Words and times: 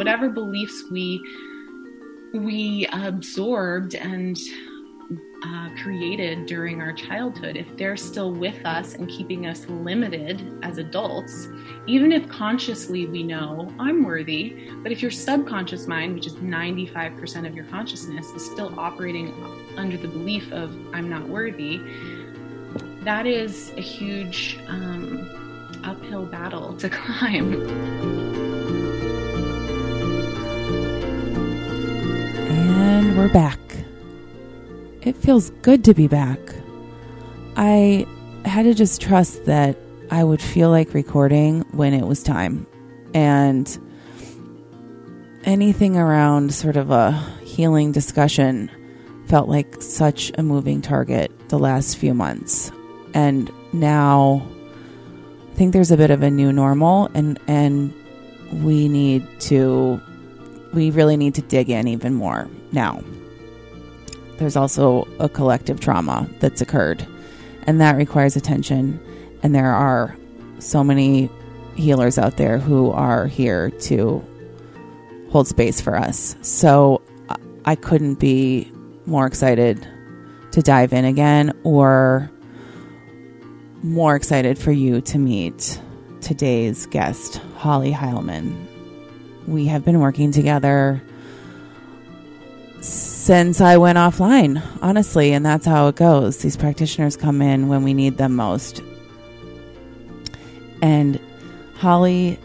whatever 0.00 0.30
beliefs 0.30 0.84
we 0.90 1.22
we 2.32 2.88
absorbed 2.90 3.94
and 3.94 4.38
uh, 5.44 5.68
created 5.82 6.46
during 6.46 6.80
our 6.80 6.94
childhood, 6.94 7.54
if 7.54 7.66
they're 7.76 7.98
still 7.98 8.32
with 8.32 8.64
us 8.64 8.94
and 8.94 9.10
keeping 9.10 9.44
us 9.46 9.66
limited 9.68 10.58
as 10.62 10.78
adults, 10.78 11.48
even 11.86 12.12
if 12.12 12.26
consciously 12.30 13.04
we 13.08 13.22
know 13.22 13.70
I'm 13.78 14.02
worthy, 14.02 14.70
but 14.82 14.90
if 14.90 15.02
your 15.02 15.10
subconscious 15.10 15.86
mind, 15.86 16.14
which 16.14 16.26
is 16.26 16.36
95% 16.36 17.46
of 17.46 17.54
your 17.54 17.66
consciousness, 17.66 18.26
is 18.30 18.50
still 18.50 18.72
operating 18.80 19.34
under 19.76 19.98
the 19.98 20.08
belief 20.08 20.50
of 20.50 20.74
I'm 20.94 21.10
not 21.10 21.28
worthy, 21.28 21.78
that 23.02 23.26
is 23.26 23.70
a 23.76 23.82
huge 23.82 24.58
um, 24.66 25.28
uphill 25.84 26.24
battle 26.24 26.74
to 26.78 26.88
climb. 27.00 28.49
And 33.10 33.18
we're 33.18 33.32
back. 33.32 33.58
It 35.02 35.16
feels 35.16 35.50
good 35.62 35.82
to 35.86 35.94
be 35.94 36.06
back. 36.06 36.38
I 37.56 38.06
had 38.44 38.62
to 38.62 38.72
just 38.72 39.00
trust 39.00 39.46
that 39.46 39.76
I 40.12 40.22
would 40.22 40.40
feel 40.40 40.70
like 40.70 40.94
recording 40.94 41.62
when 41.72 41.92
it 41.92 42.06
was 42.06 42.22
time. 42.22 42.68
And 43.12 43.66
anything 45.42 45.96
around 45.96 46.54
sort 46.54 46.76
of 46.76 46.92
a 46.92 47.10
healing 47.42 47.90
discussion 47.90 48.70
felt 49.26 49.48
like 49.48 49.82
such 49.82 50.30
a 50.38 50.44
moving 50.44 50.80
target 50.80 51.32
the 51.48 51.58
last 51.58 51.96
few 51.96 52.14
months. 52.14 52.70
And 53.12 53.50
now 53.72 54.46
I 55.50 55.54
think 55.56 55.72
there's 55.72 55.90
a 55.90 55.96
bit 55.96 56.12
of 56.12 56.22
a 56.22 56.30
new 56.30 56.52
normal 56.52 57.10
and 57.14 57.40
and 57.48 57.92
we 58.62 58.88
need 58.88 59.26
to 59.40 60.00
we 60.72 60.92
really 60.92 61.16
need 61.16 61.34
to 61.34 61.42
dig 61.42 61.70
in 61.70 61.88
even 61.88 62.14
more 62.14 62.48
now 62.72 63.02
there's 64.40 64.56
also 64.56 65.06
a 65.18 65.28
collective 65.28 65.80
trauma 65.80 66.26
that's 66.40 66.62
occurred, 66.62 67.06
and 67.66 67.78
that 67.80 67.96
requires 67.96 68.36
attention. 68.36 68.98
And 69.42 69.54
there 69.54 69.72
are 69.72 70.16
so 70.58 70.82
many 70.82 71.28
healers 71.76 72.18
out 72.18 72.38
there 72.38 72.56
who 72.58 72.90
are 72.90 73.26
here 73.26 73.70
to 73.70 74.24
hold 75.30 75.46
space 75.46 75.78
for 75.78 75.94
us. 75.94 76.36
So 76.40 77.02
I 77.66 77.74
couldn't 77.74 78.14
be 78.14 78.72
more 79.04 79.26
excited 79.26 79.86
to 80.52 80.62
dive 80.62 80.94
in 80.94 81.04
again 81.04 81.52
or 81.62 82.30
more 83.82 84.16
excited 84.16 84.58
for 84.58 84.72
you 84.72 85.02
to 85.02 85.18
meet 85.18 85.80
today's 86.22 86.86
guest, 86.86 87.36
Holly 87.56 87.92
Heilman. 87.92 88.54
We 89.46 89.66
have 89.66 89.84
been 89.84 90.00
working 90.00 90.32
together 90.32 91.02
since 92.80 93.60
I 93.60 93.76
went 93.76 93.98
offline, 93.98 94.62
honestly, 94.80 95.32
and 95.32 95.44
that's 95.44 95.66
how 95.66 95.88
it 95.88 95.96
goes. 95.96 96.38
These 96.38 96.56
practitioners 96.56 97.16
come 97.16 97.42
in 97.42 97.68
when 97.68 97.82
we 97.84 97.94
need 97.94 98.16
them 98.16 98.34
most. 98.34 98.82
And 100.82 101.20
Holly 101.74 102.38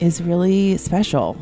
is 0.00 0.22
really 0.22 0.76
special. 0.76 1.36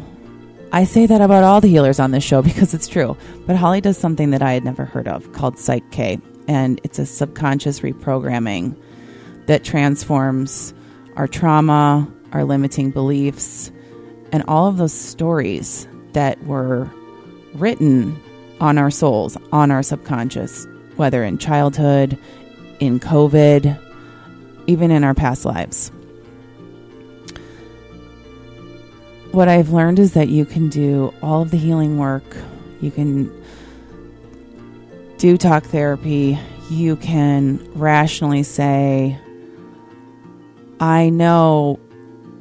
I 0.72 0.84
say 0.84 1.06
that 1.06 1.20
about 1.20 1.42
all 1.42 1.60
the 1.60 1.68
healers 1.68 1.98
on 1.98 2.12
this 2.12 2.22
show 2.22 2.42
because 2.50 2.74
it's 2.74 2.88
true. 2.88 3.16
But 3.46 3.56
Holly 3.56 3.80
does 3.80 3.98
something 3.98 4.30
that 4.30 4.42
I 4.42 4.52
had 4.52 4.64
never 4.64 4.84
heard 4.84 5.08
of 5.08 5.32
called 5.32 5.58
Psych-K, 5.58 6.18
and 6.46 6.80
it's 6.84 6.98
a 6.98 7.06
subconscious 7.06 7.80
reprogramming 7.80 8.76
that 9.46 9.64
transforms 9.64 10.72
our 11.16 11.26
trauma, 11.26 12.08
our 12.32 12.44
limiting 12.44 12.90
beliefs, 12.90 13.72
and 14.30 14.44
all 14.46 14.68
of 14.68 14.76
those 14.76 14.92
stories 14.92 15.88
that 16.12 16.40
were 16.44 16.88
written 17.54 18.20
on 18.60 18.78
our 18.78 18.90
souls, 18.90 19.36
on 19.52 19.70
our 19.70 19.82
subconscious, 19.82 20.66
whether 20.96 21.24
in 21.24 21.38
childhood, 21.38 22.18
in 22.78 23.00
COVID, 23.00 23.78
even 24.66 24.90
in 24.90 25.04
our 25.04 25.14
past 25.14 25.44
lives. 25.44 25.90
What 29.32 29.48
I've 29.48 29.70
learned 29.70 29.98
is 29.98 30.14
that 30.14 30.28
you 30.28 30.44
can 30.44 30.68
do 30.68 31.14
all 31.22 31.42
of 31.42 31.50
the 31.50 31.56
healing 31.56 31.98
work. 31.98 32.24
You 32.80 32.90
can 32.90 33.32
do 35.18 35.36
talk 35.36 35.64
therapy. 35.64 36.38
You 36.68 36.96
can 36.96 37.58
rationally 37.74 38.42
say, 38.42 39.18
I 40.80 41.10
know 41.10 41.78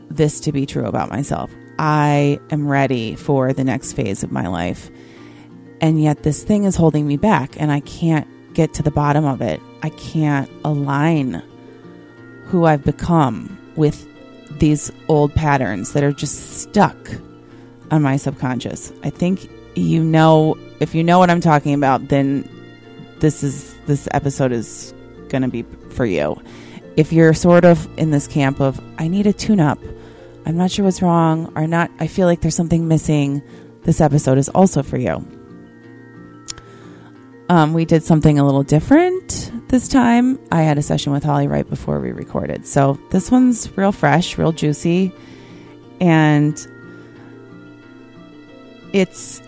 this 0.09 0.39
to 0.41 0.51
be 0.51 0.65
true 0.65 0.85
about 0.85 1.09
myself. 1.09 1.51
I 1.79 2.41
am 2.51 2.67
ready 2.67 3.15
for 3.15 3.53
the 3.53 3.63
next 3.63 3.93
phase 3.93 4.21
of 4.21 4.33
my 4.33 4.47
life. 4.47 4.91
And 5.79 6.03
yet 6.03 6.23
this 6.23 6.43
thing 6.43 6.65
is 6.65 6.75
holding 6.75 7.07
me 7.07 7.15
back 7.15 7.59
and 7.59 7.71
I 7.71 7.79
can't 7.79 8.27
get 8.53 8.73
to 8.73 8.83
the 8.83 8.91
bottom 8.91 9.23
of 9.23 9.41
it. 9.41 9.61
I 9.81 9.89
can't 9.91 10.51
align 10.65 11.41
who 12.43 12.65
I've 12.65 12.83
become 12.83 13.57
with 13.77 14.05
these 14.59 14.91
old 15.07 15.33
patterns 15.33 15.93
that 15.93 16.03
are 16.03 16.11
just 16.11 16.59
stuck 16.59 16.97
on 17.91 18.01
my 18.01 18.17
subconscious. 18.17 18.91
I 19.03 19.09
think 19.09 19.49
you 19.75 20.03
know 20.03 20.57
if 20.81 20.93
you 20.93 21.01
know 21.01 21.17
what 21.17 21.29
I'm 21.29 21.39
talking 21.39 21.73
about, 21.73 22.09
then 22.09 22.47
this 23.19 23.41
is 23.41 23.73
this 23.85 24.07
episode 24.11 24.51
is 24.51 24.93
going 25.29 25.43
to 25.43 25.47
be 25.47 25.63
for 25.91 26.05
you. 26.05 26.41
If 26.97 27.13
you're 27.13 27.33
sort 27.33 27.63
of 27.63 27.87
in 27.97 28.11
this 28.11 28.27
camp 28.27 28.59
of 28.59 28.81
I 28.97 29.07
need 29.07 29.27
a 29.27 29.33
tune 29.33 29.61
up, 29.61 29.79
I'm 30.45 30.57
not 30.57 30.71
sure 30.71 30.85
what's 30.85 31.01
wrong 31.01 31.51
or 31.55 31.67
not 31.67 31.91
I 31.99 32.07
feel 32.07 32.27
like 32.27 32.41
there's 32.41 32.55
something 32.55 32.87
missing, 32.87 33.41
this 33.83 34.01
episode 34.01 34.37
is 34.37 34.49
also 34.49 34.83
for 34.83 34.97
you. 34.97 35.25
Um, 37.49 37.73
we 37.73 37.85
did 37.85 38.03
something 38.03 38.37
a 38.37 38.45
little 38.45 38.63
different 38.63 39.51
this 39.69 39.87
time. 39.87 40.39
I 40.51 40.61
had 40.61 40.77
a 40.77 40.83
session 40.83 41.11
with 41.11 41.23
Holly 41.23 41.47
right 41.47 41.67
before 41.67 41.99
we 41.99 42.11
recorded. 42.11 42.67
So 42.67 42.99
this 43.09 43.31
one's 43.31 43.75
real 43.75 43.91
fresh, 43.91 44.37
real 44.37 44.51
juicy. 44.51 45.11
And 45.99 46.55
it's 48.93 49.41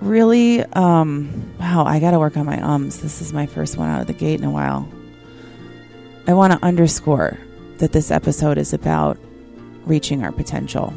really, 0.00 0.62
um, 0.64 1.52
wow, 1.60 1.84
I 1.84 2.00
got 2.00 2.12
to 2.12 2.18
work 2.18 2.36
on 2.36 2.46
my 2.46 2.62
ums. 2.62 3.00
This 3.00 3.20
is 3.20 3.32
my 3.32 3.46
first 3.46 3.76
one 3.76 3.88
out 3.88 4.00
of 4.00 4.06
the 4.06 4.12
gate 4.14 4.40
in 4.40 4.46
a 4.46 4.50
while. 4.50 4.88
I 6.26 6.32
want 6.32 6.52
to 6.54 6.64
underscore 6.64 7.38
that 7.78 7.92
this 7.92 8.10
episode 8.10 8.58
is 8.58 8.72
about 8.72 9.18
reaching 9.84 10.24
our 10.24 10.32
potential. 10.32 10.92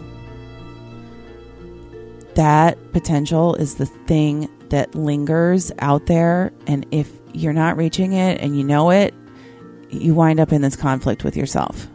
That 2.36 2.78
potential 2.94 3.56
is 3.56 3.76
the 3.76 3.86
thing 3.86 4.50
that 4.70 4.94
lingers 4.96 5.72
out 5.80 6.06
there. 6.06 6.52
And 6.68 6.86
if 6.92 7.12
you're 7.34 7.54
not 7.54 7.78
reaching 7.78 8.14
it 8.14 8.40
and 8.42 8.58
you 8.58 8.64
know 8.64 8.92
it, 8.92 9.14
you 9.90 10.14
wind 10.14 10.40
up 10.40 10.52
in 10.52 10.62
this 10.62 10.76
conflict 10.76 11.24
with 11.24 11.36
yourself. 11.36 11.88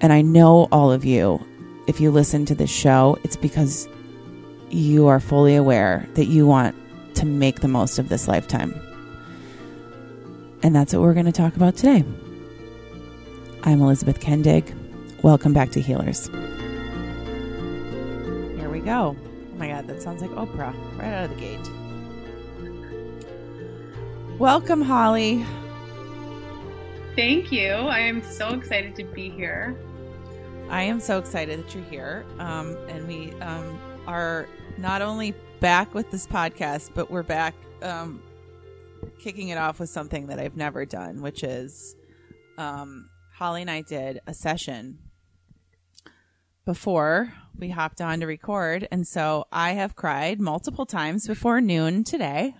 And 0.00 0.12
I 0.12 0.22
know 0.22 0.68
all 0.72 0.92
of 0.92 1.04
you, 1.04 1.44
if 1.86 2.00
you 2.00 2.10
listen 2.10 2.44
to 2.46 2.54
this 2.54 2.70
show, 2.70 3.18
it's 3.24 3.36
because 3.36 3.88
you 4.70 5.06
are 5.06 5.20
fully 5.20 5.54
aware 5.54 6.08
that 6.14 6.26
you 6.26 6.46
want 6.46 6.74
to 7.14 7.26
make 7.26 7.60
the 7.60 7.68
most 7.68 7.98
of 7.98 8.08
this 8.08 8.26
lifetime. 8.28 8.74
And 10.62 10.74
that's 10.74 10.92
what 10.92 11.02
we're 11.02 11.14
going 11.14 11.26
to 11.26 11.32
talk 11.32 11.56
about 11.56 11.76
today. 11.76 12.04
I'm 13.64 13.80
Elizabeth 13.80 14.18
Kendig. 14.20 14.74
Welcome 15.22 15.52
back 15.52 15.70
to 15.70 15.80
Healers. 15.80 16.28
Here 18.58 18.68
we 18.68 18.80
go 18.80 19.16
Oh 19.52 19.58
my 19.58 19.68
god, 19.68 19.86
that 19.86 20.02
sounds 20.02 20.22
like 20.22 20.30
Oprah 20.32 20.74
right 20.98 21.12
out 21.12 21.30
of 21.30 21.36
the 21.36 21.40
gate. 21.40 21.70
Welcome, 24.38 24.82
Holly. 24.82 25.44
Thank 27.14 27.52
you. 27.52 27.70
I 27.70 28.00
am 28.00 28.22
so 28.22 28.48
excited 28.48 28.96
to 28.96 29.04
be 29.04 29.28
here. 29.30 29.76
I 30.70 30.82
am 30.82 30.98
so 30.98 31.18
excited 31.18 31.60
that 31.60 31.74
you're 31.74 31.84
here. 31.84 32.24
Um, 32.38 32.76
and 32.88 33.06
we 33.06 33.32
um, 33.40 33.78
are 34.06 34.48
not 34.78 35.02
only 35.02 35.34
back 35.60 35.94
with 35.94 36.10
this 36.10 36.26
podcast, 36.26 36.90
but 36.94 37.10
we're 37.10 37.22
back 37.22 37.54
um, 37.82 38.22
kicking 39.20 39.50
it 39.50 39.58
off 39.58 39.78
with 39.78 39.90
something 39.90 40.26
that 40.28 40.40
I've 40.40 40.56
never 40.56 40.86
done, 40.86 41.20
which 41.20 41.44
is 41.44 41.94
um, 42.56 43.10
Holly 43.34 43.62
and 43.62 43.70
I 43.70 43.82
did 43.82 44.20
a 44.26 44.34
session 44.34 44.98
before 46.64 47.32
we 47.58 47.70
hopped 47.70 48.00
on 48.00 48.20
to 48.20 48.26
record. 48.26 48.86
And 48.90 49.06
so 49.06 49.46
I 49.50 49.72
have 49.72 49.96
cried 49.96 50.40
multiple 50.40 50.86
times 50.86 51.26
before 51.26 51.60
noon 51.60 52.04
today. 52.04 52.54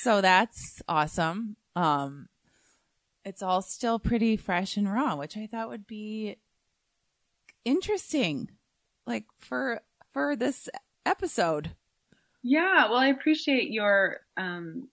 So 0.00 0.20
that's 0.20 0.82
awesome. 0.88 1.56
Um, 1.74 2.28
it's 3.24 3.42
all 3.42 3.62
still 3.62 3.98
pretty 3.98 4.36
fresh 4.36 4.76
and 4.76 4.92
raw, 4.92 5.16
which 5.16 5.36
I 5.36 5.46
thought 5.46 5.68
would 5.68 5.86
be 5.86 6.36
interesting, 7.64 8.50
like 9.06 9.24
for 9.38 9.80
for 10.12 10.36
this 10.36 10.68
episode. 11.06 11.70
Yeah, 12.42 12.88
well, 12.90 12.98
I 12.98 13.06
appreciate 13.06 13.70
your 13.70 14.20
um, 14.36 14.88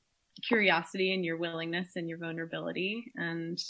curiosity 0.48 1.14
and 1.14 1.26
your 1.26 1.38
willingness 1.38 1.96
and 1.96 2.08
your 2.08 2.20
vulnerability, 2.20 3.12
and 3.16 3.62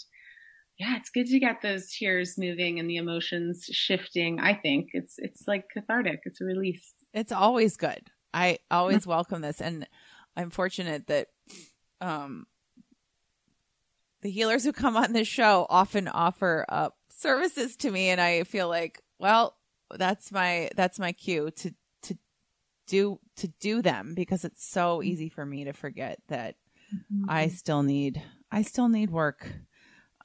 yeah, 0.80 0.96
it's 0.96 1.10
good 1.10 1.28
to 1.28 1.40
get 1.40 1.62
those 1.62 1.92
tears 1.92 2.38
moving 2.38 2.80
and 2.80 2.90
the 2.90 2.96
emotions 2.96 3.66
shifting. 3.70 4.40
I 4.40 4.54
think 4.54 4.92
it's 4.94 5.16
it's 5.18 5.46
like 5.46 5.66
cathartic. 5.74 6.22
It's 6.24 6.40
a 6.40 6.46
release. 6.46 6.94
It's 7.14 7.34
always 7.34 7.76
good. 7.76 8.10
I 8.34 8.60
always 8.72 9.06
welcome 9.06 9.42
this, 9.42 9.60
and 9.60 9.86
I'm 10.38 10.50
fortunate 10.50 11.08
that 11.08 11.28
um, 12.00 12.48
the 14.22 14.30
healers 14.30 14.64
who 14.64 14.72
come 14.72 14.96
on 14.96 15.12
this 15.12 15.28
show 15.28 15.68
often 15.70 16.08
offer 16.08 16.66
up 16.70 16.96
services 17.10 17.76
to 17.78 17.92
me, 17.92 18.08
and 18.08 18.22
I 18.22 18.44
feel 18.44 18.70
like, 18.70 19.02
well, 19.20 19.58
that's 19.94 20.32
my 20.32 20.70
that's 20.78 20.98
my 20.98 21.12
cue 21.12 21.52
to 21.58 21.74
to 22.04 22.18
do 22.88 23.20
to 23.36 23.50
do 23.60 23.82
them 23.82 24.14
because 24.16 24.46
it's 24.46 24.66
so 24.66 25.04
easy 25.04 25.28
for 25.28 25.46
me 25.46 25.66
to 25.66 25.74
forget 25.74 26.20
that 26.30 26.56
mm-hmm. 26.94 27.30
I 27.30 27.50
still 27.50 27.84
need 27.84 28.22
I 28.50 28.62
still 28.62 28.88
need 28.88 29.10
work 29.10 29.46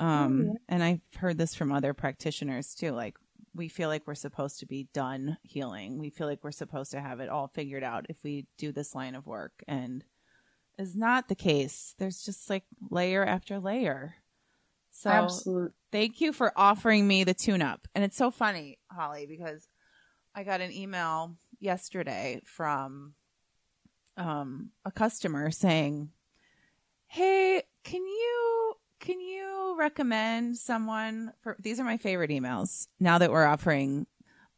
um, 0.04 0.50
oh, 0.50 0.56
and 0.68 0.82
I've 0.82 1.00
heard 1.16 1.38
this 1.38 1.54
from 1.54 1.72
other 1.72 1.94
practitioners 1.94 2.74
too. 2.74 2.92
Like, 2.92 3.16
we 3.54 3.68
feel 3.68 3.88
like 3.88 4.06
we're 4.06 4.14
supposed 4.14 4.58
to 4.60 4.66
be 4.66 4.88
done 4.92 5.38
healing. 5.42 5.98
We 5.98 6.10
feel 6.10 6.26
like 6.26 6.42
we're 6.42 6.50
supposed 6.50 6.90
to 6.90 7.00
have 7.00 7.20
it 7.20 7.28
all 7.28 7.48
figured 7.48 7.84
out 7.84 8.06
if 8.08 8.16
we 8.24 8.46
do 8.58 8.72
this 8.72 8.94
line 8.94 9.14
of 9.14 9.26
work. 9.26 9.52
And 9.68 10.04
is 10.78 10.96
not 10.96 11.28
the 11.28 11.34
case. 11.34 11.94
There's 11.98 12.24
just 12.24 12.50
like 12.50 12.64
layer 12.90 13.24
after 13.24 13.60
layer. 13.60 14.16
So 14.90 15.10
Absolutely. 15.10 15.70
thank 15.92 16.20
you 16.20 16.32
for 16.32 16.52
offering 16.56 17.06
me 17.06 17.24
the 17.24 17.34
tune 17.34 17.62
up. 17.62 17.86
And 17.94 18.04
it's 18.04 18.16
so 18.16 18.30
funny, 18.30 18.78
Holly, 18.90 19.26
because 19.26 19.68
I 20.34 20.44
got 20.44 20.60
an 20.60 20.72
email 20.72 21.36
yesterday 21.60 22.42
from 22.44 23.14
um, 24.16 24.70
a 24.84 24.90
customer 24.90 25.50
saying, 25.50 26.10
Hey, 27.06 27.62
can 27.84 28.04
you 28.04 28.74
can 29.04 29.20
you 29.20 29.76
recommend 29.78 30.56
someone 30.56 31.32
for 31.42 31.56
these 31.58 31.78
are 31.78 31.84
my 31.84 31.98
favorite 31.98 32.30
emails 32.30 32.88
now 33.00 33.18
that 33.18 33.30
we're 33.30 33.44
offering 33.44 34.06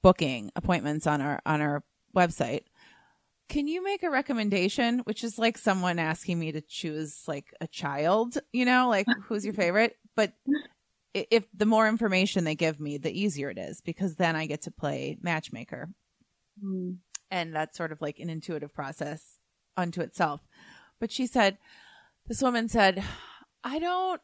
booking 0.03 0.53
appointments 0.55 1.07
on 1.07 1.21
our 1.21 1.41
on 1.45 1.61
our 1.61 1.83
website. 2.15 2.63
Can 3.49 3.67
you 3.67 3.83
make 3.83 4.03
a 4.03 4.11
recommendation 4.11 5.01
which 5.01 5.25
is 5.25 5.39
like 5.39 5.59
someone 5.59 5.99
asking 5.99 6.39
me 6.39 6.53
to 6.53 6.61
choose 6.61 7.23
like 7.27 7.53
a 7.61 7.67
child 7.67 8.39
you 8.53 8.65
know 8.65 8.89
like 8.89 9.07
who's 9.25 9.45
your 9.45 9.55
favorite? 9.55 9.97
But 10.15 10.35
if 11.13 11.45
the 11.53 11.67
more 11.67 11.89
information 11.89 12.45
they 12.45 12.55
give 12.55 12.79
me 12.79 12.99
the 12.99 13.11
easier 13.11 13.51
it 13.51 13.59
is 13.59 13.81
because 13.81 14.17
then 14.17 14.37
i 14.37 14.47
get 14.47 14.63
to 14.63 14.71
play 14.71 15.19
matchmaker. 15.21 15.89
Mm. 16.63 16.99
and 17.31 17.55
that's 17.55 17.77
sort 17.77 17.93
of 17.93 18.01
like 18.01 18.19
an 18.19 18.31
intuitive 18.31 18.73
process 18.73 19.39
unto 19.77 20.01
itself. 20.03 20.41
But 21.01 21.11
she 21.11 21.27
said 21.27 21.59
this 22.29 22.43
woman 22.43 22.69
said 22.69 23.03
i 23.65 23.81
don't 23.81 24.21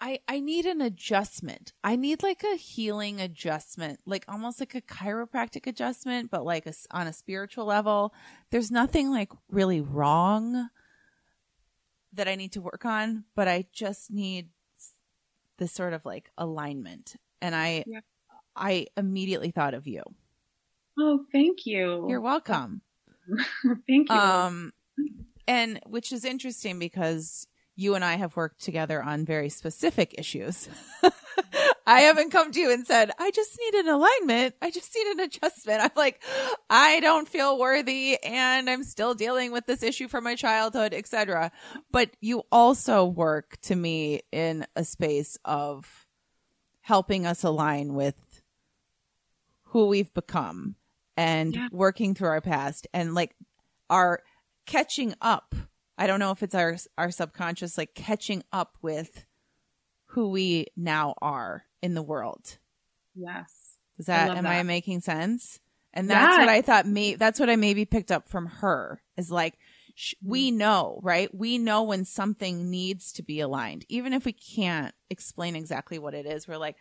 I, 0.00 0.20
I 0.26 0.40
need 0.40 0.66
an 0.66 0.80
adjustment. 0.80 1.72
I 1.82 1.96
need 1.96 2.22
like 2.22 2.42
a 2.42 2.56
healing 2.56 3.20
adjustment, 3.20 4.00
like 4.04 4.24
almost 4.28 4.60
like 4.60 4.74
a 4.74 4.80
chiropractic 4.80 5.66
adjustment, 5.66 6.30
but 6.30 6.44
like 6.44 6.66
a, 6.66 6.74
on 6.90 7.06
a 7.06 7.12
spiritual 7.12 7.64
level. 7.64 8.12
There's 8.50 8.70
nothing 8.70 9.10
like 9.10 9.30
really 9.48 9.80
wrong 9.80 10.68
that 12.12 12.28
I 12.28 12.34
need 12.34 12.52
to 12.52 12.60
work 12.60 12.84
on, 12.84 13.24
but 13.34 13.48
I 13.48 13.66
just 13.72 14.10
need 14.10 14.48
this 15.58 15.72
sort 15.72 15.92
of 15.92 16.04
like 16.04 16.30
alignment. 16.36 17.16
And 17.40 17.54
I, 17.54 17.84
yeah. 17.86 18.00
I 18.56 18.86
immediately 18.96 19.52
thought 19.52 19.74
of 19.74 19.86
you. 19.86 20.02
Oh, 20.98 21.24
thank 21.32 21.66
you. 21.66 22.06
You're 22.08 22.20
welcome. 22.20 22.82
thank 23.86 24.08
you. 24.08 24.14
Um, 24.14 24.72
and 25.46 25.80
which 25.86 26.12
is 26.12 26.24
interesting 26.24 26.78
because 26.78 27.46
you 27.76 27.94
and 27.94 28.04
I 28.04 28.14
have 28.14 28.36
worked 28.36 28.60
together 28.60 29.02
on 29.02 29.24
very 29.24 29.48
specific 29.48 30.14
issues. 30.16 30.68
I 31.86 32.00
haven't 32.02 32.30
come 32.30 32.52
to 32.52 32.60
you 32.60 32.72
and 32.72 32.86
said, 32.86 33.10
I 33.18 33.30
just 33.30 33.58
need 33.60 33.80
an 33.80 33.88
alignment. 33.88 34.54
I 34.62 34.70
just 34.70 34.94
need 34.94 35.12
an 35.12 35.20
adjustment. 35.20 35.82
I'm 35.82 35.90
like, 35.96 36.22
I 36.70 37.00
don't 37.00 37.28
feel 37.28 37.58
worthy 37.58 38.18
and 38.22 38.70
I'm 38.70 38.84
still 38.84 39.14
dealing 39.14 39.52
with 39.52 39.66
this 39.66 39.82
issue 39.82 40.08
from 40.08 40.24
my 40.24 40.34
childhood, 40.34 40.94
etc. 40.94 41.50
But 41.90 42.10
you 42.20 42.44
also 42.50 43.04
work 43.04 43.58
to 43.62 43.76
me 43.76 44.22
in 44.32 44.66
a 44.76 44.84
space 44.84 45.36
of 45.44 46.06
helping 46.80 47.26
us 47.26 47.42
align 47.42 47.94
with 47.94 48.42
who 49.64 49.88
we've 49.88 50.14
become 50.14 50.76
and 51.16 51.54
yeah. 51.54 51.68
working 51.72 52.14
through 52.14 52.28
our 52.28 52.40
past 52.40 52.86
and 52.94 53.14
like 53.14 53.34
our 53.90 54.22
catching 54.66 55.14
up 55.20 55.54
I 55.96 56.06
don't 56.06 56.20
know 56.20 56.30
if 56.30 56.42
it's 56.42 56.54
our 56.54 56.76
our 56.98 57.10
subconscious 57.10 57.78
like 57.78 57.94
catching 57.94 58.42
up 58.52 58.76
with 58.82 59.24
who 60.06 60.30
we 60.30 60.66
now 60.76 61.14
are 61.20 61.64
in 61.82 61.94
the 61.94 62.02
world. 62.02 62.58
Yes. 63.14 63.78
Is 63.98 64.06
that 64.06 64.36
am 64.36 64.44
that. 64.44 64.52
I 64.52 64.62
making 64.62 65.00
sense? 65.00 65.60
And 65.92 66.10
that's 66.10 66.36
what 66.36 66.48
I 66.48 66.62
thought 66.62 66.86
me 66.86 67.14
that's 67.14 67.38
what 67.38 67.50
I 67.50 67.56
maybe 67.56 67.84
picked 67.84 68.10
up 68.10 68.28
from 68.28 68.46
her 68.46 69.00
is 69.16 69.30
like 69.30 69.54
sh- 69.94 70.14
we 70.22 70.50
mm. 70.50 70.56
know, 70.56 71.00
right? 71.02 71.32
We 71.32 71.58
know 71.58 71.84
when 71.84 72.04
something 72.04 72.70
needs 72.70 73.12
to 73.12 73.22
be 73.22 73.38
aligned. 73.40 73.84
Even 73.88 74.12
if 74.12 74.24
we 74.24 74.32
can't 74.32 74.94
explain 75.10 75.54
exactly 75.54 75.98
what 75.98 76.14
it 76.14 76.26
is, 76.26 76.48
we're 76.48 76.56
like 76.56 76.76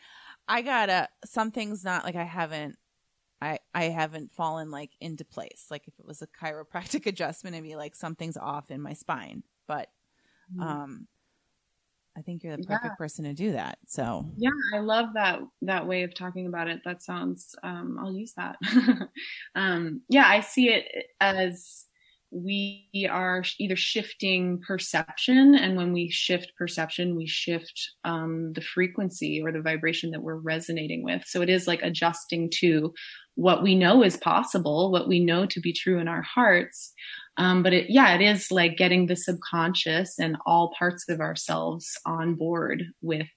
I 0.48 0.62
gotta 0.62 1.10
something's 1.26 1.84
not 1.84 2.04
like 2.04 2.16
I 2.16 2.24
haven't 2.24 2.78
I 3.44 3.60
I 3.74 3.84
haven't 3.86 4.34
fallen 4.34 4.72
like 4.72 4.92
into 5.02 5.26
place. 5.26 5.68
Like 5.70 5.88
if 5.88 5.94
it 6.00 6.06
was 6.06 6.22
a 6.22 6.28
chiropractic 6.28 7.06
adjustment, 7.06 7.56
it'd 7.56 7.64
be 7.64 7.76
like 7.76 7.96
something's 7.96 8.38
off 8.38 8.72
in 8.72 8.82
my 8.82 8.94
spine. 8.94 9.44
But 9.68 9.90
mm-hmm. 10.54 10.62
um 10.62 11.08
I 12.16 12.22
think 12.22 12.44
you're 12.44 12.56
the 12.56 12.64
perfect 12.64 12.94
yeah. 12.94 12.96
person 12.96 13.26
to 13.26 13.34
do 13.34 13.54
that. 13.54 13.80
So 13.88 14.30
yeah, 14.38 14.52
I 14.74 14.80
love 14.80 15.10
that 15.16 15.40
that 15.64 15.88
way 15.88 16.04
of 16.04 16.14
talking 16.14 16.48
about 16.48 16.68
it. 16.68 16.82
That 16.86 17.02
sounds 17.04 17.56
um 17.64 17.98
I'll 18.00 18.14
use 18.14 18.34
that. 18.38 18.58
um 19.56 20.02
yeah, 20.10 20.28
I 20.28 20.42
see 20.42 20.70
it 20.70 20.86
as 21.20 21.86
we 22.34 23.08
are 23.12 23.44
either 23.60 23.76
shifting 23.76 24.60
perception 24.66 25.56
and 25.56 25.78
when 25.78 25.94
we 25.94 26.10
shift 26.10 26.52
perception 26.58 27.16
we 27.16 27.28
shift 27.28 27.92
um, 28.04 28.52
the 28.54 28.62
frequency 28.62 29.42
or 29.42 29.52
the 29.52 29.62
vibration 29.62 30.12
that 30.12 30.22
we're 30.22 30.36
resonating 30.36 31.04
with 31.04 31.24
so 31.26 31.42
it 31.42 31.50
is 31.50 31.68
like 31.68 31.82
adjusting 31.84 32.50
to 32.50 32.94
what 33.36 33.64
we 33.64 33.76
know 33.76 34.04
is 34.04 34.18
possible, 34.18 34.92
what 34.92 35.08
we 35.08 35.20
know 35.20 35.46
to 35.46 35.60
be 35.60 35.74
true 35.74 36.00
in 36.00 36.08
our 36.08 36.22
hearts. 36.22 36.94
Um, 37.38 37.64
but 37.64 37.74
it, 37.74 37.90
yeah, 37.90 38.14
it 38.14 38.22
is 38.22 38.52
like 38.52 38.78
getting 38.78 39.08
the 39.08 39.16
subconscious 39.16 40.20
and 40.20 40.38
all 40.46 40.74
parts 40.78 41.10
of 41.10 41.20
ourselves 41.20 41.98
on 42.06 42.36
board 42.36 42.84
with 43.02 43.28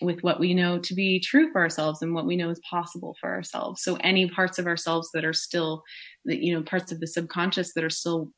with 0.00 0.20
what 0.22 0.40
we 0.40 0.54
know 0.54 0.78
to 0.78 0.94
be 0.94 1.20
true 1.20 1.50
for 1.52 1.60
ourselves 1.60 2.02
and 2.02 2.14
what 2.14 2.26
we 2.26 2.36
know 2.36 2.50
is 2.50 2.60
possible 2.68 3.16
for 3.20 3.30
ourselves. 3.30 3.82
So 3.82 3.96
any 3.96 4.28
parts 4.28 4.58
of 4.58 4.66
ourselves 4.66 5.10
that 5.12 5.24
are 5.24 5.32
still, 5.32 5.82
you 6.24 6.54
know, 6.54 6.62
parts 6.62 6.92
of 6.92 7.00
the 7.00 7.06
subconscious 7.06 7.74
that 7.74 7.84
are 7.84 7.90
still 7.90 8.32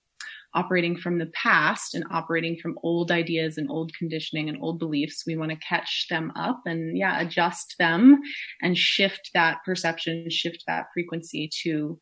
operating 0.55 0.97
from 0.97 1.19
the 1.19 1.31
past 1.35 1.95
and 1.95 2.05
operating 2.11 2.57
from 2.57 2.79
old 2.83 3.11
ideas 3.11 3.57
and 3.57 3.71
old 3.71 3.95
conditioning 3.95 4.49
and 4.49 4.59
old 4.61 4.79
beliefs. 4.79 5.25
We 5.27 5.37
want 5.37 5.51
to 5.51 5.57
catch 5.57 6.07
them 6.11 6.31
up 6.37 6.61
and 6.67 6.97
yeah, 6.97 7.21
adjust 7.21 7.77
them 7.79 8.21
and 8.61 8.77
shift 8.77 9.31
that 9.35 9.59
perception, 9.65 10.29
shift 10.29 10.65
that 10.67 10.87
frequency 10.93 11.51
to, 11.63 11.99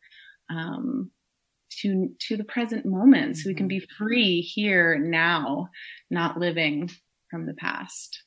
um, 0.49 1.11
to, 1.79 2.09
to 2.27 2.35
the 2.35 2.43
present 2.43 2.85
moment 2.85 3.37
so 3.37 3.47
we 3.47 3.55
can 3.55 3.67
be 3.67 3.79
mm-hmm. 3.79 4.03
free 4.03 4.41
here 4.41 4.99
now, 4.99 5.69
not 6.09 6.37
living 6.37 6.89
from 7.29 7.45
the 7.45 7.53
past. 7.53 8.23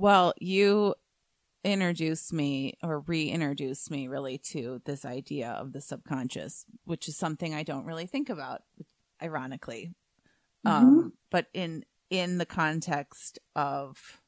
Well, 0.00 0.32
you 0.40 0.94
introduce 1.62 2.32
me 2.32 2.78
or 2.82 3.00
reintroduce 3.00 3.90
me 3.90 4.08
really 4.08 4.38
to 4.38 4.80
this 4.86 5.04
idea 5.04 5.50
of 5.50 5.74
the 5.74 5.82
subconscious, 5.82 6.64
which 6.84 7.06
is 7.06 7.18
something 7.18 7.54
I 7.54 7.64
don't 7.64 7.84
really 7.84 8.06
think 8.06 8.30
about, 8.30 8.62
ironically. 9.22 9.92
Mm-hmm. 10.66 10.86
Um, 10.86 11.12
but 11.30 11.48
in 11.52 11.84
in 12.08 12.38
the 12.38 12.46
context 12.46 13.40
of 13.54 14.22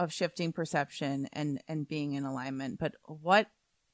of 0.00 0.12
shifting 0.12 0.50
perception 0.52 1.28
and 1.32 1.62
and 1.68 1.86
being 1.86 2.14
in 2.14 2.24
alignment. 2.24 2.80
But 2.80 2.96
what 3.04 3.46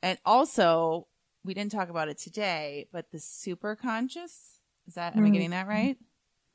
and 0.03 0.19
also 0.25 1.07
we 1.45 1.53
didn't 1.53 1.73
talk 1.73 1.91
about 1.91 2.09
it 2.09 2.17
today, 2.17 2.89
but 2.95 3.11
the 3.11 3.19
super 3.19 3.77
conscious 3.77 4.59
is 4.87 4.95
that 4.95 5.11
mm-hmm. 5.11 5.19
am 5.19 5.25
I 5.25 5.27
mm-hmm. 5.27 5.33
getting 5.35 5.51
that 5.51 5.69
right? 5.69 5.99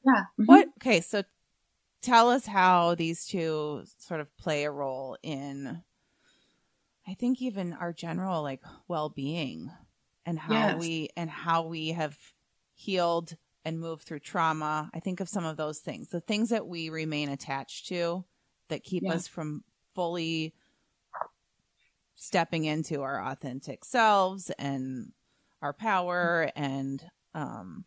Yeah. 0.04 0.22
Mm-hmm. 0.22 0.46
What 0.46 0.68
okay, 0.80 1.02
so 1.02 1.22
tell 2.02 2.30
us 2.30 2.46
how 2.46 2.96
these 2.96 3.26
two 3.26 3.84
sort 3.98 4.22
of 4.22 4.36
play 4.38 4.64
a 4.64 4.72
role 4.72 5.18
in 5.24 5.82
I 7.08 7.16
think 7.16 7.42
even 7.42 7.74
our 7.74 7.92
general 7.92 8.44
like 8.44 8.62
well-being 8.88 9.72
and 10.26 10.38
how 10.38 10.54
yes. 10.54 10.80
we 10.80 11.10
and 11.18 11.30
how 11.30 11.64
we 11.64 11.90
have 11.90 12.16
healed 12.76 13.36
and 13.66 13.80
moved 13.80 14.04
through 14.04 14.20
trauma. 14.20 14.90
I 14.94 15.00
think 15.00 15.20
of 15.20 15.28
some 15.28 15.44
of 15.44 15.58
those 15.58 15.80
things. 15.80 16.10
The 16.10 16.22
things 16.22 16.50
that 16.50 16.68
we 16.68 16.90
remain 16.90 17.30
attached 17.30 17.88
to 17.88 18.26
that 18.68 18.84
keep 18.84 19.04
yeah. 19.04 19.14
us 19.14 19.28
from 19.28 19.64
fully 19.96 20.54
stepping 22.16 22.66
into 22.66 23.02
our 23.02 23.26
authentic 23.26 23.84
selves 23.84 24.52
and 24.60 25.12
our 25.62 25.74
power 25.74 26.52
and 26.56 27.04
um, 27.34 27.86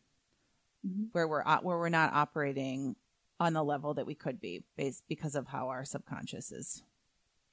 mm-hmm. 0.86 1.04
where 1.12 1.28
we're 1.28 1.44
where 1.44 1.78
we're 1.78 1.88
not 1.88 2.12
operating 2.12 2.96
on 3.42 3.54
the 3.54 3.64
level 3.64 3.94
that 3.94 4.06
we 4.06 4.14
could 4.14 4.40
be 4.40 4.62
based 4.76 5.02
because 5.08 5.34
of 5.34 5.48
how 5.48 5.68
our 5.68 5.84
subconscious 5.84 6.52
is 6.52 6.82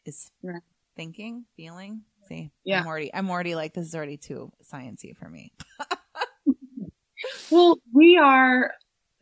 is 0.05 0.29
right. 0.43 0.61
thinking, 0.95 1.45
feeling. 1.57 2.03
See, 2.27 2.51
yeah, 2.63 2.81
I'm 2.81 2.87
already 2.87 3.13
I'm 3.13 3.29
already 3.29 3.55
like 3.55 3.73
this 3.73 3.87
is 3.87 3.95
already 3.95 4.17
too 4.17 4.51
sciency 4.71 5.17
for 5.17 5.27
me. 5.27 5.51
well, 7.51 7.79
we 7.91 8.17
are. 8.17 8.71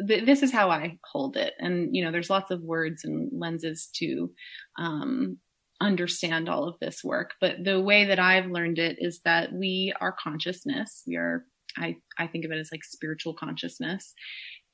Th- 0.05 0.25
this 0.25 0.43
is 0.43 0.51
how 0.51 0.69
I 0.69 0.99
hold 1.09 1.37
it, 1.37 1.53
and 1.57 1.95
you 1.95 2.03
know, 2.03 2.11
there's 2.11 2.29
lots 2.29 2.51
of 2.51 2.61
words 2.61 3.05
and 3.05 3.29
lenses 3.31 3.87
to 3.95 4.31
um, 4.77 5.37
understand 5.79 6.49
all 6.49 6.67
of 6.67 6.75
this 6.81 7.01
work. 7.01 7.31
But 7.39 7.63
the 7.63 7.79
way 7.79 8.05
that 8.05 8.19
I've 8.19 8.51
learned 8.51 8.77
it 8.77 8.97
is 8.99 9.21
that 9.23 9.53
we 9.53 9.93
are 10.01 10.11
consciousness. 10.11 11.03
We 11.07 11.15
are. 11.15 11.45
I 11.77 11.95
I 12.17 12.27
think 12.27 12.43
of 12.43 12.51
it 12.51 12.59
as 12.59 12.71
like 12.73 12.83
spiritual 12.83 13.35
consciousness, 13.35 14.13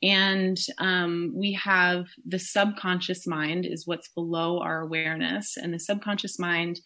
and 0.03 0.60
um, 0.79 1.31
we 1.33 1.53
have 1.53 2.07
the 2.27 2.38
subconscious 2.38 3.25
mind 3.25 3.65
is 3.65 3.88
what's 3.88 4.10
below 4.10 4.60
our 4.60 4.81
awareness. 4.81 5.55
And 5.55 5.74
the 5.74 5.79
subconscious 5.79 6.38
mind 6.38 6.81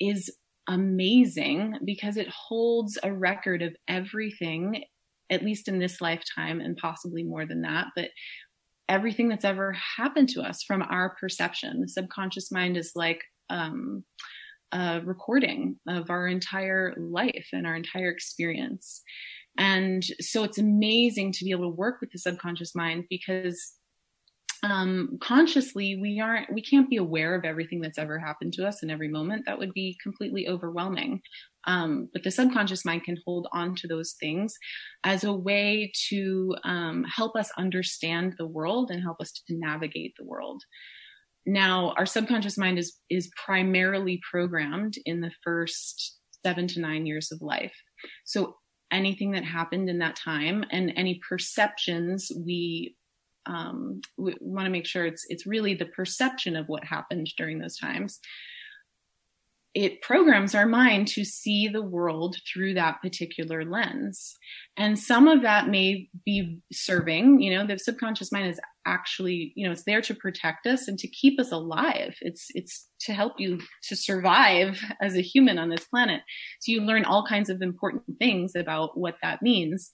is 0.00 0.34
amazing 0.66 1.74
because 1.84 2.16
it 2.16 2.28
holds 2.28 2.98
a 3.02 3.12
record 3.12 3.60
of 3.60 3.76
everything, 3.86 4.84
at 5.28 5.44
least 5.44 5.68
in 5.68 5.78
this 5.78 6.00
lifetime 6.00 6.60
and 6.60 6.78
possibly 6.78 7.22
more 7.22 7.44
than 7.44 7.60
that. 7.62 7.88
But 7.94 8.08
everything 8.88 9.28
that's 9.28 9.44
ever 9.44 9.72
happened 9.72 10.30
to 10.30 10.40
us 10.40 10.62
from 10.62 10.82
our 10.82 11.14
perception. 11.20 11.82
The 11.82 11.88
subconscious 11.88 12.50
mind 12.50 12.78
is 12.78 12.92
like 12.96 13.22
um, 13.50 14.02
a 14.72 15.02
recording 15.04 15.76
of 15.86 16.08
our 16.08 16.26
entire 16.26 16.94
life 16.96 17.48
and 17.52 17.66
our 17.66 17.76
entire 17.76 18.08
experience. 18.10 19.02
And 19.60 20.02
so 20.20 20.42
it's 20.42 20.56
amazing 20.56 21.32
to 21.32 21.44
be 21.44 21.50
able 21.50 21.70
to 21.70 21.76
work 21.76 22.00
with 22.00 22.10
the 22.10 22.18
subconscious 22.18 22.74
mind 22.74 23.04
because 23.10 23.74
um, 24.62 25.18
consciously 25.22 25.98
we 26.00 26.18
aren't 26.18 26.52
we 26.52 26.62
can't 26.62 26.88
be 26.88 26.96
aware 26.96 27.34
of 27.34 27.44
everything 27.44 27.80
that's 27.80 27.98
ever 27.98 28.18
happened 28.18 28.54
to 28.54 28.66
us 28.66 28.82
in 28.82 28.90
every 28.90 29.08
moment. 29.08 29.44
That 29.44 29.58
would 29.58 29.74
be 29.74 29.98
completely 30.02 30.48
overwhelming. 30.48 31.20
Um, 31.66 32.08
but 32.14 32.22
the 32.22 32.30
subconscious 32.30 32.86
mind 32.86 33.04
can 33.04 33.18
hold 33.26 33.48
on 33.52 33.74
to 33.76 33.86
those 33.86 34.16
things 34.18 34.54
as 35.04 35.24
a 35.24 35.32
way 35.32 35.92
to 36.08 36.56
um, 36.64 37.04
help 37.04 37.36
us 37.36 37.50
understand 37.58 38.34
the 38.38 38.46
world 38.46 38.90
and 38.90 39.02
help 39.02 39.20
us 39.20 39.32
to 39.32 39.54
navigate 39.54 40.14
the 40.18 40.24
world. 40.24 40.62
Now 41.44 41.92
our 41.98 42.06
subconscious 42.06 42.56
mind 42.56 42.78
is 42.78 42.96
is 43.10 43.30
primarily 43.44 44.20
programmed 44.30 44.94
in 45.04 45.20
the 45.20 45.32
first 45.44 46.16
seven 46.44 46.66
to 46.68 46.80
nine 46.80 47.04
years 47.04 47.30
of 47.30 47.42
life. 47.42 47.74
So 48.24 48.56
anything 48.90 49.32
that 49.32 49.44
happened 49.44 49.88
in 49.88 49.98
that 49.98 50.16
time 50.16 50.64
and 50.70 50.92
any 50.96 51.20
perceptions 51.28 52.30
we 52.44 52.96
um, 53.46 54.00
we 54.18 54.34
want 54.40 54.66
to 54.66 54.70
make 54.70 54.86
sure 54.86 55.06
it's 55.06 55.24
it's 55.28 55.46
really 55.46 55.74
the 55.74 55.86
perception 55.86 56.56
of 56.56 56.68
what 56.68 56.84
happened 56.84 57.28
during 57.36 57.58
those 57.58 57.78
times 57.78 58.20
it 59.74 60.02
programs 60.02 60.54
our 60.54 60.66
mind 60.66 61.06
to 61.06 61.24
see 61.24 61.68
the 61.68 61.82
world 61.82 62.36
through 62.52 62.74
that 62.74 63.00
particular 63.00 63.64
lens. 63.64 64.36
And 64.76 64.98
some 64.98 65.28
of 65.28 65.42
that 65.42 65.68
may 65.68 66.08
be 66.24 66.58
serving, 66.72 67.40
you 67.40 67.56
know, 67.56 67.66
the 67.66 67.78
subconscious 67.78 68.32
mind 68.32 68.48
is 68.48 68.60
actually, 68.86 69.52
you 69.56 69.66
know, 69.66 69.72
it's 69.72 69.84
there 69.84 70.00
to 70.00 70.14
protect 70.14 70.66
us 70.66 70.88
and 70.88 70.98
to 70.98 71.08
keep 71.08 71.38
us 71.40 71.52
alive. 71.52 72.16
It's, 72.20 72.46
it's 72.54 72.88
to 73.02 73.12
help 73.12 73.34
you 73.38 73.60
to 73.88 73.96
survive 73.96 74.80
as 75.00 75.16
a 75.16 75.22
human 75.22 75.58
on 75.58 75.68
this 75.68 75.84
planet. 75.84 76.22
So 76.60 76.72
you 76.72 76.82
learn 76.82 77.04
all 77.04 77.24
kinds 77.26 77.50
of 77.50 77.62
important 77.62 78.04
things 78.18 78.54
about 78.54 78.98
what 78.98 79.16
that 79.22 79.42
means 79.42 79.90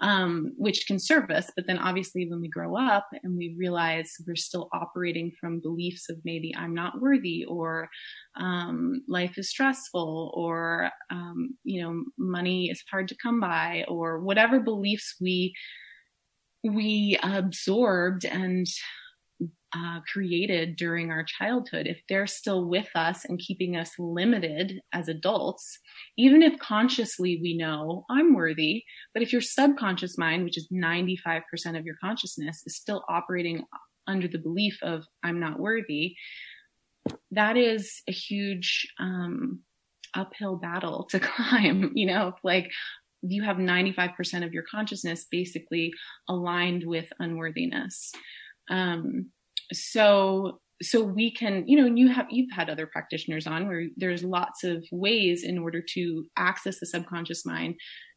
um, 0.00 0.52
which 0.56 0.86
can 0.86 0.98
serve 0.98 1.30
us. 1.30 1.50
But 1.54 1.66
then 1.66 1.78
obviously 1.78 2.26
when 2.28 2.40
we 2.40 2.48
grow 2.48 2.76
up 2.76 3.06
and 3.22 3.36
we 3.36 3.54
realize 3.58 4.12
we're 4.26 4.36
still 4.36 4.68
operating 4.72 5.30
from 5.38 5.60
beliefs 5.60 6.08
of 6.08 6.16
maybe 6.24 6.54
I'm 6.56 6.74
not 6.74 7.00
worthy 7.00 7.44
or 7.46 7.88
um, 8.36 9.02
life 9.08 9.36
is 9.36 9.50
stressful 9.50 10.32
or, 10.34 10.90
um, 11.10 11.50
you 11.64 11.82
know, 11.82 12.04
money 12.18 12.70
is 12.70 12.82
hard 12.90 13.08
to 13.08 13.16
come 13.22 13.40
by 13.40 13.84
or 13.88 14.20
whatever 14.20 14.60
beliefs 14.60 15.16
we, 15.20 15.52
we 16.64 17.18
absorbed 17.22 18.24
and 18.24 18.66
uh, 19.74 20.00
created 20.12 20.76
during 20.76 21.10
our 21.10 21.24
childhood, 21.24 21.86
if 21.86 22.00
they're 22.08 22.26
still 22.26 22.68
with 22.68 22.88
us 22.94 23.24
and 23.24 23.38
keeping 23.38 23.76
us 23.76 23.92
limited 23.98 24.80
as 24.92 25.08
adults, 25.08 25.78
even 26.18 26.42
if 26.42 26.58
consciously 26.58 27.38
we 27.40 27.56
know 27.56 28.04
I'm 28.10 28.34
worthy, 28.34 28.82
but 29.14 29.22
if 29.22 29.32
your 29.32 29.42
subconscious 29.42 30.18
mind, 30.18 30.44
which 30.44 30.58
is 30.58 30.68
95% 30.72 31.42
of 31.78 31.86
your 31.86 31.94
consciousness, 32.02 32.62
is 32.66 32.76
still 32.76 33.04
operating 33.08 33.64
under 34.08 34.26
the 34.26 34.38
belief 34.38 34.78
of 34.82 35.04
I'm 35.22 35.38
not 35.38 35.60
worthy, 35.60 36.16
that 37.30 37.56
is 37.56 38.02
a 38.08 38.12
huge 38.12 38.88
um, 38.98 39.60
uphill 40.14 40.56
battle 40.56 41.06
to 41.10 41.20
climb. 41.20 41.92
You 41.94 42.06
know, 42.06 42.34
like 42.42 42.70
you 43.22 43.42
have 43.42 43.56
95% 43.56 44.44
of 44.44 44.52
your 44.52 44.64
consciousness 44.70 45.26
basically 45.30 45.92
aligned 46.28 46.84
with 46.86 47.12
unworthiness. 47.18 48.12
Um, 48.70 49.30
so 49.72 50.60
so 50.82 51.02
we 51.02 51.30
can 51.30 51.64
you 51.66 51.76
know 51.76 51.86
and 51.86 51.98
you 51.98 52.08
have 52.08 52.26
you've 52.30 52.52
had 52.52 52.70
other 52.70 52.86
practitioners 52.86 53.46
on 53.46 53.68
where 53.68 53.86
there's 53.96 54.24
lots 54.24 54.64
of 54.64 54.84
ways 54.90 55.44
in 55.44 55.58
order 55.58 55.82
to 55.82 56.26
access 56.36 56.80
the 56.80 56.86
subconscious 56.86 57.44
mind 57.44 57.74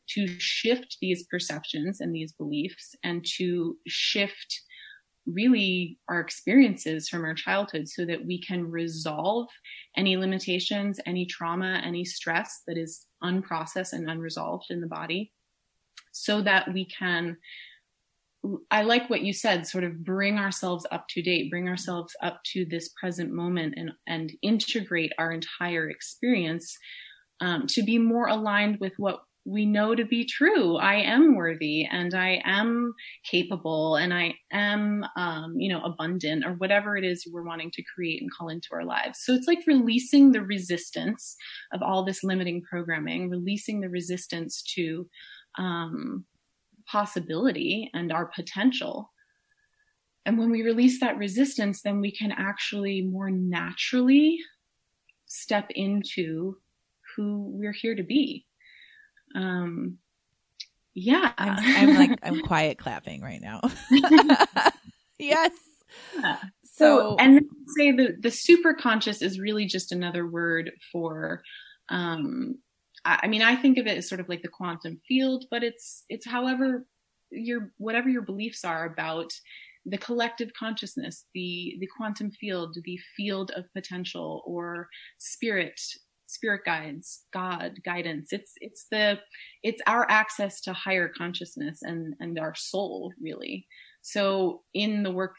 to 0.09 0.27
shift 0.39 0.97
these 1.01 1.25
perceptions 1.29 2.01
and 2.01 2.13
these 2.13 2.33
beliefs 2.33 2.95
and 3.03 3.25
to 3.37 3.77
shift 3.87 4.61
really 5.25 5.97
our 6.09 6.19
experiences 6.19 7.07
from 7.07 7.23
our 7.23 7.33
childhood 7.33 7.87
so 7.87 8.05
that 8.05 8.25
we 8.25 8.41
can 8.41 8.69
resolve 8.69 9.47
any 9.95 10.17
limitations 10.17 10.99
any 11.05 11.25
trauma 11.25 11.81
any 11.83 12.03
stress 12.03 12.61
that 12.67 12.77
is 12.77 13.05
unprocessed 13.23 13.93
and 13.93 14.09
unresolved 14.09 14.65
in 14.69 14.81
the 14.81 14.87
body 14.87 15.31
so 16.11 16.41
that 16.41 16.73
we 16.73 16.85
can 16.85 17.37
I 18.69 18.81
like 18.81 19.09
what 19.09 19.21
you 19.21 19.31
said, 19.31 19.65
sort 19.65 19.85
of 19.85 20.03
bring 20.03 20.37
ourselves 20.37 20.85
up 20.91 21.07
to 21.09 21.21
date, 21.21 21.49
bring 21.49 21.69
ourselves 21.69 22.13
up 22.21 22.41
to 22.51 22.65
this 22.65 22.89
present 22.89 23.31
moment 23.31 23.75
and, 23.77 23.93
and 24.05 24.33
integrate 24.41 25.13
our 25.17 25.31
entire 25.31 25.89
experience 25.89 26.77
um, 27.39 27.67
to 27.67 27.83
be 27.83 27.97
more 27.97 28.27
aligned 28.27 28.79
with 28.81 28.93
what 28.97 29.21
we 29.45 29.65
know 29.65 29.93
to 29.93 30.05
be 30.05 30.23
true. 30.23 30.77
I 30.77 30.95
am 30.95 31.35
worthy 31.35 31.85
and 31.85 32.13
I 32.13 32.41
am 32.45 32.93
capable 33.29 33.97
and 33.97 34.13
I 34.13 34.35
am, 34.51 35.05
um, 35.17 35.55
you 35.57 35.67
know, 35.67 35.81
abundant 35.81 36.45
or 36.45 36.53
whatever 36.53 36.95
it 36.95 37.03
is 37.03 37.27
we're 37.29 37.43
wanting 37.43 37.69
to 37.71 37.83
create 37.83 38.21
and 38.21 38.31
call 38.31 38.47
into 38.47 38.69
our 38.71 38.85
lives. 38.85 39.19
So 39.21 39.33
it's 39.33 39.47
like 39.47 39.59
releasing 39.67 40.31
the 40.31 40.41
resistance 40.41 41.35
of 41.73 41.81
all 41.81 42.05
this 42.05 42.23
limiting 42.23 42.61
programming, 42.61 43.29
releasing 43.29 43.81
the 43.81 43.89
resistance 43.89 44.61
to, 44.75 45.09
um, 45.57 46.25
possibility 46.85 47.89
and 47.93 48.11
our 48.11 48.27
potential. 48.27 49.11
And 50.25 50.37
when 50.37 50.51
we 50.51 50.61
release 50.61 51.01
that 51.01 51.17
resistance, 51.17 51.81
then 51.81 51.99
we 51.99 52.11
can 52.11 52.31
actually 52.31 53.01
more 53.01 53.29
naturally 53.29 54.39
step 55.25 55.69
into 55.71 56.57
who 57.15 57.51
we're 57.53 57.73
here 57.73 57.95
to 57.95 58.03
be. 58.03 58.45
Um, 59.35 59.97
yeah. 60.93 61.31
I'm, 61.37 61.89
I'm 61.89 61.95
like, 61.95 62.19
I'm 62.23 62.41
quiet 62.41 62.77
clapping 62.77 63.21
right 63.21 63.41
now. 63.41 63.61
yes. 65.19 65.51
Yeah. 66.15 66.37
So, 66.65 67.15
so, 67.15 67.15
and 67.19 67.41
say 67.77 67.91
the, 67.91 68.15
the 68.19 68.31
super 68.31 68.73
conscious 68.73 69.21
is 69.21 69.39
really 69.39 69.65
just 69.65 69.91
another 69.91 70.27
word 70.27 70.71
for, 70.91 71.43
um, 71.89 72.55
I 73.05 73.27
mean, 73.27 73.41
I 73.41 73.55
think 73.55 73.77
of 73.77 73.85
it 73.85 73.97
as 73.97 74.07
sort 74.07 74.21
of 74.21 74.29
like 74.29 74.41
the 74.41 74.47
quantum 74.47 75.01
field, 75.07 75.45
but 75.51 75.61
it's 75.61 76.05
it's 76.07 76.25
however 76.25 76.85
your 77.31 77.71
whatever 77.77 78.07
your 78.07 78.21
beliefs 78.21 78.63
are 78.63 78.85
about 78.85 79.33
the 79.85 79.97
collective 79.97 80.51
consciousness, 80.57 81.25
the 81.33 81.75
the 81.81 81.89
quantum 81.97 82.31
field, 82.31 82.77
the 82.85 82.99
field 83.17 83.51
of 83.55 83.65
potential, 83.73 84.41
or 84.45 84.87
spirit, 85.17 85.79
spirit 86.33 86.61
guides, 86.65 87.25
God 87.33 87.79
guidance. 87.85 88.31
It's 88.31 88.53
it's 88.57 88.85
the 88.91 89.19
it's 89.61 89.81
our 89.87 90.09
access 90.09 90.61
to 90.61 90.73
higher 90.73 91.09
consciousness 91.09 91.79
and 91.81 92.15
and 92.19 92.39
our 92.39 92.55
soul 92.55 93.13
really. 93.21 93.67
So 94.01 94.63
in 94.73 95.03
the 95.03 95.11
work 95.11 95.35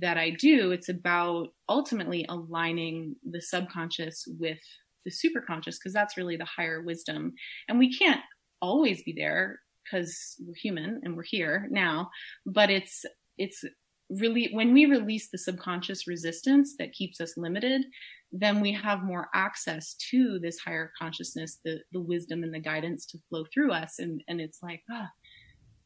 that 0.00 0.18
I 0.18 0.30
do, 0.30 0.72
it's 0.72 0.88
about 0.88 1.48
ultimately 1.68 2.26
aligning 2.28 3.14
the 3.24 3.40
subconscious 3.40 4.24
with 4.40 4.58
the 5.04 5.12
superconscious 5.12 5.76
because 5.78 5.92
that's 5.92 6.16
really 6.16 6.36
the 6.36 6.44
higher 6.44 6.82
wisdom. 6.82 7.32
And 7.68 7.78
we 7.78 7.96
can't 7.96 8.20
always 8.60 9.02
be 9.04 9.14
there 9.16 9.60
because 9.84 10.34
we're 10.40 10.54
human 10.60 11.00
and 11.04 11.16
we're 11.16 11.22
here 11.24 11.68
now, 11.70 12.10
but 12.44 12.70
it's, 12.70 13.04
it's 13.38 13.62
really 14.10 14.50
when 14.52 14.72
we 14.72 14.86
release 14.86 15.28
the 15.30 15.38
subconscious 15.38 16.06
resistance 16.06 16.76
that 16.78 16.92
keeps 16.92 17.20
us 17.20 17.36
limited, 17.36 17.84
then 18.32 18.60
we 18.60 18.72
have 18.72 19.02
more 19.02 19.28
access 19.34 19.94
to 20.10 20.38
this 20.38 20.58
higher 20.58 20.92
consciousness, 20.98 21.58
the, 21.64 21.78
the 21.92 22.00
wisdom 22.00 22.42
and 22.42 22.52
the 22.52 22.58
guidance 22.58 23.06
to 23.06 23.18
flow 23.28 23.44
through 23.52 23.72
us. 23.72 23.98
And, 23.98 24.22
and 24.28 24.40
it's 24.40 24.62
like, 24.62 24.82
ah, 24.90 25.08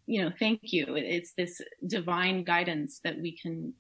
you 0.07 0.23
know, 0.23 0.33
thank 0.38 0.61
you. 0.64 0.97
It's 0.97 1.33
this 1.37 1.61
divine 1.87 2.45
guidance 2.45 3.00
that 3.05 3.21
we 3.21 3.37
can 3.37 3.73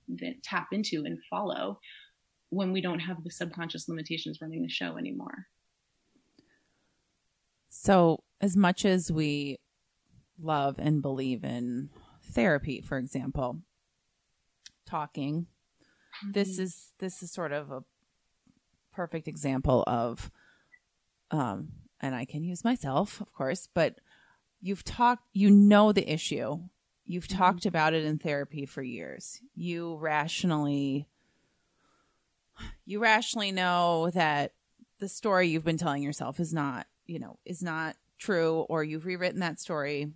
tap 0.44 0.68
into 0.72 1.04
and 1.04 1.18
follow 1.28 1.80
when 2.50 2.72
we 2.72 2.80
don't 2.80 3.00
have 3.00 3.24
the 3.24 3.30
subconscious 3.30 3.88
limitations 3.88 4.38
running 4.40 4.62
the 4.62 4.68
show 4.68 4.96
anymore. 4.96 5.46
So, 7.68 8.22
as 8.40 8.56
much 8.56 8.84
as 8.84 9.10
we 9.10 9.58
love 10.40 10.76
and 10.78 11.00
believe 11.00 11.42
in 11.42 11.88
therapy, 12.22 12.80
for 12.80 12.98
example, 12.98 13.62
talking, 14.92 15.46
mm-hmm. 15.46 16.32
this 16.32 16.58
is 16.58 16.92
this 16.98 17.22
is 17.22 17.32
sort 17.32 17.52
of 17.52 17.70
a 17.70 17.82
perfect 18.92 19.26
example 19.26 19.82
of 19.86 20.30
um 21.30 21.68
and 22.00 22.14
I 22.14 22.24
can 22.24 22.42
use 22.42 22.64
myself, 22.64 23.20
of 23.20 23.32
course, 23.32 23.68
but 23.72 24.00
you've 24.60 24.84
talked, 24.84 25.24
you 25.32 25.50
know 25.50 25.92
the 25.92 26.10
issue. 26.10 26.58
You've 27.06 27.28
mm-hmm. 27.28 27.38
talked 27.38 27.64
about 27.64 27.94
it 27.94 28.04
in 28.04 28.18
therapy 28.18 28.66
for 28.66 28.82
years. 28.82 29.40
You 29.54 29.96
rationally, 29.96 31.06
you 32.84 32.98
rationally 32.98 33.52
know 33.52 34.10
that 34.10 34.52
the 34.98 35.08
story 35.08 35.48
you've 35.48 35.64
been 35.64 35.78
telling 35.78 36.02
yourself 36.02 36.40
is 36.40 36.52
not, 36.52 36.86
you 37.06 37.18
know, 37.18 37.38
is 37.44 37.62
not 37.62 37.96
true, 38.18 38.60
or 38.68 38.82
you've 38.84 39.06
rewritten 39.06 39.40
that 39.40 39.60
story. 39.60 40.12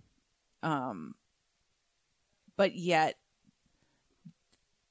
Um, 0.63 1.15
but 2.57 2.75
yet 2.75 3.15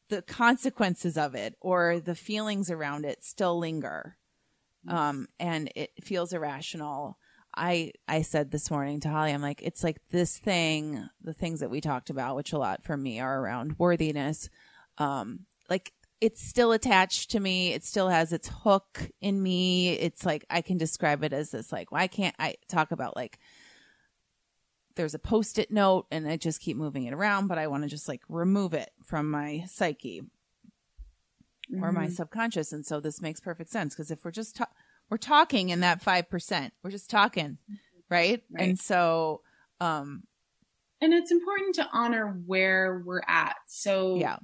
the 0.08 0.22
consequences 0.22 1.16
of 1.16 1.34
it 1.34 1.54
or 1.60 2.00
the 2.00 2.14
feelings 2.14 2.70
around 2.70 3.04
it 3.04 3.25
still 3.25 3.58
linger 3.58 4.16
um, 4.88 5.28
and 5.38 5.70
it 5.75 5.90
feels 6.02 6.32
irrational. 6.32 7.18
I 7.54 7.92
I 8.06 8.22
said 8.22 8.50
this 8.50 8.70
morning 8.70 9.00
to 9.00 9.08
Holly, 9.08 9.32
I'm 9.32 9.42
like, 9.42 9.62
it's 9.62 9.82
like 9.82 9.98
this 10.10 10.38
thing, 10.38 11.08
the 11.22 11.32
things 11.32 11.60
that 11.60 11.70
we 11.70 11.80
talked 11.80 12.10
about, 12.10 12.36
which 12.36 12.52
a 12.52 12.58
lot 12.58 12.84
for 12.84 12.96
me 12.96 13.18
are 13.20 13.40
around 13.40 13.78
worthiness. 13.78 14.50
Um, 14.98 15.46
like 15.68 15.92
it's 16.20 16.46
still 16.46 16.72
attached 16.72 17.30
to 17.30 17.40
me. 17.40 17.72
It 17.72 17.84
still 17.84 18.08
has 18.08 18.32
its 18.32 18.50
hook 18.62 19.10
in 19.20 19.42
me. 19.42 19.90
It's 19.90 20.25
like 20.25 20.44
I 20.48 20.60
can 20.60 20.78
describe 20.78 21.25
it 21.25 21.32
as 21.32 21.50
this 21.50 21.72
like, 21.72 21.90
why 21.92 22.06
can't 22.06 22.34
I 22.38 22.56
talk 22.68 22.90
about 22.90 23.16
like 23.16 23.38
there's 24.96 25.14
a 25.14 25.18
post-it 25.18 25.70
note 25.70 26.06
and 26.10 26.26
I 26.26 26.36
just 26.36 26.60
keep 26.60 26.76
moving 26.76 27.04
it 27.04 27.14
around, 27.14 27.46
but 27.46 27.58
I 27.58 27.66
want 27.68 27.84
to 27.84 27.88
just 27.88 28.08
like 28.08 28.22
remove 28.28 28.74
it 28.74 28.90
from 29.04 29.30
my 29.30 29.64
psyche 29.68 30.22
mm-hmm. 31.72 31.84
or 31.84 31.92
my 31.92 32.04
mm-hmm. 32.04 32.12
subconscious. 32.12 32.72
And 32.72 32.84
so 32.84 33.00
this 33.00 33.20
makes 33.20 33.40
perfect 33.40 33.70
sense 33.70 33.94
because 33.94 34.10
if 34.10 34.24
we're 34.24 34.30
just 34.30 34.56
ta- 34.56 34.70
we're 35.08 35.18
talking 35.18 35.68
in 35.68 35.80
that 35.80 36.02
five 36.02 36.28
percent, 36.28 36.72
we're 36.82 36.90
just 36.90 37.10
talking, 37.10 37.58
right? 38.10 38.42
right? 38.50 38.68
And 38.68 38.78
so, 38.78 39.42
um, 39.80 40.24
and 41.00 41.12
it's 41.12 41.30
important 41.30 41.76
to 41.76 41.88
honor 41.92 42.40
where 42.46 43.02
we're 43.04 43.22
at. 43.28 43.56
So 43.68 44.16
yeah, 44.16 44.38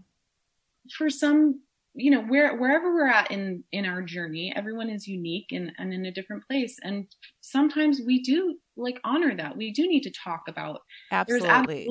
for 0.97 1.11
some, 1.11 1.63
you 1.95 2.11
know, 2.11 2.23
where 2.23 2.57
wherever 2.57 2.95
we're 2.95 3.09
at 3.09 3.31
in 3.31 3.65
in 3.73 3.87
our 3.87 4.03
journey, 4.03 4.53
everyone 4.55 4.91
is 4.91 5.09
unique 5.09 5.51
and 5.51 5.73
and 5.79 5.93
in 5.93 6.07
a 6.07 6.13
different 6.13 6.47
place. 6.47 6.77
And 6.83 7.07
sometimes 7.41 8.01
we 8.07 8.23
do 8.23 8.59
like 8.77 8.99
honor 9.05 9.37
that. 9.37 9.57
We 9.57 9.73
do 9.73 9.87
need 9.87 10.03
to 10.03 10.13
talk 10.13 10.43
about 10.49 10.81
absolutely. 11.11 11.89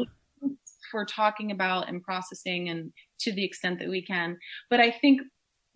For 0.91 1.05
talking 1.05 1.51
about 1.51 1.87
and 1.87 2.01
processing 2.03 2.69
and 2.69 2.91
to 3.21 3.31
the 3.31 3.45
extent 3.45 3.79
that 3.79 3.87
we 3.87 4.03
can. 4.03 4.37
But 4.69 4.81
I 4.81 4.91
think 4.91 5.21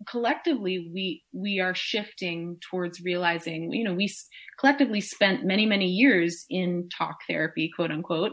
collectively 0.06 0.90
we 0.92 1.22
we 1.32 1.58
are 1.58 1.74
shifting 1.74 2.58
towards 2.70 3.00
realizing 3.00 3.72
you 3.72 3.82
know 3.82 3.94
we 3.94 4.14
collectively 4.60 5.00
spent 5.00 5.44
many 5.44 5.64
many 5.64 5.86
years 5.86 6.44
in 6.50 6.86
talk 6.96 7.16
therapy 7.26 7.70
quote 7.74 7.90
unquote 7.90 8.32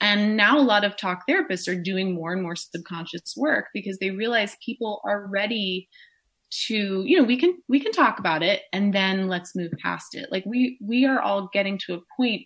and 0.00 0.36
now 0.36 0.58
a 0.58 0.60
lot 0.60 0.84
of 0.84 0.96
talk 0.96 1.22
therapists 1.28 1.66
are 1.66 1.80
doing 1.80 2.14
more 2.14 2.32
and 2.32 2.42
more 2.42 2.54
subconscious 2.54 3.34
work 3.36 3.66
because 3.72 3.98
they 3.98 4.10
realize 4.10 4.56
people 4.64 5.00
are 5.06 5.26
ready 5.26 5.88
to 6.50 7.02
you 7.04 7.16
know 7.18 7.24
we 7.24 7.38
can 7.38 7.54
we 7.68 7.78
can 7.78 7.92
talk 7.92 8.18
about 8.18 8.42
it 8.42 8.62
and 8.72 8.94
then 8.94 9.28
let's 9.28 9.54
move 9.54 9.70
past 9.82 10.14
it 10.14 10.28
like 10.30 10.44
we 10.46 10.78
we 10.80 11.04
are 11.04 11.20
all 11.20 11.50
getting 11.52 11.78
to 11.78 11.94
a 11.94 12.00
point 12.16 12.42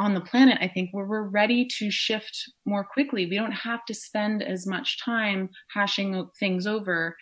on 0.00 0.14
the 0.14 0.20
planet, 0.22 0.56
I 0.62 0.68
think, 0.68 0.88
where 0.92 1.04
we're 1.04 1.28
ready 1.28 1.68
to 1.78 1.90
shift 1.90 2.50
more 2.64 2.82
quickly. 2.82 3.26
We 3.26 3.36
don't 3.36 3.52
have 3.52 3.84
to 3.84 3.92
spend 3.92 4.42
as 4.42 4.66
much 4.66 5.04
time 5.04 5.50
hashing 5.74 6.26
things 6.38 6.66
over 6.66 7.16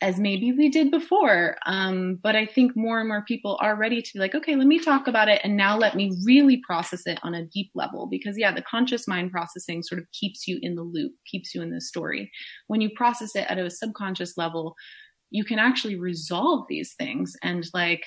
as 0.00 0.18
maybe 0.18 0.52
we 0.52 0.68
did 0.68 0.90
before. 0.90 1.56
Um, 1.64 2.18
but 2.20 2.34
I 2.34 2.44
think 2.44 2.72
more 2.74 2.98
and 2.98 3.08
more 3.08 3.22
people 3.22 3.56
are 3.62 3.76
ready 3.76 4.02
to 4.02 4.10
be 4.12 4.18
like, 4.18 4.34
okay, 4.34 4.56
let 4.56 4.66
me 4.66 4.80
talk 4.80 5.06
about 5.06 5.28
it. 5.28 5.40
And 5.44 5.56
now 5.56 5.78
let 5.78 5.94
me 5.94 6.12
really 6.26 6.60
process 6.66 7.06
it 7.06 7.20
on 7.22 7.34
a 7.34 7.46
deep 7.46 7.70
level. 7.76 8.08
Because 8.08 8.36
yeah, 8.36 8.52
the 8.52 8.62
conscious 8.62 9.06
mind 9.06 9.30
processing 9.30 9.84
sort 9.84 10.00
of 10.00 10.08
keeps 10.12 10.48
you 10.48 10.58
in 10.60 10.74
the 10.74 10.82
loop, 10.82 11.12
keeps 11.30 11.54
you 11.54 11.62
in 11.62 11.70
the 11.70 11.80
story. 11.80 12.32
When 12.66 12.80
you 12.80 12.90
process 12.96 13.36
it 13.36 13.46
at 13.48 13.58
a 13.58 13.70
subconscious 13.70 14.36
level, 14.36 14.74
you 15.32 15.44
can 15.44 15.58
actually 15.58 15.98
resolve 15.98 16.66
these 16.68 16.94
things 16.94 17.34
and 17.42 17.66
like, 17.72 18.04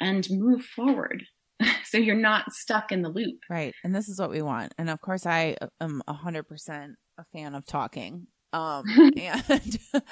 and 0.00 0.26
move 0.30 0.64
forward. 0.64 1.24
so 1.84 1.98
you're 1.98 2.14
not 2.14 2.52
stuck 2.52 2.92
in 2.92 3.02
the 3.02 3.08
loop. 3.08 3.40
Right. 3.50 3.74
And 3.82 3.94
this 3.94 4.08
is 4.08 4.20
what 4.20 4.30
we 4.30 4.40
want. 4.40 4.72
And 4.78 4.88
of 4.88 5.00
course, 5.00 5.26
I 5.26 5.56
am 5.80 6.00
100% 6.08 6.94
a 7.18 7.24
fan 7.32 7.54
of 7.56 7.66
talking. 7.66 8.28
Um, 8.52 8.84
and, 9.16 9.78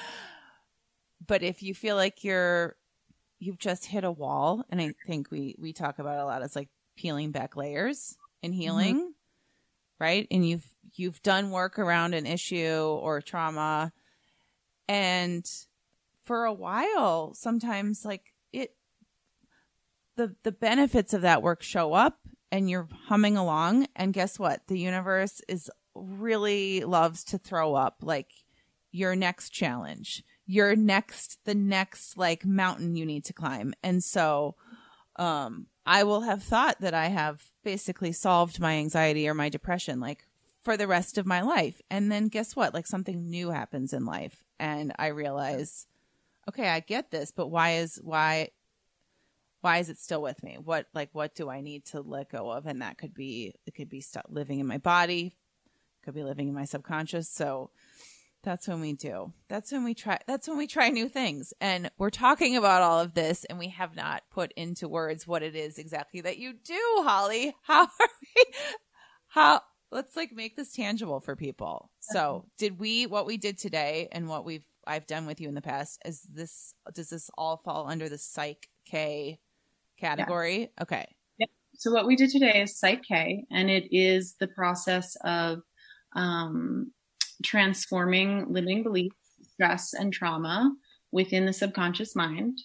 but 1.27 1.43
if 1.45 1.63
you 1.63 1.75
feel 1.75 1.95
like 1.95 2.25
you're, 2.25 2.75
you've 3.39 3.59
just 3.59 3.87
hit 3.87 4.03
a 4.03 4.11
wall, 4.11 4.65
and 4.69 4.81
I 4.81 4.93
think 5.07 5.31
we, 5.31 5.55
we 5.59 5.73
talk 5.73 6.01
about 6.01 6.19
a 6.19 6.25
lot, 6.25 6.43
it's 6.43 6.57
like 6.57 6.69
peeling 6.97 7.31
back 7.31 7.57
layers 7.57 8.17
and 8.43 8.53
healing. 8.53 8.97
Mm-hmm. 8.97 9.11
Right. 10.01 10.27
And 10.31 10.49
you've, 10.49 10.67
you've 10.97 11.23
done 11.23 11.51
work 11.51 11.79
around 11.79 12.15
an 12.15 12.27
issue 12.27 12.99
or 13.01 13.21
trauma. 13.21 13.93
And 14.89 15.49
for 16.25 16.45
a 16.45 16.53
while, 16.53 17.35
sometimes 17.35 18.05
like 18.05 18.33
it 18.53 18.75
the 20.17 20.35
the 20.43 20.53
benefits 20.53 21.15
of 21.15 21.23
that 21.23 21.43
work 21.43 21.63
show 21.63 21.93
up 21.93 22.19
and 22.53 22.69
you're 22.69 22.89
humming 23.07 23.37
along 23.37 23.87
and 23.97 24.13
guess 24.13 24.39
what? 24.39 24.67
The 24.69 24.79
universe 24.79 25.41
is 25.49 25.71
really 25.95 26.85
loves 26.85 27.25
to 27.25 27.39
throw 27.39 27.75
up 27.75 27.97
like 28.03 28.31
your 28.93 29.15
next 29.15 29.51
challenge 29.51 30.25
your 30.51 30.75
next 30.75 31.39
the 31.45 31.55
next 31.55 32.17
like 32.17 32.45
mountain 32.45 32.97
you 32.97 33.07
need 33.07 33.25
to 33.25 33.33
climb. 33.33 33.73
And 33.85 34.03
so 34.03 34.57
um 35.17 35.67
i 35.87 36.03
will 36.03 36.23
have 36.23 36.43
thought 36.43 36.81
that 36.81 36.95
i 36.95 37.07
have 37.07 37.43
basically 37.65 38.13
solved 38.13 38.61
my 38.61 38.75
anxiety 38.75 39.29
or 39.29 39.35
my 39.35 39.49
depression 39.49 39.99
like 39.99 40.25
for 40.63 40.77
the 40.77 40.87
rest 40.87 41.19
of 41.19 41.27
my 41.27 41.41
life. 41.41 41.81
And 41.91 42.11
then 42.11 42.29
guess 42.29 42.55
what? 42.55 42.75
Like 42.75 42.87
something 42.87 43.31
new 43.31 43.51
happens 43.51 43.93
in 43.93 44.05
life 44.05 44.45
and 44.59 44.93
i 44.99 45.07
realize 45.07 45.87
okay 46.51 46.69
i 46.69 46.81
get 46.81 47.11
this 47.11 47.31
but 47.31 47.49
why 47.49 47.77
is 47.77 48.01
why 48.03 48.49
why 49.61 49.79
is 49.79 49.91
it 49.91 49.99
still 49.99 50.23
with 50.23 50.43
me? 50.43 50.57
What 50.63 50.87
like 50.95 51.11
what 51.13 51.35
do 51.35 51.51
I 51.51 51.61
need 51.61 51.85
to 51.87 52.01
let 52.01 52.31
go 52.31 52.51
of? 52.51 52.67
And 52.67 52.83
that 52.83 52.99
could 52.99 53.15
be 53.15 53.55
it 53.67 53.75
could 53.75 53.89
be 53.89 54.03
living 54.29 54.61
in 54.61 54.67
my 54.67 54.79
body, 54.79 55.37
could 56.05 56.15
be 56.15 56.25
living 56.25 56.49
in 56.49 56.55
my 56.55 56.65
subconscious. 56.65 57.29
So 57.29 57.71
that's 58.43 58.67
when 58.67 58.81
we 58.81 58.95
do. 58.95 59.35
That's 59.49 59.71
when 59.71 59.85
we 59.85 59.95
try 59.95 60.19
that's 60.27 60.49
when 60.49 60.57
we 60.57 60.67
try 60.67 60.89
new 60.89 61.09
things. 61.09 61.53
And 61.61 61.91
we're 61.99 62.11
talking 62.11 62.57
about 62.57 62.83
all 62.83 63.01
of 63.01 63.15
this 63.15 63.45
and 63.45 63.59
we 63.59 63.69
have 63.69 63.95
not 63.95 64.23
put 64.31 64.53
into 64.53 64.89
words 64.89 65.27
what 65.27 65.43
it 65.43 65.55
is 65.55 65.79
exactly 65.79 66.23
that 66.23 66.39
you 66.39 66.55
do, 66.55 66.81
Holly. 67.03 67.55
How 67.63 67.83
are 67.83 68.09
we 68.37 68.45
how 69.29 69.61
let's 69.93 70.17
like 70.17 70.33
make 70.33 70.57
this 70.57 70.73
tangible 70.73 71.21
for 71.21 71.37
people. 71.37 71.91
So, 72.01 72.47
did 72.59 72.81
we 72.81 73.07
what 73.07 73.27
we 73.27 73.37
did 73.37 73.59
today 73.59 74.09
and 74.11 74.29
what 74.29 74.45
we've 74.45 74.67
I've 74.87 75.07
done 75.07 75.27
with 75.27 75.41
you 75.41 75.49
in 75.49 75.55
the 75.55 75.63
past 75.63 76.01
is 76.05 76.23
this 76.23 76.75
does 76.95 77.11
this 77.11 77.31
all 77.37 77.59
fall 77.65 77.89
under 77.89 78.09
the 78.09 78.19
psych 78.19 78.69
K 78.87 79.39
category? 80.01 80.61
Yeah. 80.61 80.83
Okay. 80.83 81.07
Yep. 81.39 81.51
So 81.75 81.93
what 81.93 82.07
we 82.07 82.17
did 82.17 82.31
today 82.31 82.63
is 82.63 82.79
Psych-K, 82.79 83.45
and 83.51 83.71
it 83.71 83.89
is 83.95 84.35
the 84.41 84.49
process 84.49 85.17
of 85.25 85.61
um, 86.17 86.93
transforming 87.45 88.47
limiting 88.53 88.83
beliefs, 88.83 89.17
stress, 89.53 89.95
and 89.95 90.13
trauma 90.13 90.73
within 91.13 91.47
the 91.47 91.53
subconscious 91.53 92.17
mind 92.17 92.59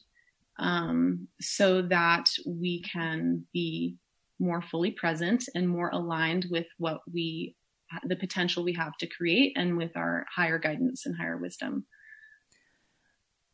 um, 0.57 1.27
so 1.39 1.81
that 1.83 2.25
we 2.47 2.81
can 2.81 3.45
be 3.53 3.95
more 4.39 4.61
fully 4.61 4.91
present 4.91 5.43
and 5.55 5.67
more 5.67 5.89
aligned 5.93 6.47
with 6.49 6.67
what 6.77 6.99
we 7.11 7.55
the 8.07 8.15
potential 8.15 8.63
we 8.63 8.73
have 8.73 8.97
to 8.97 9.07
create 9.07 9.53
and 9.55 9.77
with 9.77 9.95
our 9.95 10.25
higher 10.35 10.57
guidance 10.57 11.05
and 11.05 11.15
higher 11.15 11.37
wisdom 11.37 11.85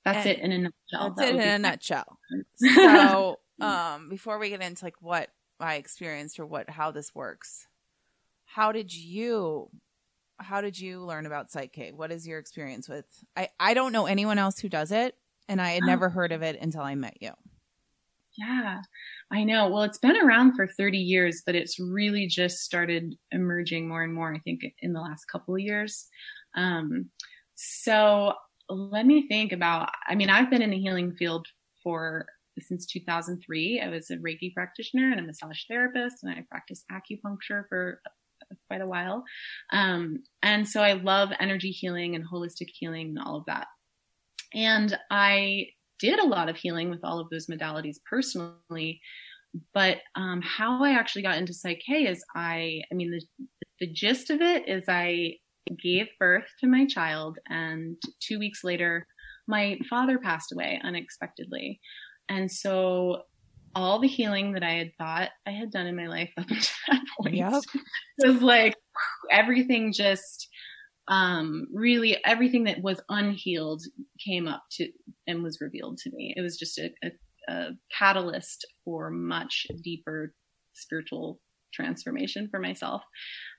that's 0.03 0.25
and 0.25 0.37
it 0.37 0.39
in 0.39 0.51
a 0.51 0.57
nutshell 0.57 1.13
that's 1.15 1.29
that 1.29 1.35
it 1.35 1.41
in 1.41 1.47
a 1.47 1.59
nutshell 1.59 2.17
so 2.55 3.37
um, 3.61 4.09
before 4.09 4.39
we 4.39 4.49
get 4.49 4.61
into 4.61 4.83
like 4.83 5.01
what 5.01 5.29
I 5.59 5.75
experienced 5.75 6.39
or 6.39 6.45
what 6.45 6.69
how 6.69 6.91
this 6.91 7.13
works, 7.13 7.67
how 8.45 8.71
did 8.71 8.93
you 8.93 9.69
how 10.39 10.61
did 10.61 10.79
you 10.79 11.01
learn 11.01 11.27
about 11.27 11.51
Psych-K? 11.51 11.91
What 11.91 12.11
is 12.11 12.27
your 12.27 12.39
experience 12.39 12.89
with? 12.89 13.05
I 13.35 13.49
I 13.59 13.73
don't 13.73 13.91
know 13.91 14.07
anyone 14.07 14.39
else 14.39 14.59
who 14.59 14.69
does 14.69 14.91
it, 14.91 15.15
and 15.47 15.61
I 15.61 15.71
had 15.71 15.83
never 15.83 16.09
heard 16.09 16.31
of 16.31 16.41
it 16.41 16.59
until 16.59 16.81
I 16.81 16.95
met 16.95 17.17
you. 17.21 17.31
Yeah, 18.37 18.79
I 19.29 19.43
know. 19.43 19.69
Well, 19.69 19.83
it's 19.83 19.97
been 19.97 20.15
around 20.15 20.55
for 20.55 20.65
30 20.65 20.97
years, 20.97 21.43
but 21.45 21.53
it's 21.53 21.79
really 21.79 22.27
just 22.27 22.59
started 22.59 23.13
emerging 23.31 23.89
more 23.89 24.03
and 24.03 24.13
more, 24.13 24.33
I 24.33 24.39
think, 24.39 24.61
in 24.79 24.93
the 24.93 25.01
last 25.01 25.25
couple 25.25 25.53
of 25.53 25.59
years. 25.59 26.07
Um, 26.55 27.09
so 27.55 28.33
let 28.73 29.05
me 29.05 29.27
think 29.27 29.51
about, 29.51 29.89
I 30.07 30.15
mean, 30.15 30.29
I've 30.29 30.49
been 30.49 30.61
in 30.61 30.71
the 30.71 30.79
healing 30.79 31.13
field 31.13 31.45
for 31.83 32.25
since 32.59 32.85
2003. 32.85 33.81
I 33.81 33.89
was 33.89 34.09
a 34.09 34.17
Reiki 34.17 34.53
practitioner 34.53 35.11
and 35.11 35.19
a 35.19 35.23
massage 35.23 35.61
therapist, 35.69 36.17
and 36.23 36.31
I 36.31 36.45
practiced 36.49 36.85
acupuncture 36.91 37.63
for 37.69 38.01
quite 38.67 38.81
a 38.81 38.87
while. 38.87 39.23
Um, 39.71 40.23
and 40.43 40.67
so 40.67 40.81
I 40.81 40.93
love 40.93 41.29
energy 41.39 41.71
healing 41.71 42.15
and 42.15 42.25
holistic 42.27 42.67
healing 42.73 43.09
and 43.09 43.19
all 43.19 43.37
of 43.37 43.45
that. 43.45 43.67
And 44.53 44.97
I 45.09 45.67
did 45.99 46.19
a 46.19 46.27
lot 46.27 46.49
of 46.49 46.57
healing 46.57 46.89
with 46.89 47.01
all 47.03 47.19
of 47.19 47.29
those 47.29 47.47
modalities 47.47 47.97
personally. 48.09 48.99
But 49.73 49.97
um, 50.15 50.41
how 50.41 50.83
I 50.83 50.91
actually 50.91 51.23
got 51.23 51.37
into 51.37 51.53
Psych-K 51.53 52.07
is 52.07 52.23
I, 52.35 52.81
I 52.91 52.95
mean, 52.95 53.11
the, 53.11 53.47
the 53.79 53.93
gist 53.93 54.29
of 54.29 54.41
it 54.41 54.67
is 54.67 54.85
I 54.87 55.35
gave 55.81 56.07
birth 56.19 56.45
to 56.59 56.67
my 56.67 56.85
child, 56.85 57.37
and 57.49 57.97
two 58.21 58.39
weeks 58.39 58.63
later, 58.63 59.07
my 59.47 59.77
father 59.89 60.17
passed 60.17 60.51
away 60.51 60.79
unexpectedly. 60.83 61.79
And 62.29 62.51
so 62.51 63.23
all 63.75 63.99
the 63.99 64.07
healing 64.07 64.53
that 64.53 64.63
I 64.63 64.73
had 64.73 64.91
thought 64.97 65.29
I 65.47 65.51
had 65.51 65.71
done 65.71 65.87
in 65.87 65.95
my 65.95 66.07
life 66.07 66.31
up 66.37 66.45
until 66.49 66.75
that 66.89 67.01
point 67.19 67.35
yep. 67.35 67.61
was 68.19 68.41
like 68.41 68.75
everything 69.31 69.93
just 69.93 70.47
um, 71.07 71.67
really 71.73 72.17
everything 72.25 72.65
that 72.65 72.81
was 72.81 73.01
unhealed 73.09 73.83
came 74.25 74.47
up 74.47 74.63
to 74.73 74.87
and 75.27 75.43
was 75.43 75.59
revealed 75.59 75.97
to 75.99 76.11
me. 76.13 76.33
It 76.35 76.41
was 76.41 76.57
just 76.57 76.77
a, 76.77 76.91
a, 77.03 77.53
a 77.53 77.69
catalyst 77.97 78.65
for 78.85 79.09
much 79.09 79.65
deeper 79.83 80.33
spiritual 80.73 81.39
transformation 81.73 82.47
for 82.49 82.59
myself. 82.59 83.01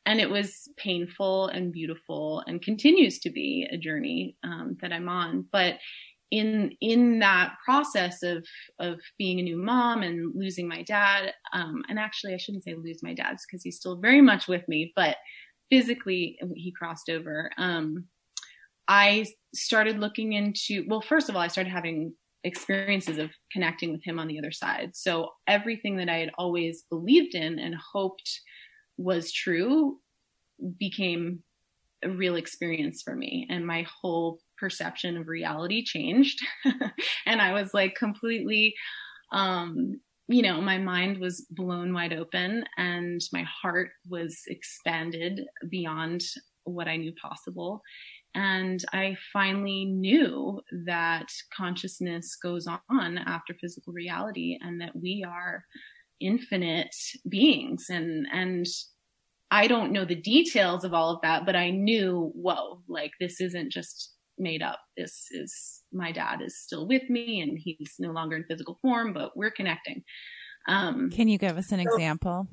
And 0.05 0.21
it 0.21 0.31
was 0.31 0.69
painful 0.77 1.47
and 1.49 1.73
beautiful 1.73 2.43
and 2.47 2.61
continues 2.61 3.21
to 3.21 3.31
be 3.31 3.69
a 3.71 3.77
journey 3.77 4.37
um, 4.43 4.77
that 4.81 4.93
I'm 4.93 5.09
on. 5.09 5.47
But 5.53 5.79
in 6.33 6.75
in 6.81 7.19
that 7.19 7.53
process 7.65 8.23
of 8.23 8.45
of 8.81 8.99
being 9.19 9.39
a 9.39 9.43
new 9.43 9.59
mom 9.59 10.03
and 10.03 10.33
losing 10.35 10.67
my 10.67 10.83
dad, 10.83 11.33
um, 11.53 11.83
and 11.89 11.99
actually 11.99 12.35
I 12.35 12.39
shouldn't 12.39 12.65
say 12.65 12.75
lose 12.75 13.03
my 13.03 13.15
dad 13.15 13.37
because 13.47 13.63
he's 13.63 13.77
still 13.77 13.97
very 13.97 14.23
much 14.23 14.49
with 14.49 14.67
me, 14.67 14.93
but 14.97 15.19
physically 15.71 16.39
he 16.55 16.73
crossed 16.73 17.09
over. 17.11 17.51
Um, 17.59 18.07
I 18.89 19.27
started 19.55 20.01
looking 20.01 20.33
into 20.33 20.85
well, 20.89 21.03
first 21.03 21.29
of 21.29 21.37
all, 21.37 21.43
I 21.43 21.49
started 21.49 21.71
having 21.71 22.15
experiences 22.45 23.19
of 23.19 23.31
connecting 23.53 23.93
with 23.93 24.03
him 24.03 24.19
on 24.19 24.27
the 24.27 24.39
other 24.39 24.53
side. 24.53 24.91
So 24.95 25.31
everything 25.47 25.97
that 25.99 26.09
I 26.09 26.17
had 26.17 26.31
always 26.37 26.83
believed 26.91 27.35
in 27.35 27.59
and 27.59 27.75
hoped 27.93 28.41
was 28.97 29.33
true 29.33 29.99
became 30.79 31.43
a 32.05 32.11
real 32.11 32.37
experience 32.37 33.03
for 33.03 33.15
me. 33.15 33.47
And 33.51 33.67
my 33.67 33.87
whole 34.01 34.39
perception 34.59 35.17
of 35.17 35.29
reality 35.29 35.85
changed. 35.85 36.41
And 37.27 37.41
i 37.41 37.53
was 37.53 37.73
like 37.75 37.95
completely 37.95 38.75
um 39.33 40.01
you 40.29 40.43
know 40.43 40.61
my 40.61 40.79
mind 40.79 41.19
was 41.19 41.47
blown 41.51 41.93
wide 41.93 42.13
open 42.13 42.65
and 42.77 43.21
my 43.33 43.45
heart 43.63 43.91
was 44.09 44.41
expanded 44.47 45.41
beyond 45.69 46.23
what 46.65 46.89
i 46.89 46.97
knew 46.97 47.13
possible. 47.21 47.83
And 48.35 48.83
I 48.93 49.17
finally 49.33 49.85
knew 49.85 50.61
that 50.87 51.27
consciousness 51.55 52.37
goes 52.37 52.67
on 52.67 53.19
after 53.19 53.55
physical 53.61 53.93
reality 53.93 54.59
and 54.63 54.81
that 54.81 54.97
we 54.97 55.23
are 55.29 55.65
infinite 56.27 56.95
beings 57.29 57.87
and 57.91 58.27
and 58.33 58.67
I 59.51 59.67
don't 59.67 59.93
know 59.93 60.07
the 60.07 60.15
details 60.15 60.83
of 60.83 60.95
all 60.95 61.11
of 61.11 61.21
that, 61.21 61.45
but 61.45 61.55
I 61.55 61.69
knew, 61.69 62.33
whoa, 62.35 62.81
like 62.89 63.11
this 63.21 63.39
isn't 63.39 63.71
just 63.71 64.15
made 64.39 64.63
up. 64.63 64.81
This 64.97 65.27
is 65.31 65.83
my 65.93 66.11
dad 66.11 66.41
is 66.41 66.59
still 66.59 66.89
with 66.89 67.09
me 67.11 67.43
and 67.43 67.59
he's 67.63 67.97
no 67.99 68.13
longer 68.13 68.35
in 68.37 68.45
physical 68.45 68.79
form, 68.81 69.13
but 69.13 69.37
we're 69.37 69.51
connecting. 69.51 70.05
Um, 70.69 71.11
Can 71.11 71.29
you 71.29 71.37
give 71.37 71.59
us 71.59 71.71
an 71.71 71.83
so, 71.83 71.93
example? 71.93 72.47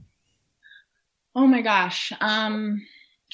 Oh 1.35 1.47
my 1.47 1.61
gosh. 1.61 2.11
Um, 2.19 2.81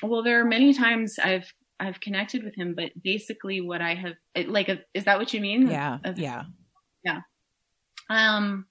well, 0.04 0.22
there 0.22 0.40
are 0.42 0.46
many 0.46 0.74
times 0.74 1.18
I've 1.18 1.52
I've 1.80 2.00
connected 2.00 2.44
with 2.44 2.56
him, 2.56 2.76
but 2.76 2.92
basically 3.04 3.62
what 3.62 3.82
I 3.82 3.96
have 3.96 4.14
like 4.48 4.70
is 4.94 5.06
that 5.06 5.18
what 5.18 5.34
you 5.34 5.42
mean? 5.42 5.68
Yeah. 5.68 5.98
Of, 6.04 6.20
yeah. 6.20 6.44
Yeah. 7.04 7.22
Um 8.10 8.68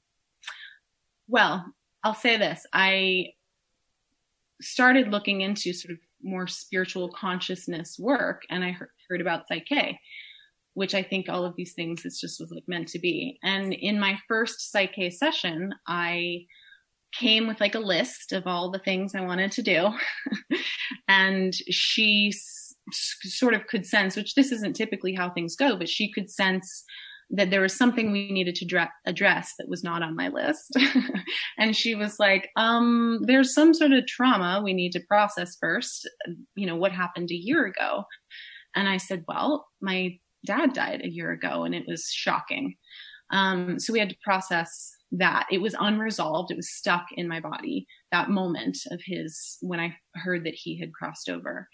well, 1.29 1.65
I'll 2.03 2.15
say 2.15 2.37
this. 2.37 2.67
I 2.73 3.29
started 4.61 5.09
looking 5.09 5.41
into 5.41 5.73
sort 5.73 5.93
of 5.93 5.99
more 6.23 6.47
spiritual 6.47 7.11
consciousness 7.11 7.97
work 7.99 8.43
and 8.51 8.65
I 8.65 8.73
heard, 8.73 8.89
about 9.21 9.47
Psych-K, 9.47 10.01
which 10.73 10.95
I 10.95 11.03
think 11.03 11.29
all 11.29 11.45
of 11.45 11.55
these 11.57 11.75
things 11.75 12.05
is 12.05 12.19
just 12.19 12.41
was 12.41 12.51
like 12.51 12.65
meant 12.67 12.89
to 12.89 12.99
be. 12.99 13.39
And 13.45 13.73
in 13.73 14.01
my 14.01 14.19
first 14.27 14.73
Psych-K 14.73 15.11
session, 15.11 15.73
I 15.87 16.47
came 17.13 17.47
with 17.47 17.61
like 17.61 17.75
a 17.75 17.81
list 17.81 18.33
of 18.33 18.47
all 18.47 18.71
the 18.71 18.79
things 18.81 19.15
I 19.15 19.21
wanted 19.21 19.53
to 19.53 19.63
do. 19.63 19.91
and 21.09 21.53
she 21.71 22.33
sort 22.93 23.55
of 23.55 23.67
could 23.67 23.87
sense, 23.87 24.17
which 24.17 24.35
this 24.35 24.51
isn't 24.53 24.75
typically 24.75 25.15
how 25.15 25.31
things 25.31 25.55
go, 25.55 25.77
but 25.77 25.89
she 25.89 26.11
could 26.11 26.31
sense 26.31 26.85
that 27.37 27.51
there 27.51 27.61
was 27.61 27.77
something 27.77 28.13
we 28.13 28.31
needed 28.31 28.55
to 28.55 28.89
address 29.07 29.55
that 29.59 29.69
was 29.69 29.83
not 29.83 30.03
on 30.03 30.15
my 30.15 30.29
list. 30.29 30.77
and 31.59 31.77
she 31.77 31.95
was 31.95 32.19
like, 32.21 32.49
um, 32.57 33.21
there's 33.23 33.53
some 33.53 33.75
sort 33.75 33.93
of 33.93 34.07
trauma 34.07 34.63
we 34.63 34.73
need 34.73 34.93
to 34.93 35.01
process 35.09 35.57
first. 35.61 36.09
You 36.55 36.67
know, 36.67 36.77
what 36.77 36.93
happened 36.93 37.31
a 37.31 37.37
year 37.37 37.67
ago? 37.67 38.05
And 38.77 38.89
I 38.89 38.99
said, 38.99 39.25
well, 39.27 39.67
my 39.81 40.17
dad 40.47 40.75
died 40.75 41.01
a 41.03 41.11
year 41.11 41.33
ago 41.33 41.65
and 41.65 41.75
it 41.75 41.85
was 41.89 42.09
shocking. 42.09 42.77
Um, 43.31 43.81
so 43.81 43.93
we 43.93 43.99
had 43.99 44.11
to 44.11 44.17
process 44.23 44.93
that. 45.11 45.47
It 45.51 45.61
was 45.61 45.75
unresolved. 45.79 46.53
It 46.53 46.57
was 46.57 46.71
stuck 46.71 47.07
in 47.17 47.27
my 47.27 47.41
body, 47.41 47.87
that 48.13 48.31
moment 48.31 48.79
of 48.91 49.01
his, 49.05 49.57
when 49.61 49.81
I 49.81 49.97
heard 50.15 50.45
that 50.45 50.55
he 50.55 50.79
had 50.79 50.93
crossed 50.93 51.29
over. 51.29 51.69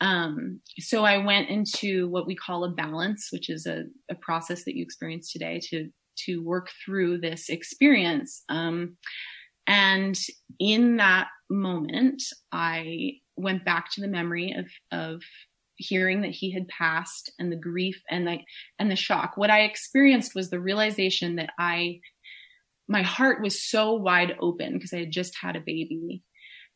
Um, 0.00 0.60
so 0.78 1.04
I 1.04 1.24
went 1.24 1.48
into 1.48 2.08
what 2.08 2.26
we 2.26 2.34
call 2.34 2.64
a 2.64 2.70
balance, 2.70 3.28
which 3.32 3.48
is 3.48 3.66
a, 3.66 3.84
a 4.10 4.14
process 4.14 4.64
that 4.64 4.76
you 4.76 4.82
experience 4.82 5.32
today 5.32 5.60
to 5.70 5.88
to 6.24 6.42
work 6.42 6.70
through 6.84 7.18
this 7.18 7.50
experience. 7.50 8.42
Um, 8.48 8.96
and 9.66 10.18
in 10.58 10.96
that 10.96 11.28
moment, 11.50 12.22
I 12.52 13.12
went 13.36 13.64
back 13.64 13.90
to 13.92 14.00
the 14.00 14.08
memory 14.08 14.54
of 14.56 14.66
of 14.92 15.22
hearing 15.76 16.22
that 16.22 16.30
he 16.30 16.50
had 16.50 16.66
passed 16.68 17.30
and 17.38 17.52
the 17.52 17.56
grief 17.56 18.00
and 18.10 18.26
the 18.26 18.38
and 18.78 18.90
the 18.90 18.96
shock. 18.96 19.32
What 19.36 19.50
I 19.50 19.62
experienced 19.62 20.34
was 20.34 20.50
the 20.50 20.60
realization 20.60 21.36
that 21.36 21.50
I 21.58 22.00
my 22.88 23.02
heart 23.02 23.42
was 23.42 23.68
so 23.68 23.94
wide 23.94 24.36
open 24.40 24.74
because 24.74 24.92
I 24.92 25.00
had 25.00 25.10
just 25.10 25.36
had 25.40 25.56
a 25.56 25.60
baby. 25.60 26.22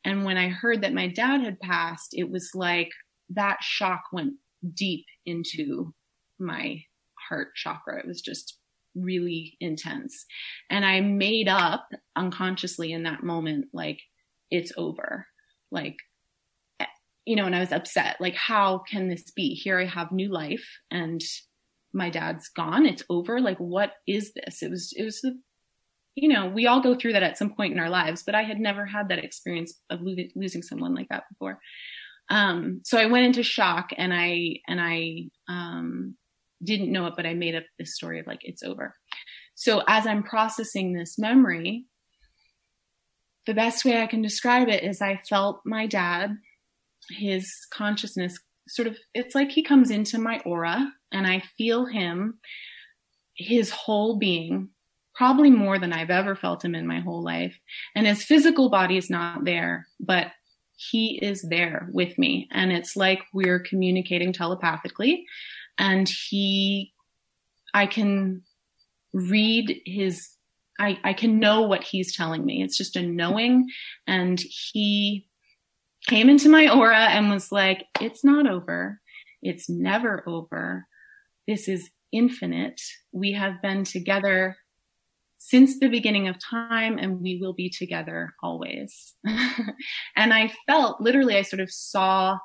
And 0.05 0.25
when 0.25 0.37
I 0.37 0.49
heard 0.49 0.83
that 0.83 0.95
my 0.95 1.09
dad 1.09 1.43
had 1.43 1.61
passed, 1.61 2.09
it 2.13 2.31
was 2.31 2.51
like 2.55 2.91
that 3.31 3.59
shock 3.62 4.05
went 4.12 4.35
deep 4.75 5.07
into 5.25 5.95
my 6.38 6.83
heart 7.29 7.49
chakra. 7.55 7.99
It 7.99 8.07
was 8.07 8.21
just 8.21 8.59
really 8.95 9.57
intense. 9.61 10.25
And 10.69 10.85
I 10.85 11.01
made 11.01 11.49
up 11.49 11.88
unconsciously 12.16 12.93
in 12.93 13.05
that 13.05 13.23
moment, 13.23 13.66
like, 13.73 14.01
it's 14.51 14.73
over. 14.77 15.27
Like, 15.71 15.97
eh, 16.81 16.87
you 17.25 17.37
know, 17.37 17.45
and 17.45 17.55
I 17.55 17.61
was 17.61 17.73
upset. 17.73 18.16
Like, 18.21 18.35
how 18.35 18.79
can 18.79 19.09
this 19.09 19.31
be? 19.31 19.55
Here 19.55 19.79
I 19.79 19.87
have 19.87 20.12
new 20.12 20.29
life 20.29 20.81
and 20.90 21.23
my 21.93 22.11
dad's 22.11 22.49
gone. 22.49 22.87
It's 22.87 23.05
over. 23.09 23.40
Like, 23.40 23.59
what 23.59 23.93
is 24.07 24.33
this? 24.35 24.62
It 24.62 24.71
was, 24.71 24.93
it 24.97 25.05
was 25.05 25.21
the, 25.21 25.38
you 26.16 26.29
know, 26.29 26.49
we 26.49 26.66
all 26.66 26.81
go 26.81 26.95
through 26.95 27.12
that 27.12 27.23
at 27.23 27.38
some 27.38 27.55
point 27.55 27.73
in 27.73 27.79
our 27.79 27.90
lives, 27.90 28.25
but 28.25 28.35
I 28.35 28.43
had 28.43 28.59
never 28.59 28.85
had 28.87 29.09
that 29.09 29.25
experience 29.25 29.75
of 29.90 30.01
lo- 30.03 30.16
losing 30.35 30.62
someone 30.62 30.95
like 30.95 31.09
that 31.09 31.25
before. 31.31 31.61
Um, 32.31 32.81
so 32.85 32.97
I 32.97 33.07
went 33.07 33.27
into 33.27 33.43
shock 33.43 33.90
and 33.97 34.14
I, 34.14 34.61
and 34.66 34.81
I, 34.81 35.25
um, 35.49 36.16
didn't 36.62 36.93
know 36.93 37.07
it, 37.07 37.14
but 37.16 37.27
I 37.27 37.35
made 37.35 37.55
up 37.55 37.64
this 37.79 37.95
story 37.95 38.21
of 38.21 38.27
like, 38.27 38.40
it's 38.43 38.62
over. 38.62 38.95
So 39.55 39.83
as 39.88 40.07
I'm 40.07 40.23
processing 40.23 40.93
this 40.93 41.19
memory, 41.19 41.87
the 43.47 43.55
best 43.55 43.85
way 43.85 44.03
I 44.03 44.07
can 44.07 44.23
describe 44.23 44.69
it 44.69 44.85
is 44.85 45.03
I 45.03 45.21
felt 45.29 45.61
my 45.64 45.87
dad, 45.87 46.37
his 47.11 47.66
consciousness 47.73 48.38
sort 48.69 48.88
of, 48.88 48.97
it's 49.14 49.35
like 49.35 49.51
he 49.51 49.62
comes 49.62 49.90
into 49.90 50.19
my 50.19 50.38
aura 50.47 50.93
and 51.12 51.27
I 51.27 51.43
feel 51.59 51.87
him, 51.87 52.38
his 53.35 53.71
whole 53.71 54.19
being, 54.19 54.69
probably 55.14 55.51
more 55.51 55.79
than 55.79 55.93
I've 55.93 56.11
ever 56.11 56.37
felt 56.37 56.64
him 56.64 56.75
in 56.75 56.87
my 56.87 57.01
whole 57.01 57.23
life. 57.23 57.59
And 57.97 58.07
his 58.07 58.23
physical 58.23 58.69
body 58.69 58.97
is 58.97 59.11
not 59.11 59.45
there, 59.45 59.87
but 59.99 60.29
he 60.88 61.19
is 61.21 61.43
there 61.43 61.88
with 61.93 62.16
me. 62.16 62.49
And 62.51 62.73
it's 62.73 62.97
like 62.97 63.21
we're 63.35 63.61
communicating 63.61 64.33
telepathically. 64.33 65.27
And 65.79 66.09
he, 66.09 66.93
I 67.75 67.87
can 67.87 68.43
read 69.12 69.83
his 69.85 70.31
I, 70.79 70.99
I 71.05 71.12
can 71.12 71.38
know 71.38 71.61
what 71.61 71.85
he's 71.85 72.16
telling 72.16 72.47
me. 72.47 72.62
It's 72.62 72.79
just 72.79 72.97
a 72.97 73.03
knowing. 73.03 73.69
And 74.07 74.40
he 74.40 75.29
came 76.09 76.31
into 76.31 76.49
my 76.49 76.75
aura 76.75 77.09
and 77.11 77.29
was 77.29 77.53
like, 77.53 77.85
it's 78.01 78.25
not 78.25 78.49
over. 78.49 78.99
It's 79.43 79.69
never 79.69 80.27
over. 80.27 80.87
This 81.47 81.69
is 81.69 81.90
infinite. 82.12 82.81
We 83.12 83.33
have 83.33 83.61
been 83.61 83.85
together 83.85 84.57
since 85.42 85.79
the 85.79 85.88
beginning 85.88 86.29
of 86.29 86.37
time 86.38 86.98
and 86.98 87.20
we 87.20 87.38
will 87.40 87.55
be 87.55 87.70
together 87.70 88.35
always. 88.42 89.14
and 90.16 90.35
I 90.35 90.53
felt 90.66 91.00
literally, 91.00 91.37
I 91.37 91.42
sort 91.42 91.61
of 91.61 91.70
saw 91.70 92.38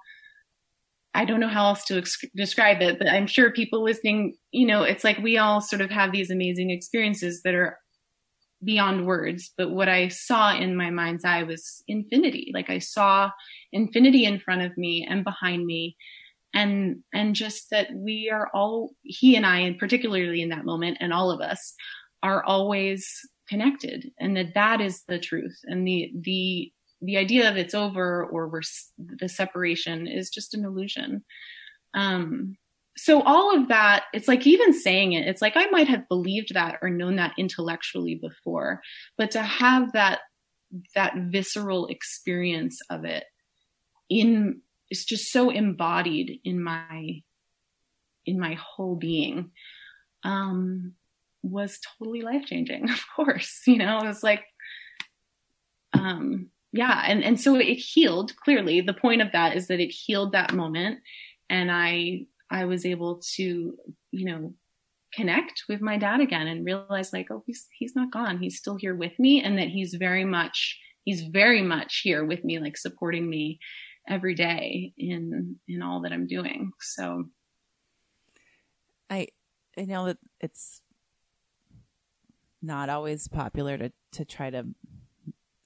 I 1.14 1.24
don't 1.24 1.40
know 1.40 1.48
how 1.48 1.68
else 1.68 1.86
to 1.86 1.98
ex- 1.98 2.20
describe 2.36 2.82
it, 2.82 3.00
but 3.00 3.08
I'm 3.08 3.26
sure 3.26 3.50
people 3.50 3.82
listening, 3.82 4.36
you 4.52 4.68
know, 4.68 4.84
it's 4.84 5.06
like 5.06 5.18
we 5.20 5.38
all 5.38 5.62
sort 5.62 5.82
of 5.82 5.90
have 5.90 6.12
these 6.12 6.30
amazing 6.30 6.72
experiences 6.72 7.42
that 7.46 7.54
are 7.54 7.78
beyond 8.64 9.06
words. 9.06 9.54
But 9.58 9.72
what 9.72 9.88
I 9.88 10.10
saw 10.10 10.54
in 10.54 10.76
my 10.76 10.90
mind's 10.90 11.24
eye 11.24 11.44
was 11.44 11.82
infinity. 11.88 12.52
Like 12.54 12.70
I 12.70 12.80
saw 12.80 13.30
infinity 13.72 14.26
in 14.26 14.40
front 14.40 14.64
of 14.64 14.78
me 14.78 15.08
and 15.10 15.24
behind 15.24 15.66
me. 15.66 15.96
And, 16.54 16.98
and 17.14 17.34
just 17.34 17.70
that 17.72 17.88
we 17.96 18.30
are 18.32 18.50
all, 18.54 18.92
he 19.02 19.38
and 19.38 19.46
I, 19.46 19.60
and 19.60 19.78
particularly 19.78 20.42
in 20.42 20.50
that 20.50 20.66
moment, 20.66 20.98
and 21.00 21.14
all 21.14 21.32
of 21.32 21.40
us 21.40 21.76
are 22.26 22.44
always 22.44 23.22
connected 23.48 24.12
and 24.20 24.36
that 24.36 24.56
that 24.56 24.82
is 24.82 25.04
the 25.08 25.20
truth. 25.20 25.60
And 25.66 25.88
the, 25.88 26.12
the 26.20 26.72
the 27.02 27.18
idea 27.18 27.48
of 27.48 27.56
it's 27.56 27.76
over 27.76 28.26
or 28.26 28.48
we're 28.48 28.62
the 28.98 29.30
separation 29.30 30.08
is 30.08 30.32
just 30.32 30.56
an 30.56 30.66
illusion. 30.66 31.24
Um, 31.94 32.58
so 32.98 33.22
all 33.22 33.56
of 33.56 33.68
that, 33.68 34.06
it's 34.14 34.28
like 34.28 34.48
even 34.48 34.74
saying 34.74 35.14
it, 35.14 35.28
it's 35.28 35.42
like 35.42 35.54
I 35.56 35.68
might 35.68 35.88
have 35.88 36.08
believed 36.08 36.54
that 36.54 36.80
or 36.82 36.90
known 36.90 37.18
that 37.18 37.34
intellectually 37.38 38.16
before, 38.16 38.82
but 39.18 39.32
to 39.32 39.44
have 39.44 39.92
that 39.92 40.22
that 40.96 41.14
visceral 41.16 41.86
experience 41.88 42.80
of 42.90 43.06
it 43.06 43.26
in 44.10 44.62
it's 44.90 45.06
just 45.06 45.32
so 45.32 45.52
embodied 45.52 46.40
in 46.44 46.62
my 46.62 47.22
in 48.26 48.40
my 48.40 48.56
whole 48.56 48.96
being 48.96 49.52
um 50.24 50.94
was 51.52 51.80
totally 51.98 52.22
life 52.22 52.46
changing 52.46 52.90
of 52.90 53.04
course 53.16 53.62
you 53.68 53.78
know? 53.78 54.00
It 54.00 54.08
was 54.08 54.24
like 54.24 54.44
um 55.94 56.50
yeah 56.72 57.04
and 57.06 57.24
and 57.24 57.40
so 57.40 57.56
it 57.56 57.76
healed 57.76 58.36
clearly. 58.44 58.82
The 58.82 58.94
point 58.94 59.22
of 59.22 59.32
that 59.32 59.56
is 59.56 59.68
that 59.68 59.80
it 59.80 59.92
healed 59.92 60.34
that 60.34 60.54
moment 60.54 61.00
and 61.50 61.72
i 61.72 62.26
i 62.52 62.66
was 62.66 62.86
able 62.86 63.22
to 63.36 63.78
you 64.12 64.26
know 64.26 64.54
connect 65.16 65.64
with 65.70 65.82
my 65.82 65.98
dad 65.98 66.20
again 66.20 66.48
and 66.48 66.66
realize 66.66 67.14
like 67.14 67.28
oh 67.32 67.44
he's 67.46 67.68
he's 67.78 67.96
not 67.96 68.12
gone. 68.12 68.38
He's 68.38 68.58
still 68.58 68.76
here 68.76 68.96
with 68.96 69.18
me 69.18 69.42
and 69.42 69.58
that 69.58 69.70
he's 69.70 69.94
very 69.94 70.26
much 70.26 70.78
he's 71.06 71.22
very 71.24 71.62
much 71.62 72.02
here 72.04 72.26
with 72.26 72.44
me 72.44 72.60
like 72.60 72.78
supporting 72.78 73.30
me 73.30 73.60
every 74.10 74.36
day 74.36 74.94
in 74.98 75.56
in 75.68 75.82
all 75.82 76.02
that 76.02 76.12
i'm 76.12 76.28
doing. 76.28 76.72
So 76.82 77.26
i 79.10 79.28
i 79.78 79.84
know 79.84 80.08
that 80.08 80.18
it's 80.42 80.82
not 82.66 82.90
always 82.90 83.28
popular 83.28 83.78
to 83.78 83.92
to 84.14 84.26
try 84.26 84.50
to 84.50 84.66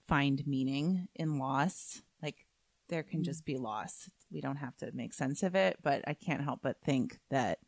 find 0.08 0.46
meaning 0.46 1.08
in 1.16 1.38
loss. 1.38 2.02
Like 2.22 2.46
there 2.90 3.04
can 3.04 3.24
just 3.24 3.46
be 3.46 3.58
loss. 3.58 4.10
We 4.32 4.42
don't 4.42 4.58
have 4.58 4.76
to 4.78 4.92
make 4.94 5.14
sense 5.14 5.44
of 5.44 5.56
it, 5.56 5.78
but 5.82 6.04
I 6.08 6.14
can't 6.14 6.44
help 6.44 6.62
but 6.62 6.82
think 6.82 7.20
that 7.30 7.60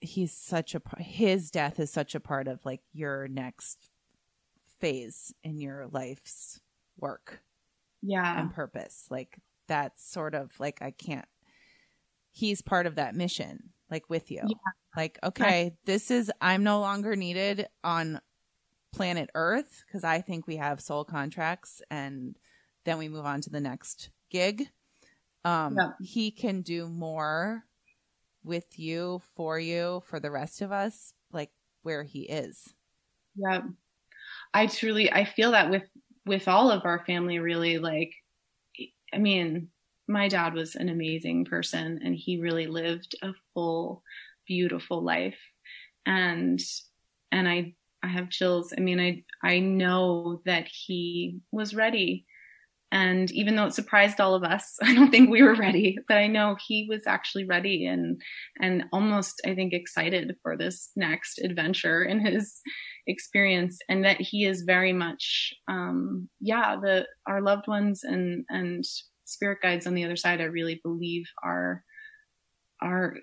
he's 0.00 0.32
such 0.32 0.74
a 0.74 0.82
his 0.98 1.50
death 1.50 1.80
is 1.80 1.90
such 1.90 2.14
a 2.14 2.20
part 2.20 2.48
of 2.48 2.64
like 2.64 2.82
your 2.92 3.28
next 3.28 3.90
phase 4.80 5.34
in 5.42 5.60
your 5.60 5.88
life's 5.90 6.60
work. 6.98 7.42
Yeah. 8.02 8.40
And 8.40 8.52
purpose. 8.52 9.06
Like 9.10 9.38
that's 9.66 10.08
sort 10.08 10.34
of 10.34 10.52
like 10.58 10.80
I 10.80 10.90
can't 10.90 11.26
he's 12.30 12.62
part 12.62 12.86
of 12.86 12.94
that 12.94 13.14
mission 13.14 13.70
like 13.90 14.08
with 14.08 14.30
you. 14.30 14.42
Yeah. 14.46 14.56
Like 14.96 15.18
okay, 15.22 15.72
this 15.84 16.10
is 16.10 16.30
I'm 16.40 16.64
no 16.64 16.80
longer 16.80 17.16
needed 17.16 17.68
on 17.84 18.20
planet 18.92 19.30
Earth 19.34 19.84
because 19.86 20.04
I 20.04 20.20
think 20.20 20.46
we 20.46 20.56
have 20.56 20.80
soul 20.80 21.04
contracts 21.04 21.82
and 21.90 22.36
then 22.84 22.98
we 22.98 23.08
move 23.08 23.26
on 23.26 23.40
to 23.42 23.50
the 23.50 23.60
next 23.60 24.10
gig. 24.30 24.68
Um, 25.44 25.76
yeah. 25.78 25.90
He 26.00 26.30
can 26.30 26.62
do 26.62 26.88
more 26.88 27.64
with 28.44 28.78
you, 28.78 29.20
for 29.36 29.58
you, 29.58 30.02
for 30.06 30.20
the 30.20 30.30
rest 30.30 30.62
of 30.62 30.72
us, 30.72 31.12
like 31.32 31.50
where 31.82 32.02
he 32.02 32.22
is. 32.22 32.74
Yeah. 33.36 33.60
I 34.54 34.66
truly, 34.66 35.12
I 35.12 35.24
feel 35.24 35.52
that 35.52 35.70
with, 35.70 35.84
with 36.26 36.48
all 36.48 36.70
of 36.70 36.84
our 36.84 37.04
family, 37.04 37.38
really. 37.38 37.78
Like, 37.78 38.12
I 39.12 39.18
mean, 39.18 39.68
my 40.08 40.28
dad 40.28 40.54
was 40.54 40.74
an 40.74 40.88
amazing 40.88 41.44
person 41.44 42.00
and 42.04 42.14
he 42.14 42.40
really 42.40 42.66
lived 42.66 43.14
a 43.22 43.32
full, 43.54 44.02
beautiful 44.46 45.02
life. 45.02 45.38
And, 46.06 46.60
and 47.30 47.48
I 47.48 47.74
I 48.02 48.08
have 48.08 48.30
chills. 48.30 48.72
I 48.76 48.80
mean, 48.80 49.00
I 49.00 49.24
I 49.42 49.58
know 49.58 50.40
that 50.44 50.68
he 50.68 51.40
was 51.52 51.74
ready. 51.74 52.26
And 52.90 53.30
even 53.32 53.54
though 53.54 53.66
it 53.66 53.74
surprised 53.74 54.18
all 54.18 54.34
of 54.34 54.44
us, 54.44 54.78
I 54.82 54.94
don't 54.94 55.10
think 55.10 55.28
we 55.28 55.42
were 55.42 55.54
ready, 55.54 55.98
but 56.08 56.16
I 56.16 56.26
know 56.26 56.56
he 56.66 56.86
was 56.88 57.06
actually 57.06 57.44
ready 57.44 57.86
and 57.86 58.20
and 58.60 58.84
almost 58.92 59.40
I 59.44 59.54
think 59.54 59.72
excited 59.72 60.36
for 60.42 60.56
this 60.56 60.90
next 60.96 61.38
adventure 61.38 62.04
in 62.04 62.24
his 62.24 62.60
experience 63.06 63.78
and 63.88 64.04
that 64.04 64.20
he 64.20 64.44
is 64.44 64.62
very 64.62 64.92
much 64.92 65.52
um 65.68 66.28
yeah, 66.40 66.76
the 66.76 67.06
our 67.26 67.42
loved 67.42 67.68
ones 67.68 68.04
and 68.04 68.44
and 68.48 68.84
spirit 69.28 69.58
guides 69.62 69.86
on 69.86 69.94
the 69.94 70.04
other 70.04 70.16
side 70.16 70.40
I 70.40 70.44
really 70.44 70.80
believe 70.82 71.26
are 71.42 71.84
are 72.80 73.16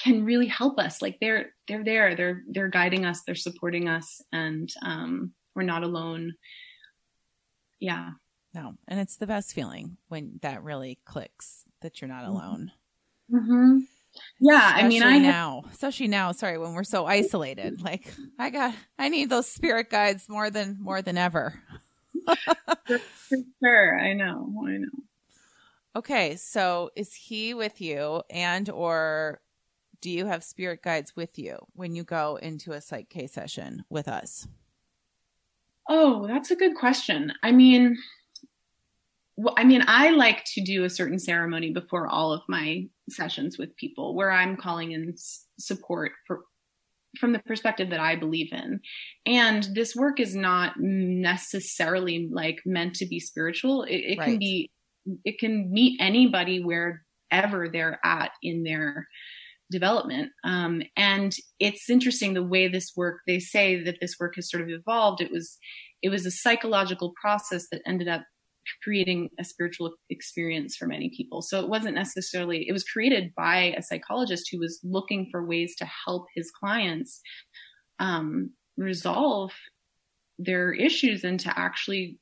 can 0.00 0.24
really 0.24 0.46
help 0.46 0.78
us. 0.78 1.02
Like 1.02 1.18
they're 1.20 1.50
they're 1.66 1.84
there. 1.84 2.14
They're 2.14 2.42
they're 2.48 2.68
guiding 2.68 3.04
us. 3.04 3.22
They're 3.22 3.34
supporting 3.34 3.88
us. 3.88 4.22
And 4.32 4.72
um 4.82 5.32
we're 5.54 5.62
not 5.62 5.82
alone. 5.82 6.34
Yeah. 7.80 8.10
No. 8.54 8.74
And 8.86 9.00
it's 9.00 9.16
the 9.16 9.26
best 9.26 9.54
feeling 9.54 9.96
when 10.08 10.38
that 10.42 10.62
really 10.62 10.98
clicks 11.04 11.64
that 11.82 12.00
you're 12.00 12.08
not 12.08 12.24
mm-hmm. 12.24 12.32
alone. 12.32 12.72
Mm-hmm. 13.30 13.78
yeah 14.40 14.68
especially 14.68 14.84
i 14.84 14.88
mean 14.88 15.02
i 15.02 15.18
now. 15.18 15.64
Especially 15.72 16.08
now. 16.08 16.32
Sorry 16.32 16.58
when 16.58 16.74
we're 16.74 16.84
so 16.84 17.04
isolated. 17.06 17.82
Like 17.82 18.12
i 18.38 18.50
got 18.50 18.74
i 18.98 19.08
need 19.08 19.30
those 19.30 19.48
spirit 19.48 19.90
guides 19.90 20.28
more 20.28 20.50
than 20.50 20.78
more 20.80 21.02
than 21.02 21.18
ever. 21.18 21.60
For 22.86 23.38
sure. 23.62 23.98
I 23.98 24.12
know. 24.12 24.52
I 24.66 24.78
know 24.78 25.07
okay 25.96 26.36
so 26.36 26.90
is 26.96 27.14
he 27.14 27.54
with 27.54 27.80
you 27.80 28.22
and 28.30 28.68
or 28.70 29.40
do 30.00 30.10
you 30.10 30.26
have 30.26 30.44
spirit 30.44 30.82
guides 30.82 31.16
with 31.16 31.38
you 31.38 31.58
when 31.74 31.94
you 31.94 32.04
go 32.04 32.36
into 32.36 32.72
a 32.72 32.80
Psych-K 32.80 33.26
session 33.26 33.84
with 33.90 34.08
us? 34.08 34.46
Oh, 35.88 36.26
that's 36.26 36.50
a 36.50 36.56
good 36.56 36.76
question. 36.76 37.32
I 37.42 37.50
mean, 37.50 37.96
well, 39.36 39.54
I 39.56 39.64
mean, 39.64 39.82
I 39.86 40.10
like 40.10 40.44
to 40.54 40.60
do 40.60 40.84
a 40.84 40.90
certain 40.90 41.18
ceremony 41.18 41.72
before 41.72 42.06
all 42.06 42.32
of 42.32 42.42
my 42.48 42.86
sessions 43.08 43.58
with 43.58 43.76
people 43.76 44.14
where 44.14 44.30
I'm 44.30 44.56
calling 44.56 44.92
in 44.92 45.14
support 45.58 46.12
for 46.26 46.42
from 47.18 47.32
the 47.32 47.38
perspective 47.38 47.88
that 47.90 48.00
I 48.00 48.16
believe 48.16 48.52
in. 48.52 48.80
And 49.24 49.66
this 49.74 49.96
work 49.96 50.20
is 50.20 50.34
not 50.34 50.74
necessarily 50.78 52.28
like 52.30 52.60
meant 52.66 52.94
to 52.96 53.06
be 53.06 53.18
spiritual. 53.18 53.84
It, 53.84 53.96
it 53.96 54.18
right. 54.18 54.26
can 54.26 54.38
be, 54.38 54.70
it 55.24 55.38
can 55.38 55.72
meet 55.72 56.00
anybody 56.00 56.62
wherever 56.62 57.68
they're 57.68 57.98
at 58.04 58.30
in 58.42 58.64
their 58.64 59.06
development. 59.70 60.30
Um, 60.44 60.82
and 60.96 61.32
it's 61.58 61.90
interesting 61.90 62.34
the 62.34 62.42
way 62.42 62.68
this 62.68 62.92
work, 62.96 63.18
they 63.26 63.38
say 63.38 63.82
that 63.84 63.96
this 64.00 64.16
work 64.18 64.34
has 64.36 64.50
sort 64.50 64.62
of 64.62 64.68
evolved. 64.70 65.20
It 65.20 65.30
was, 65.30 65.58
it 66.02 66.08
was 66.08 66.24
a 66.24 66.30
psychological 66.30 67.12
process 67.20 67.66
that 67.70 67.82
ended 67.86 68.08
up 68.08 68.22
creating 68.82 69.30
a 69.38 69.44
spiritual 69.44 69.92
experience 70.10 70.76
for 70.76 70.86
many 70.86 71.10
people. 71.16 71.42
So 71.42 71.60
it 71.60 71.68
wasn't 71.68 71.94
necessarily, 71.94 72.66
it 72.68 72.72
was 72.72 72.84
created 72.84 73.32
by 73.36 73.74
a 73.76 73.82
psychologist 73.82 74.48
who 74.50 74.58
was 74.58 74.80
looking 74.82 75.28
for 75.30 75.46
ways 75.46 75.74
to 75.78 75.88
help 76.06 76.26
his 76.34 76.50
clients, 76.50 77.20
um, 77.98 78.50
resolve 78.76 79.52
their 80.38 80.72
issues 80.72 81.24
and 81.24 81.40
to 81.40 81.58
actually 81.58 82.18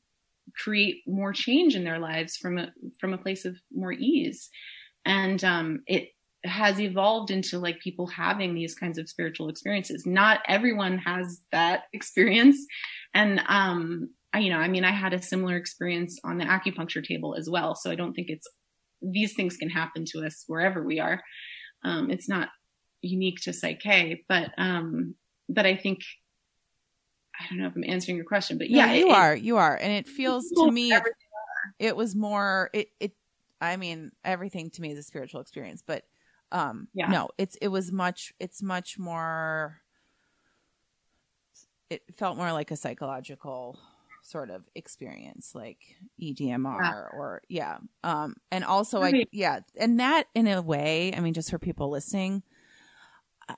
create 0.54 1.02
more 1.06 1.32
change 1.32 1.74
in 1.74 1.84
their 1.84 1.98
lives 1.98 2.36
from 2.36 2.58
a, 2.58 2.72
from 3.00 3.12
a 3.12 3.18
place 3.18 3.44
of 3.44 3.56
more 3.72 3.92
ease. 3.92 4.48
And, 5.04 5.42
um, 5.44 5.82
it, 5.86 6.10
has 6.46 6.80
evolved 6.80 7.30
into 7.30 7.58
like 7.58 7.80
people 7.80 8.06
having 8.06 8.54
these 8.54 8.74
kinds 8.74 8.98
of 8.98 9.08
spiritual 9.08 9.48
experiences. 9.48 10.04
Not 10.06 10.40
everyone 10.48 10.98
has 10.98 11.40
that 11.52 11.84
experience. 11.92 12.58
And, 13.14 13.42
um, 13.48 14.10
I, 14.32 14.40
you 14.40 14.50
know, 14.50 14.58
I 14.58 14.68
mean, 14.68 14.84
I 14.84 14.92
had 14.92 15.14
a 15.14 15.22
similar 15.22 15.56
experience 15.56 16.18
on 16.24 16.38
the 16.38 16.44
acupuncture 16.44 17.04
table 17.04 17.34
as 17.36 17.48
well. 17.48 17.74
So 17.74 17.90
I 17.90 17.94
don't 17.94 18.12
think 18.12 18.28
it's, 18.28 18.46
these 19.00 19.34
things 19.34 19.56
can 19.56 19.70
happen 19.70 20.04
to 20.12 20.26
us 20.26 20.44
wherever 20.46 20.84
we 20.84 21.00
are. 21.00 21.22
Um, 21.84 22.10
it's 22.10 22.28
not 22.28 22.48
unique 23.02 23.38
to 23.42 23.52
Psych-K 23.52 24.24
but, 24.28 24.50
um, 24.58 25.14
but 25.48 25.66
I 25.66 25.76
think 25.76 26.00
I 27.38 27.48
don't 27.48 27.58
know 27.58 27.66
if 27.66 27.76
I'm 27.76 27.84
answering 27.86 28.16
your 28.16 28.26
question, 28.26 28.58
but 28.58 28.70
no, 28.70 28.76
yeah, 28.78 28.92
you 28.92 29.08
it, 29.08 29.14
are, 29.14 29.36
you 29.36 29.56
are, 29.56 29.76
and 29.76 29.92
it 29.92 30.08
feels 30.08 30.48
to 30.50 30.70
me 30.70 30.92
it, 30.92 31.02
it 31.78 31.96
was 31.96 32.14
more 32.14 32.70
it 32.72 32.88
it. 33.00 33.12
I 33.60 33.76
mean, 33.76 34.12
everything 34.24 34.70
to 34.70 34.82
me 34.82 34.92
is 34.92 34.98
a 34.98 35.02
spiritual 35.02 35.40
experience, 35.40 35.82
but 35.86 36.04
um, 36.52 36.88
yeah. 36.94 37.08
no, 37.08 37.28
it's 37.38 37.56
it 37.56 37.68
was 37.68 37.90
much. 37.92 38.32
It's 38.38 38.62
much 38.62 38.98
more. 38.98 39.80
It 41.88 42.02
felt 42.16 42.36
more 42.36 42.52
like 42.52 42.70
a 42.70 42.76
psychological 42.76 43.78
sort 44.22 44.50
of 44.50 44.64
experience 44.74 45.52
like 45.54 45.78
EMDR 46.20 46.80
yeah. 46.80 47.02
or 47.12 47.42
yeah. 47.48 47.78
Um 48.02 48.34
and 48.50 48.64
also 48.64 49.00
I 49.02 49.24
yeah, 49.30 49.60
and 49.76 50.00
that 50.00 50.26
in 50.34 50.48
a 50.48 50.60
way, 50.60 51.14
I 51.16 51.20
mean 51.20 51.34
just 51.34 51.50
for 51.50 51.58
people 51.58 51.90
listening, 51.90 52.42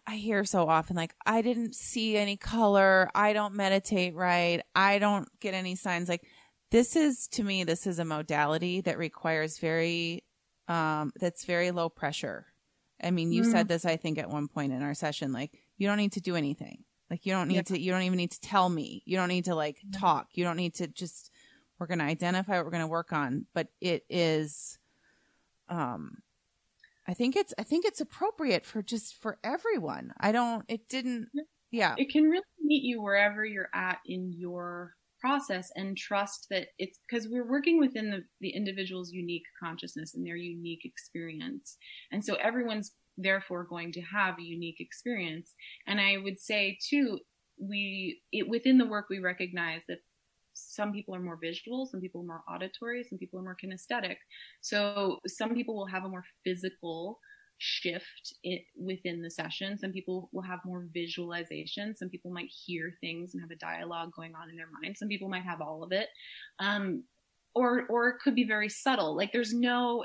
I 0.07 0.17
hear 0.17 0.45
so 0.45 0.69
often 0.69 0.97
like 0.97 1.15
I 1.25 1.43
didn't 1.43 1.75
see 1.75 2.17
any 2.17 2.37
color, 2.37 3.11
I 3.15 3.33
don't 3.33 3.55
meditate 3.55 4.15
right, 4.15 4.63
I 4.75 4.99
don't 4.99 5.29
get 5.41 5.55
any 5.55 5.75
signs 5.75 6.09
like 6.09 6.27
this 6.71 6.97
is 6.97 7.29
to 7.29 7.43
me 7.43 7.65
this 7.65 7.87
is 7.87 7.99
a 7.99 8.05
modality 8.05 8.83
that 8.83 8.99
requires 8.99 9.59
very 9.59 10.25
um 10.69 11.13
that's 11.19 11.45
very 11.45 11.71
low 11.71 11.89
pressure. 11.89 12.47
I 13.03 13.11
mean, 13.11 13.33
you 13.33 13.43
mm. 13.43 13.51
said 13.51 13.69
this 13.69 13.85
I 13.85 13.97
think 13.97 14.19
at 14.19 14.29
one 14.29 14.49
point 14.49 14.73
in 14.73 14.83
our 14.83 14.95
session 14.95 15.33
like 15.33 15.53
you 15.79 15.87
don't 15.87 15.99
need 15.99 16.13
to 16.13 16.21
do 16.21 16.37
anything. 16.37 16.85
Like 17.11 17.25
you 17.25 17.33
don't 17.33 17.49
need 17.49 17.55
yeah. 17.55 17.63
to 17.63 17.81
you 17.81 17.91
don't 17.91 18.03
even 18.03 18.19
need 18.19 18.33
to 18.33 18.41
tell 18.41 18.69
me. 18.69 19.03
You 19.07 19.17
don't 19.17 19.29
need 19.29 19.47
to 19.47 19.55
like 19.55 19.79
talk. 19.99 20.29
You 20.35 20.45
don't 20.45 20.57
need 20.57 20.75
to 20.75 20.87
just 20.87 21.31
we're 21.79 21.87
going 21.87 22.01
to 22.01 22.05
identify 22.05 22.57
what 22.57 22.65
we're 22.65 22.73
going 22.73 22.83
to 22.83 22.89
work 22.89 23.13
on, 23.13 23.47
but 23.55 23.69
it 23.81 24.05
is 24.11 24.79
um 25.69 26.19
I 27.09 27.15
think 27.15 27.37
it's 27.37 27.55
I 27.59 27.63
think 27.63 27.87
it's 27.87 28.01
appropriate 28.01 28.67
for 28.67 28.83
just 28.83 29.15
for 29.15 29.39
everyone. 29.43 30.13
I 30.21 30.31
don't 30.31 30.65
it 30.69 30.89
didn't 30.89 31.29
yeah. 31.71 31.95
It 31.97 32.11
can 32.11 32.25
really 32.25 32.45
meet 32.61 32.85
you 32.85 33.03
wherever 33.03 33.45
you're 33.45 33.71
at 33.75 33.99
in 34.07 34.33
your 34.33 34.93
process 35.21 35.71
and 35.75 35.97
trust 35.97 36.47
that 36.51 36.69
it's 36.79 37.01
because 37.09 37.27
we're 37.29 37.49
working 37.49 37.81
within 37.81 38.11
the, 38.11 38.23
the 38.41 38.51
individual's 38.51 39.11
unique 39.11 39.47
consciousness 39.61 40.15
and 40.15 40.25
their 40.25 40.37
unique 40.37 40.85
experience. 40.85 41.77
And 42.13 42.25
so 42.25 42.35
everyone's 42.35 42.93
therefore 43.17 43.65
going 43.65 43.91
to 43.93 44.01
have 44.01 44.39
a 44.39 44.45
unique 44.45 44.79
experience. 44.79 45.55
And 45.87 46.01
I 46.01 46.19
would 46.23 46.39
say 46.39 46.79
too, 46.89 47.19
we 47.59 48.21
it, 48.33 48.49
within 48.49 48.79
the 48.79 48.87
work 48.87 49.07
we 49.09 49.19
recognize 49.19 49.83
that 49.89 49.99
some 50.59 50.93
people 50.93 51.15
are 51.15 51.21
more 51.21 51.39
visual, 51.41 51.87
some 51.87 52.01
people 52.01 52.23
are 52.23 52.25
more 52.25 52.43
auditory, 52.49 53.05
some 53.05 53.19
people 53.19 53.39
are 53.39 53.43
more 53.43 53.57
kinesthetic. 53.63 54.17
So 54.61 55.19
some 55.27 55.55
people 55.55 55.77
will 55.77 55.87
have 55.87 56.05
a 56.05 56.09
more 56.09 56.25
physical 56.45 57.19
shift 57.59 58.35
it, 58.43 58.63
within 58.77 59.21
the 59.21 59.31
session. 59.31 59.77
Some 59.79 59.93
people 59.93 60.29
will 60.33 60.43
have 60.43 60.61
more 60.65 60.87
visualization. 60.93 61.95
Some 61.97 62.09
people 62.09 62.31
might 62.31 62.51
hear 62.51 62.93
things 63.01 63.35
and 63.35 63.41
have 63.41 63.51
a 63.51 63.57
dialogue 63.57 64.13
going 64.15 64.35
on 64.35 64.49
in 64.51 64.57
their 64.57 64.69
mind. 64.83 64.97
Some 64.97 65.09
people 65.09 65.29
might 65.29 65.43
have 65.43 65.61
all 65.61 65.83
of 65.83 65.93
it. 65.93 66.09
Um, 66.61 67.05
or, 67.55 67.87
or 67.89 68.09
it 68.09 68.21
could 68.23 68.35
be 68.35 68.45
very 68.45 68.69
subtle. 68.69 69.17
Like 69.17 69.33
there's 69.33 69.53
no, 69.53 70.05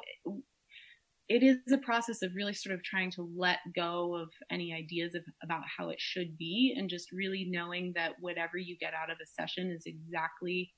it 1.29 1.41
is 1.41 1.57
a 1.71 1.77
process 1.77 2.21
of 2.21 2.35
really 2.35 2.53
sort 2.53 2.75
of 2.75 2.83
trying 2.83 3.09
to 3.11 3.29
let 3.35 3.59
go 3.75 4.15
of 4.15 4.29
any 4.51 4.73
ideas 4.73 5.15
of, 5.15 5.23
about 5.41 5.63
how 5.77 5.89
it 5.89 5.99
should 5.99 6.37
be 6.37 6.75
and 6.77 6.89
just 6.89 7.11
really 7.11 7.47
knowing 7.49 7.93
that 7.95 8.13
whatever 8.19 8.57
you 8.57 8.77
get 8.77 8.93
out 8.93 9.09
of 9.09 9.17
a 9.23 9.25
session 9.25 9.71
is 9.71 9.83
exactly 9.85 10.71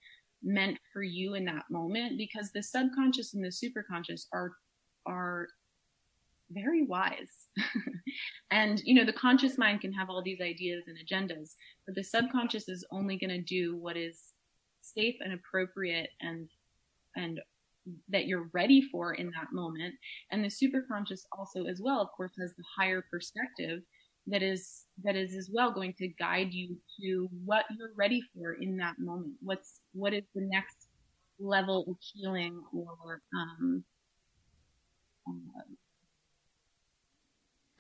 meant 0.44 0.78
for 0.94 1.02
you 1.02 1.34
in 1.34 1.46
that 1.46 1.64
moment 1.72 2.18
because 2.18 2.52
the 2.52 2.62
subconscious 2.62 3.34
and 3.34 3.44
the 3.44 3.50
superconscious 3.50 4.26
are 4.34 4.52
are 5.08 5.48
very 6.52 6.86
wise. 6.86 7.48
And 8.52 8.82
you 8.86 8.94
know 8.96 9.06
the 9.06 9.12
conscious 9.12 9.58
mind 9.58 9.82
can 9.82 9.92
have 9.94 10.10
all 10.10 10.22
these 10.22 10.40
ideas 10.40 10.86
and 10.88 10.98
agendas 10.98 11.56
but 11.86 11.96
the 11.96 12.04
subconscious 12.04 12.70
is 12.70 12.86
only 12.92 13.18
going 13.18 13.32
to 13.32 13.42
do 13.42 13.76
what 13.76 13.98
is 13.98 14.34
safe 14.82 15.16
and 15.20 15.34
appropriate 15.34 16.10
and 16.22 16.48
and 17.18 17.42
that 18.10 18.26
you're 18.26 18.50
ready 18.54 18.82
for 18.92 19.14
in 19.14 19.28
that 19.28 19.52
moment. 19.52 19.94
And 20.32 20.44
the 20.44 20.50
superconscious 20.50 21.22
also 21.38 21.66
as 21.66 21.82
well, 21.82 22.02
of 22.02 22.10
course, 22.16 22.32
has 22.40 22.54
the 22.58 22.64
higher 22.78 23.06
perspective 23.10 23.82
that 24.28 24.42
is 24.42 24.86
that 25.04 25.16
is 25.16 25.36
as 25.36 25.50
well 25.54 25.72
going 25.72 25.94
to 26.00 26.08
guide 26.08 26.52
you 26.52 26.76
to 27.00 27.30
what 27.46 27.66
you're 27.78 27.94
ready 27.96 28.22
for 28.34 28.54
in 28.54 28.78
that 28.78 28.96
moment. 29.00 29.34
What's 29.42 29.82
what 29.94 30.14
is 30.14 30.24
the 30.34 30.42
next 30.42 30.88
level 31.40 31.86
of 31.88 31.98
healing 32.14 32.62
or 32.74 33.22
um, 33.36 33.84
uh, 35.28 35.62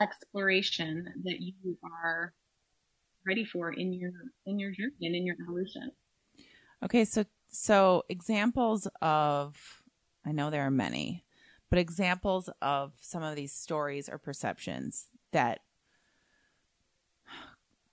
exploration 0.02 1.08
that 1.24 1.41
you 1.41 1.54
are 1.84 2.34
ready 3.26 3.46
for 3.46 3.72
in 3.72 3.94
your 3.94 4.12
in 4.46 4.60
your 4.60 4.72
journey 4.72 4.94
and 5.02 5.15
in 5.15 5.26
your 5.26 5.36
evolution. 5.41 5.91
Okay, 6.84 7.06
so 7.06 7.26
so 7.50 8.04
examples 8.10 8.88
of 9.02 9.58
I 10.26 10.32
know 10.32 10.50
there 10.50 10.66
are 10.66 10.72
many, 10.72 11.24
but 11.70 11.80
examples 11.80 12.50
of 12.62 12.94
some 13.00 13.24
of 13.24 13.36
these 13.36 13.54
stories 13.54 14.10
or 14.10 14.18
perceptions 14.18 15.08
that 15.32 15.60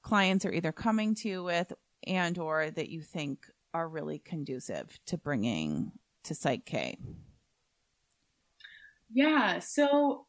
clients 0.02 0.44
are 0.44 0.52
either 0.52 0.72
coming 0.72 1.14
to 1.16 1.28
you 1.28 1.44
with 1.44 1.72
and 2.06 2.38
or 2.38 2.70
that 2.70 2.88
you 2.88 3.02
think 3.02 3.46
are 3.74 3.88
really 3.88 4.18
conducive 4.18 4.98
to 5.06 5.16
bringing 5.16 5.92
to 6.24 6.34
Psych-K. 6.34 6.98
Yeah, 9.12 9.58
so 9.58 10.26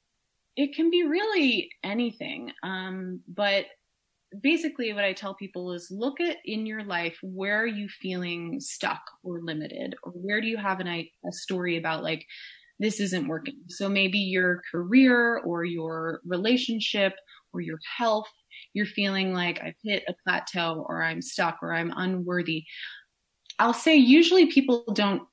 it 0.56 0.76
can 0.76 0.90
be 0.90 1.04
really 1.04 1.72
anything. 1.84 2.52
Um, 2.64 3.22
but 3.28 3.66
basically 4.42 4.94
what 4.94 5.04
I 5.04 5.14
tell 5.14 5.34
people 5.34 5.74
is 5.74 5.88
look 5.92 6.20
at 6.20 6.38
in 6.46 6.66
your 6.66 6.84
life 6.84 7.18
where 7.22 7.62
are 7.62 7.68
you 7.68 7.88
feeling 7.90 8.60
stuck 8.60 9.02
or 9.24 9.42
limited 9.42 9.96
or 10.04 10.12
where 10.12 10.42
do 10.42 10.48
you 10.48 10.58
have 10.58 10.80
an, 10.80 10.88
a 10.88 11.32
story 11.32 11.78
about 11.78 12.04
like 12.04 12.26
this 12.80 13.00
isn't 13.00 13.28
working. 13.28 13.60
So 13.70 13.88
maybe 13.88 14.20
your 14.20 14.62
career 14.72 15.38
or 15.38 15.64
your 15.64 16.22
relationship 16.26 17.14
or 17.54 17.62
your 17.62 17.80
health, 17.98 18.30
you're 18.74 18.86
feeling 18.86 19.34
like 19.34 19.62
I've 19.64 19.76
hit 19.84 20.04
a 20.08 20.16
plateau 20.24 20.86
or 20.88 21.04
I'm 21.04 21.22
stuck 21.22 21.60
or 21.62 21.74
I'm 21.74 21.94
unworthy. 21.96 22.66
I'll 23.60 23.74
say 23.74 23.96
usually 23.96 24.48
people 24.48 24.84
don't 24.94 25.24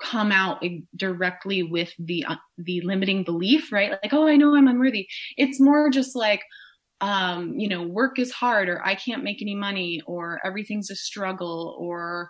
come 0.00 0.32
out 0.32 0.64
directly 0.96 1.62
with 1.62 1.92
the 1.98 2.24
uh, 2.24 2.36
the 2.56 2.80
limiting 2.82 3.24
belief, 3.24 3.72
right? 3.72 3.90
Like, 3.90 4.12
oh, 4.12 4.26
I 4.26 4.36
know 4.36 4.54
I'm 4.54 4.68
unworthy. 4.68 5.08
It's 5.36 5.60
more 5.60 5.90
just 5.90 6.16
like, 6.16 6.42
um, 7.00 7.54
you 7.56 7.68
know, 7.68 7.82
work 7.82 8.18
is 8.18 8.32
hard 8.32 8.68
or 8.68 8.84
I 8.84 8.94
can't 8.94 9.22
make 9.22 9.40
any 9.40 9.54
money 9.54 10.02
or 10.06 10.40
everything's 10.44 10.90
a 10.90 10.96
struggle 10.96 11.76
or 11.78 12.28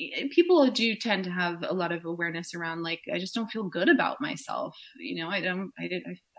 eh, 0.00 0.26
people 0.30 0.68
do 0.70 0.96
tend 0.96 1.24
to 1.24 1.30
have 1.30 1.62
a 1.62 1.74
lot 1.74 1.92
of 1.92 2.04
awareness 2.04 2.54
around 2.54 2.82
like 2.82 3.00
I 3.12 3.18
just 3.18 3.34
don't 3.34 3.50
feel 3.50 3.64
good 3.64 3.88
about 3.88 4.20
myself. 4.20 4.76
You 4.98 5.22
know, 5.22 5.30
I 5.30 5.40
don't 5.40 5.70
I, 5.78 5.88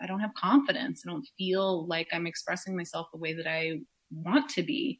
I 0.02 0.08
don't 0.08 0.20
have 0.20 0.34
confidence. 0.38 1.04
I 1.06 1.12
don't 1.12 1.28
feel 1.38 1.88
like 1.88 2.08
I'm 2.12 2.28
expressing 2.28 2.76
myself 2.76 3.08
the 3.14 3.20
way 3.20 3.34
that 3.34 3.48
I 3.48 3.80
want 4.12 4.50
to 4.50 4.64
be. 4.64 5.00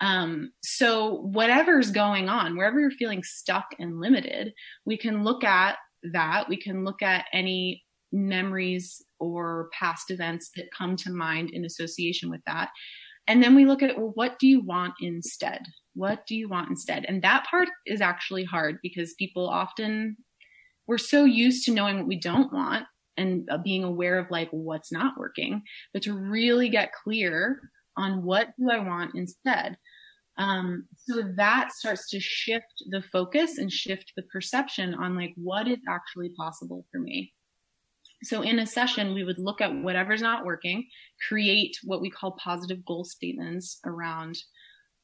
Um, 0.00 0.50
so 0.62 1.20
whatever's 1.20 1.92
going 1.92 2.28
on, 2.28 2.56
wherever 2.56 2.80
you're 2.80 2.90
feeling 2.90 3.22
stuck 3.22 3.66
and 3.78 4.00
limited, 4.00 4.52
we 4.84 4.98
can 4.98 5.22
look 5.22 5.44
at 5.44 5.76
that. 6.12 6.48
We 6.48 6.56
can 6.56 6.84
look 6.84 7.00
at 7.00 7.26
any 7.32 7.83
memories 8.14 9.04
or 9.18 9.68
past 9.78 10.10
events 10.10 10.50
that 10.56 10.70
come 10.76 10.96
to 10.96 11.10
mind 11.10 11.50
in 11.50 11.64
association 11.64 12.30
with 12.30 12.40
that. 12.46 12.70
And 13.26 13.42
then 13.42 13.54
we 13.54 13.64
look 13.64 13.82
at, 13.82 13.98
well, 13.98 14.12
what 14.14 14.38
do 14.38 14.46
you 14.46 14.60
want 14.60 14.94
instead? 15.00 15.62
What 15.94 16.26
do 16.26 16.36
you 16.36 16.48
want 16.48 16.70
instead? 16.70 17.04
And 17.06 17.22
that 17.22 17.46
part 17.50 17.68
is 17.86 18.00
actually 18.00 18.44
hard 18.44 18.78
because 18.82 19.14
people 19.14 19.48
often, 19.48 20.16
we're 20.86 20.98
so 20.98 21.24
used 21.24 21.64
to 21.64 21.72
knowing 21.72 21.98
what 21.98 22.06
we 22.06 22.20
don't 22.20 22.52
want 22.52 22.84
and 23.16 23.48
uh, 23.50 23.58
being 23.58 23.84
aware 23.84 24.18
of 24.18 24.30
like 24.30 24.48
what's 24.50 24.92
not 24.92 25.14
working, 25.18 25.62
but 25.92 26.02
to 26.02 26.14
really 26.14 26.68
get 26.68 26.92
clear 26.92 27.70
on 27.96 28.22
what 28.24 28.48
do 28.58 28.70
I 28.70 28.78
want 28.78 29.14
instead. 29.14 29.76
Um, 30.36 30.86
so 30.96 31.22
that 31.36 31.72
starts 31.72 32.10
to 32.10 32.20
shift 32.20 32.82
the 32.90 33.02
focus 33.12 33.58
and 33.58 33.70
shift 33.70 34.12
the 34.16 34.24
perception 34.24 34.94
on 34.94 35.16
like 35.16 35.32
what 35.36 35.68
is 35.68 35.78
actually 35.88 36.30
possible 36.36 36.84
for 36.90 36.98
me. 36.98 37.32
So 38.24 38.42
in 38.42 38.58
a 38.58 38.66
session, 38.66 39.14
we 39.14 39.24
would 39.24 39.38
look 39.38 39.60
at 39.60 39.74
whatever's 39.74 40.22
not 40.22 40.44
working, 40.44 40.86
create 41.28 41.76
what 41.84 42.00
we 42.00 42.10
call 42.10 42.38
positive 42.42 42.84
goal 42.84 43.04
statements 43.04 43.78
around 43.84 44.38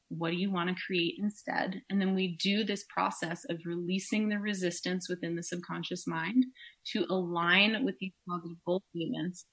what 0.09 0.31
do 0.31 0.37
you 0.37 0.51
want 0.51 0.69
to 0.69 0.83
create 0.85 1.15
instead? 1.19 1.81
And 1.89 2.01
then 2.01 2.13
we 2.13 2.35
do 2.41 2.65
this 2.65 2.83
process 2.93 3.45
of 3.49 3.59
releasing 3.65 4.27
the 4.27 4.39
resistance 4.39 5.07
within 5.07 5.35
the 5.35 5.43
subconscious 5.43 6.05
mind 6.05 6.45
to 6.87 7.05
align 7.09 7.85
with 7.85 7.95
these 7.99 8.11
positive 8.27 8.57
goal 8.65 8.83
statements 8.93 9.45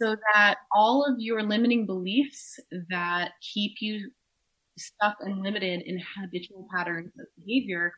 so 0.00 0.16
that 0.32 0.58
all 0.72 1.04
of 1.04 1.16
your 1.18 1.42
limiting 1.42 1.84
beliefs 1.84 2.60
that 2.90 3.32
keep 3.40 3.72
you 3.80 4.10
stuck 4.78 5.16
and 5.20 5.42
limited 5.42 5.82
in 5.82 6.00
habitual 6.16 6.68
patterns 6.72 7.10
of 7.18 7.26
behavior 7.36 7.92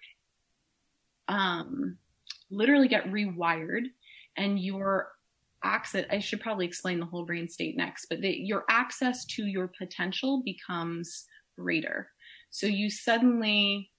um, 1.29 1.99
literally 2.51 2.89
get 2.89 3.13
rewired 3.13 3.85
and 4.41 4.59
your 4.59 5.13
access 5.63 6.07
i 6.11 6.19
should 6.19 6.41
probably 6.41 6.67
explain 6.67 6.99
the 6.99 7.07
whole 7.07 7.25
brain 7.25 7.49
state 7.49 7.77
next 7.77 8.07
but 8.09 8.21
the, 8.21 8.31
your 8.31 8.65
access 8.69 9.25
to 9.27 9.47
your 9.47 9.71
potential 9.79 10.43
becomes 10.45 11.27
greater 11.61 12.09
So 12.51 12.67
you 12.67 12.91
suddenly, 12.91 13.91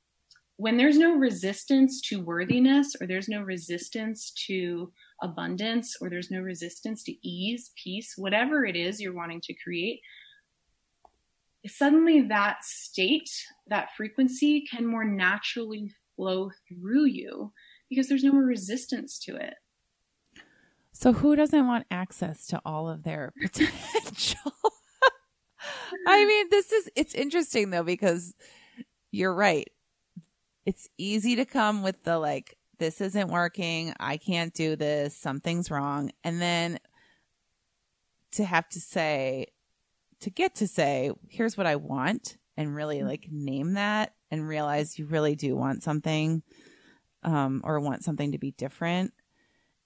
when 0.57 0.77
there's 0.77 0.97
no 0.97 1.15
resistance 1.15 2.01
to 2.09 2.21
worthiness, 2.21 2.95
or 2.99 3.07
there's 3.07 3.29
no 3.29 3.41
resistance 3.41 4.31
to 4.47 4.91
abundance, 5.21 5.95
or 6.01 6.09
there's 6.09 6.31
no 6.31 6.41
resistance 6.41 7.03
to 7.03 7.27
ease, 7.27 7.71
peace, 7.81 8.13
whatever 8.17 8.65
it 8.65 8.75
is 8.75 8.99
you're 8.99 9.15
wanting 9.15 9.41
to 9.41 9.53
create, 9.63 10.01
suddenly 11.67 12.21
that 12.21 12.63
state, 12.63 13.29
that 13.67 13.89
frequency 13.95 14.65
can 14.69 14.85
more 14.85 15.05
naturally 15.05 15.93
flow 16.15 16.49
through 16.67 17.05
you 17.05 17.53
because 17.89 18.07
there's 18.07 18.23
no 18.23 18.33
more 18.33 18.43
resistance 18.43 19.19
to 19.19 19.35
it. 19.35 19.53
So, 20.93 21.13
who 21.13 21.35
doesn't 21.35 21.67
want 21.67 21.87
access 21.89 22.47
to 22.47 22.61
all 22.65 22.89
of 22.89 23.03
their 23.03 23.33
potential? 23.41 24.51
I 26.07 26.25
mean, 26.25 26.47
this 26.49 26.71
is, 26.71 26.89
it's 26.95 27.15
interesting 27.15 27.69
though, 27.69 27.83
because 27.83 28.35
you're 29.11 29.33
right. 29.33 29.69
It's 30.65 30.87
easy 30.97 31.35
to 31.37 31.45
come 31.45 31.81
with 31.81 32.03
the 32.03 32.19
like, 32.19 32.57
this 32.77 33.01
isn't 33.01 33.29
working. 33.29 33.93
I 33.99 34.17
can't 34.17 34.53
do 34.53 34.75
this. 34.75 35.15
Something's 35.15 35.71
wrong. 35.71 36.11
And 36.23 36.41
then 36.41 36.79
to 38.33 38.45
have 38.45 38.67
to 38.69 38.79
say, 38.79 39.47
to 40.21 40.29
get 40.29 40.55
to 40.55 40.67
say, 40.67 41.11
here's 41.29 41.57
what 41.57 41.67
I 41.67 41.75
want 41.75 42.37
and 42.57 42.75
really 42.75 42.99
mm-hmm. 42.99 43.07
like 43.07 43.27
name 43.31 43.73
that 43.73 44.13
and 44.29 44.47
realize 44.47 44.97
you 44.97 45.05
really 45.05 45.35
do 45.35 45.55
want 45.55 45.83
something 45.83 46.43
um, 47.23 47.61
or 47.63 47.79
want 47.79 48.03
something 48.03 48.31
to 48.31 48.37
be 48.37 48.51
different 48.51 49.13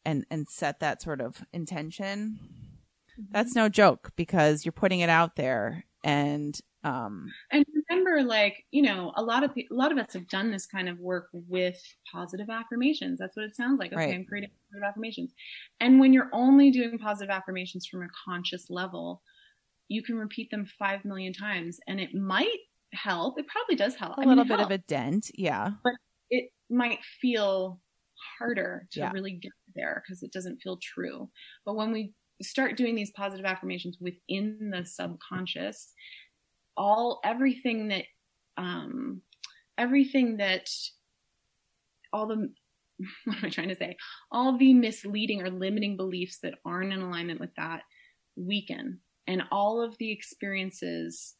and 0.05 0.25
and 0.29 0.47
set 0.47 0.79
that 0.79 1.01
sort 1.01 1.21
of 1.21 1.43
intention 1.53 2.39
mm-hmm. 2.39 3.23
that's 3.31 3.55
no 3.55 3.69
joke 3.69 4.11
because 4.15 4.65
you're 4.65 4.71
putting 4.71 4.99
it 4.99 5.09
out 5.09 5.35
there 5.35 5.85
and 6.03 6.61
um 6.83 7.31
and 7.51 7.65
remember 7.89 8.23
like 8.23 8.63
you 8.71 8.81
know 8.81 9.11
a 9.15 9.23
lot 9.23 9.43
of 9.43 9.51
a 9.57 9.65
lot 9.71 9.91
of 9.91 9.97
us 9.97 10.13
have 10.13 10.27
done 10.27 10.51
this 10.51 10.65
kind 10.65 10.87
of 10.87 10.99
work 10.99 11.27
with 11.33 11.81
positive 12.11 12.49
affirmations. 12.49 13.19
That's 13.19 13.35
what 13.35 13.45
it 13.45 13.55
sounds 13.55 13.79
like. 13.79 13.91
Okay 13.91 14.05
right. 14.05 14.15
i'm 14.15 14.25
creating 14.25 14.51
positive 14.71 14.87
affirmations. 14.87 15.33
And 15.79 15.99
when 15.99 16.13
you're 16.13 16.29
only 16.31 16.71
doing 16.71 16.97
positive 16.99 17.31
affirmations 17.31 17.87
from 17.87 18.03
a 18.03 18.07
conscious 18.25 18.69
level 18.69 19.21
you 19.87 20.01
can 20.01 20.15
repeat 20.15 20.49
them 20.49 20.65
5 20.65 21.05
million 21.05 21.31
times 21.31 21.79
and 21.87 21.99
it 21.99 22.13
might 22.15 22.57
help. 22.93 23.39
It 23.39 23.45
probably 23.47 23.75
does 23.75 23.95
help. 23.95 24.17
A 24.17 24.21
I 24.21 24.25
little 24.25 24.43
mean, 24.43 24.47
bit 24.47 24.59
helps, 24.59 24.65
of 24.65 24.71
a 24.71 24.77
dent 24.79 25.31
yeah. 25.35 25.71
But 25.83 25.93
it 26.29 26.51
might 26.69 27.03
feel 27.03 27.79
harder 28.39 28.87
to 28.91 28.99
yeah. 28.99 29.11
really 29.11 29.33
get 29.33 29.51
there 29.75 30.03
because 30.05 30.23
it 30.23 30.31
doesn't 30.31 30.61
feel 30.61 30.77
true. 30.81 31.29
But 31.65 31.75
when 31.75 31.91
we 31.91 32.13
start 32.41 32.77
doing 32.77 32.95
these 32.95 33.11
positive 33.11 33.45
affirmations 33.45 33.97
within 33.99 34.71
the 34.71 34.85
subconscious, 34.85 35.93
all 36.77 37.19
everything 37.23 37.87
that 37.89 38.05
um 38.57 39.21
everything 39.77 40.37
that 40.37 40.69
all 42.13 42.27
the 42.27 42.49
what 43.25 43.37
am 43.37 43.45
I 43.45 43.49
trying 43.49 43.69
to 43.69 43.75
say? 43.75 43.97
All 44.31 44.57
the 44.57 44.73
misleading 44.73 45.41
or 45.41 45.49
limiting 45.49 45.97
beliefs 45.97 46.39
that 46.43 46.55
aren't 46.65 46.93
in 46.93 47.01
alignment 47.01 47.39
with 47.39 47.53
that 47.57 47.81
weaken. 48.35 48.99
And 49.27 49.43
all 49.51 49.81
of 49.81 49.97
the 49.97 50.11
experiences 50.11 51.35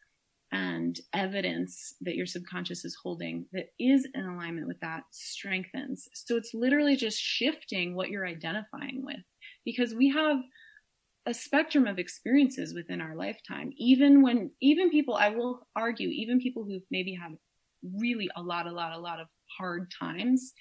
and 0.52 1.00
evidence 1.14 1.96
that 2.02 2.16
your 2.16 2.26
subconscious 2.26 2.86
is 2.86 2.98
holding 3.02 3.46
that 3.52 3.68
is 3.80 4.08
in 4.14 4.26
alignment 4.26 4.68
with 4.68 4.80
that 4.82 5.04
strengthens. 5.12 6.08
So 6.14 6.38
it's 6.38 6.54
literally 6.54 6.96
just 6.96 7.20
shifting 7.20 7.96
what 7.96 8.10
you're 8.10 8.28
identifying 8.28 9.04
with 9.04 9.24
because 9.66 9.94
we 9.94 10.10
have 10.10 10.38
a 11.26 11.34
spectrum 11.34 11.88
of 11.88 11.98
experiences 11.98 12.74
within 12.76 13.02
our 13.02 13.16
lifetime. 13.16 13.72
Even 13.78 14.22
when, 14.22 14.52
even 14.62 14.92
people, 14.92 15.16
I 15.16 15.30
will 15.30 15.68
argue, 15.76 16.10
even 16.10 16.40
people 16.40 16.64
who've 16.64 16.84
maybe 16.92 17.18
had 17.20 17.32
really 18.00 18.30
a 18.36 18.42
lot, 18.42 18.68
a 18.68 18.72
lot, 18.72 18.94
a 18.94 19.00
lot 19.00 19.20
of 19.20 19.28
hard 19.58 19.92
times, 20.00 20.54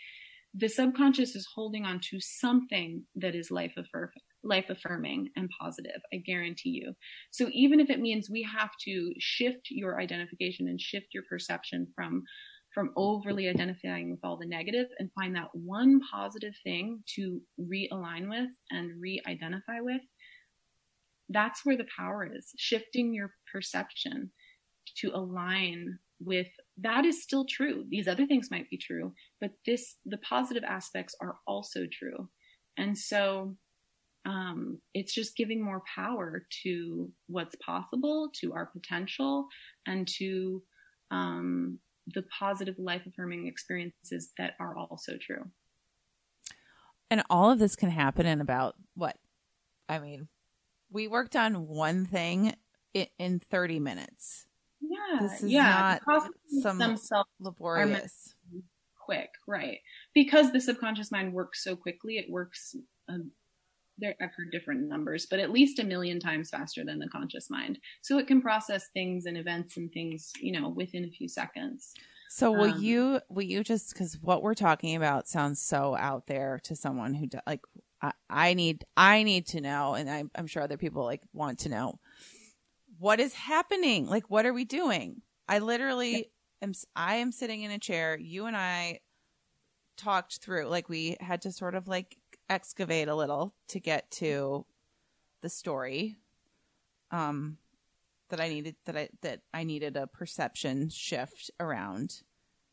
the 0.55 0.69
subconscious 0.69 1.35
is 1.35 1.47
holding 1.55 1.85
on 1.85 2.01
to 2.11 2.19
something 2.21 3.03
that 3.17 3.35
is 3.35 3.51
life 3.51 3.75
affirming 3.77 4.23
life 4.45 4.67
affirming 4.69 5.31
and 5.37 5.49
positive. 5.61 6.01
I 6.13 6.19
guarantee 6.19 6.71
you. 6.71 6.95
So 7.31 7.49
even 7.53 7.81
if 7.81 7.91
it 7.91 8.01
means 8.01 8.29
we 8.31 8.43
have 8.43 8.71
to 8.85 9.13
shift 9.19 9.69
your 9.71 10.01
identification 10.01 10.69
and 10.69 10.81
shift 10.81 11.07
your 11.13 11.25
perception 11.29 11.89
from 11.95 12.23
from 12.75 12.91
overly 12.97 13.49
identifying 13.49 14.11
with 14.11 14.19
all 14.25 14.37
the 14.37 14.47
negative 14.47 14.89
and 14.99 15.09
find 15.15 15.37
that 15.37 15.47
one 15.53 16.01
positive 16.13 16.55
thing 16.65 17.05
to 17.15 17.41
realign 17.61 18.29
with 18.29 18.49
and 18.73 19.01
re-identify 19.01 19.81
with 19.81 20.01
that's 21.31 21.61
where 21.65 21.77
the 21.77 21.87
power 21.97 22.29
is 22.37 22.51
shifting 22.59 23.15
your 23.15 23.31
perception 23.53 24.31
to 24.97 25.11
align 25.15 25.99
with 26.21 26.49
that 26.77 27.05
is 27.05 27.23
still 27.23 27.47
true 27.49 27.85
these 27.89 28.09
other 28.09 28.27
things 28.27 28.51
might 28.51 28.69
be 28.71 28.79
true 28.79 29.13
but 29.41 29.51
this 29.67 29.97
the 30.05 30.19
positive 30.19 30.65
aspects 30.65 31.15
are 31.21 31.37
also 31.47 31.81
true 31.93 32.29
and 32.77 32.97
so 32.97 33.57
um, 34.25 34.79
it's 34.95 35.15
just 35.15 35.37
giving 35.37 35.63
more 35.63 35.83
power 35.95 36.47
to 36.63 37.11
what's 37.27 37.57
possible, 37.57 38.31
to 38.41 38.53
our 38.55 38.67
potential, 38.67 39.47
and 39.87 40.09
to 40.19 40.63
um, 41.11 41.79
the 42.15 42.23
positive 42.39 42.77
life 42.79 43.03
affirming 43.07 43.47
experiences 43.47 44.31
that 44.39 44.55
are 44.59 44.77
also 44.77 45.13
true. 45.21 45.45
And 47.11 47.23
all 47.29 47.51
of 47.51 47.59
this 47.59 47.77
can 47.77 47.91
happen 47.91 48.27
in 48.27 48.41
about 48.41 48.77
what? 48.95 49.17
I 49.89 49.99
mean, 49.99 50.29
we 50.91 51.07
worked 51.07 51.37
on 51.37 51.69
one 51.69 52.07
thing 52.07 52.55
in, 52.95 53.07
in 53.19 53.41
30 53.51 53.79
minutes. 53.81 54.47
Yeah. 54.81 55.21
This 55.21 55.43
is 55.43 55.51
yeah, 55.51 55.99
not 56.07 56.31
some 56.63 56.97
self 56.97 57.27
laborious. 57.41 58.35
Quick, 59.05 59.31
right. 59.47 59.79
Because 60.15 60.51
the 60.51 60.61
subconscious 60.61 61.13
mind 61.13 61.35
works 61.35 61.63
so 61.63 61.77
quickly, 61.77 62.17
it 62.17 62.31
works 62.31 62.75
um, 63.09 63.33
there, 63.99 64.15
I've 64.21 64.35
heard 64.37 64.51
different 64.51 64.89
numbers, 64.89 65.27
but 65.27 65.39
at 65.39 65.51
least 65.51 65.79
a 65.79 65.85
million 65.85 66.21
times 66.21 66.51
faster 66.51 66.85
than 66.85 66.99
the 66.99 67.09
conscious 67.09 67.49
mind. 67.51 67.79
So 68.03 68.19
it 68.19 68.27
can 68.27 68.43
process 68.43 68.89
things 68.93 69.27
and 69.27 69.37
events 69.37 69.77
and 69.77 69.93
things, 69.93 70.33
you 70.41 70.59
know, 70.59 70.69
within 70.69 71.05
a 71.05 71.11
few 71.11 71.29
seconds. 71.29 71.93
So 72.31 72.51
will 72.51 72.73
um, 72.73 72.83
you 72.83 73.21
will 73.29 73.45
you 73.45 73.63
just 73.63 73.93
because 73.93 74.19
what 74.21 74.43
we're 74.43 74.55
talking 74.55 74.97
about 74.97 75.29
sounds 75.29 75.61
so 75.61 75.95
out 75.95 76.27
there 76.27 76.61
to 76.65 76.75
someone 76.75 77.15
who 77.15 77.29
like 77.47 77.61
I, 78.03 78.13
I 78.29 78.55
need 78.55 78.85
I 78.97 79.23
need 79.23 79.47
to 79.49 79.61
know, 79.61 79.95
and 79.95 80.11
I'm, 80.11 80.31
I'm 80.35 80.47
sure 80.47 80.63
other 80.63 80.77
people 80.77 81.05
like 81.05 81.23
want 81.33 81.61
to 81.61 81.69
know 81.69 82.01
what 82.99 83.21
is 83.21 83.35
happening. 83.35 84.07
Like, 84.07 84.31
what 84.31 84.47
are 84.47 84.53
we 84.53 84.65
doing? 84.65 85.23
I 85.49 85.59
literally 85.59 86.31
am. 86.63 86.73
I 86.97 87.17
am 87.17 87.33
sitting 87.33 87.63
in 87.63 87.71
a 87.71 87.79
chair. 87.79 88.19
You 88.19 88.47
and 88.47 88.57
I 88.57 89.01
talked 89.97 90.39
through. 90.43 90.67
Like, 90.67 90.89
we 90.89 91.17
had 91.21 91.43
to 91.43 91.53
sort 91.53 91.75
of 91.75 91.87
like 91.87 92.17
excavate 92.55 93.09
a 93.09 93.15
little 93.15 93.55
to 93.69 93.81
get 93.81 94.11
to 94.11 94.65
the 95.43 95.49
story 95.51 96.17
um 97.11 97.59
that 98.31 98.41
I 98.41 98.49
needed 98.49 98.77
that 98.87 98.97
I 98.97 99.09
that 99.23 99.41
I 99.53 99.65
needed 99.65 99.97
a 99.97 100.07
perception 100.07 100.89
shift 100.89 101.51
around. 101.61 102.23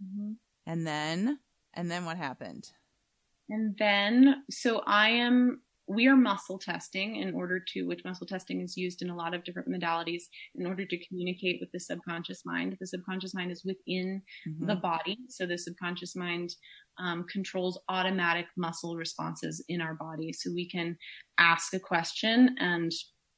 Mm-hmm. 0.03 0.33
And 0.65 0.87
then 0.87 1.39
and 1.73 1.89
then 1.89 2.05
what 2.05 2.17
happened? 2.17 2.71
And 3.49 3.75
then 3.77 4.43
so 4.49 4.81
I 4.85 5.09
am 5.09 5.61
we 5.87 6.07
are 6.07 6.15
muscle 6.15 6.57
testing 6.57 7.17
in 7.17 7.33
order 7.33 7.59
to, 7.59 7.83
which 7.83 8.05
muscle 8.05 8.25
testing 8.25 8.61
is 8.61 8.77
used 8.77 9.01
in 9.01 9.09
a 9.09 9.15
lot 9.15 9.33
of 9.33 9.43
different 9.43 9.67
modalities 9.67 10.23
in 10.55 10.65
order 10.65 10.85
to 10.85 11.05
communicate 11.05 11.57
with 11.59 11.71
the 11.71 11.79
subconscious 11.79 12.45
mind. 12.45 12.77
The 12.79 12.87
subconscious 12.87 13.33
mind 13.33 13.51
is 13.51 13.65
within 13.65 14.21
mm-hmm. 14.47 14.67
the 14.67 14.75
body. 14.75 15.17
So 15.27 15.45
the 15.45 15.57
subconscious 15.57 16.15
mind 16.15 16.55
um, 16.99 17.25
controls 17.31 17.79
automatic 17.89 18.45
muscle 18.57 18.95
responses 18.95 19.63
in 19.67 19.81
our 19.81 19.95
body. 19.95 20.33
So 20.33 20.51
we 20.53 20.69
can 20.69 20.97
ask 21.37 21.73
a 21.73 21.79
question 21.79 22.55
and 22.59 22.91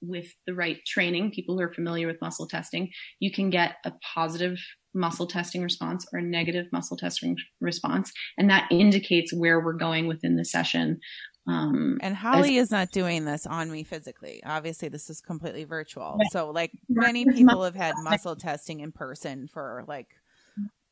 with 0.05 0.27
the 0.45 0.53
right 0.53 0.79
training, 0.85 1.31
people 1.31 1.55
who 1.55 1.63
are 1.63 1.73
familiar 1.73 2.07
with 2.07 2.21
muscle 2.21 2.47
testing, 2.47 2.91
you 3.19 3.31
can 3.31 3.49
get 3.49 3.75
a 3.85 3.93
positive 4.13 4.57
muscle 4.93 5.25
testing 5.25 5.63
response 5.63 6.05
or 6.13 6.19
a 6.19 6.23
negative 6.23 6.65
muscle 6.71 6.97
testing 6.97 7.35
response. 7.61 8.11
And 8.37 8.49
that 8.49 8.67
indicates 8.71 9.33
where 9.33 9.59
we're 9.59 9.73
going 9.73 10.07
within 10.07 10.35
the 10.35 10.45
session. 10.45 10.99
Um, 11.47 11.97
and 12.01 12.15
Holly 12.15 12.57
as, 12.57 12.65
is 12.65 12.71
not 12.71 12.91
doing 12.91 13.25
this 13.25 13.45
on 13.45 13.71
me 13.71 13.83
physically. 13.83 14.41
Obviously, 14.45 14.87
this 14.87 15.09
is 15.09 15.19
completely 15.19 15.65
virtual. 15.65 16.17
So, 16.31 16.51
like 16.51 16.71
many 16.87 17.25
people 17.25 17.63
have 17.65 17.75
had 17.75 17.95
muscle 18.01 18.35
testing 18.35 18.79
in 18.79 18.93
person 18.93 19.47
for 19.47 19.83
like 19.87 20.07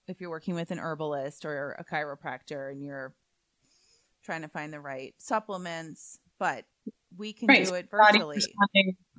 if 0.08 0.20
you're 0.20 0.30
working 0.30 0.56
with 0.56 0.72
an 0.72 0.80
herbalist 0.80 1.46
or 1.46 1.72
a 1.80 1.84
chiropractor 1.84 2.72
and 2.72 2.84
you're 2.84 3.14
trying 4.24 4.42
to 4.42 4.48
find 4.48 4.74
the 4.74 4.80
right 4.80 5.14
supplements, 5.18 6.20
but 6.40 6.66
we 7.18 7.34
can 7.34 7.48
right. 7.48 7.66
do 7.66 7.74
it 7.74 7.90
virtually. 7.90 8.42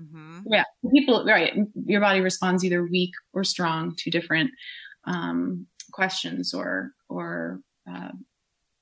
Mm-hmm. 0.00 0.40
Yeah, 0.46 0.64
people, 0.90 1.24
right? 1.24 1.52
Your 1.86 2.00
body 2.00 2.20
responds 2.20 2.64
either 2.64 2.84
weak 2.84 3.12
or 3.32 3.44
strong 3.44 3.94
to 3.98 4.10
different 4.10 4.50
um, 5.04 5.66
questions 5.92 6.54
or 6.54 6.92
or 7.08 7.60
uh, 7.90 8.12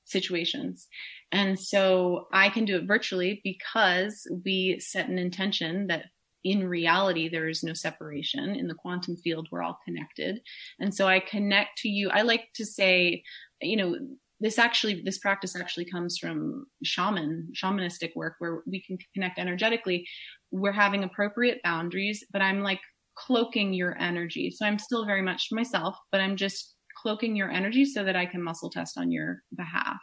situations. 0.05 0.87
And 1.31 1.59
so 1.59 2.27
I 2.33 2.49
can 2.49 2.65
do 2.65 2.77
it 2.77 2.87
virtually 2.87 3.41
because 3.43 4.27
we 4.43 4.79
set 4.79 5.07
an 5.07 5.17
intention 5.17 5.87
that 5.87 6.05
in 6.43 6.67
reality, 6.67 7.29
there 7.29 7.47
is 7.47 7.63
no 7.63 7.73
separation. 7.73 8.55
In 8.55 8.67
the 8.67 8.73
quantum 8.73 9.15
field, 9.17 9.47
we're 9.51 9.61
all 9.61 9.79
connected. 9.85 10.41
And 10.79 10.93
so 10.93 11.07
I 11.07 11.19
connect 11.19 11.77
to 11.79 11.89
you. 11.89 12.09
I 12.09 12.21
like 12.21 12.47
to 12.55 12.65
say, 12.65 13.23
you 13.61 13.77
know, 13.77 13.95
this 14.39 14.57
actually, 14.57 15.03
this 15.05 15.19
practice 15.19 15.55
actually 15.55 15.85
comes 15.85 16.17
from 16.17 16.65
shaman, 16.83 17.49
shamanistic 17.53 18.15
work 18.15 18.35
where 18.39 18.63
we 18.65 18.81
can 18.81 18.97
connect 19.13 19.37
energetically. 19.37 20.07
We're 20.49 20.71
having 20.71 21.03
appropriate 21.03 21.61
boundaries, 21.63 22.25
but 22.33 22.41
I'm 22.41 22.61
like 22.61 22.79
cloaking 23.15 23.73
your 23.73 23.95
energy. 23.99 24.49
So 24.49 24.65
I'm 24.65 24.79
still 24.79 25.05
very 25.05 25.21
much 25.21 25.49
myself, 25.51 25.95
but 26.11 26.21
I'm 26.21 26.35
just 26.35 26.75
cloaking 26.97 27.35
your 27.35 27.51
energy 27.51 27.85
so 27.85 28.03
that 28.03 28.15
I 28.15 28.25
can 28.25 28.41
muscle 28.41 28.69
test 28.69 28.97
on 28.97 29.11
your 29.11 29.43
behalf. 29.55 29.99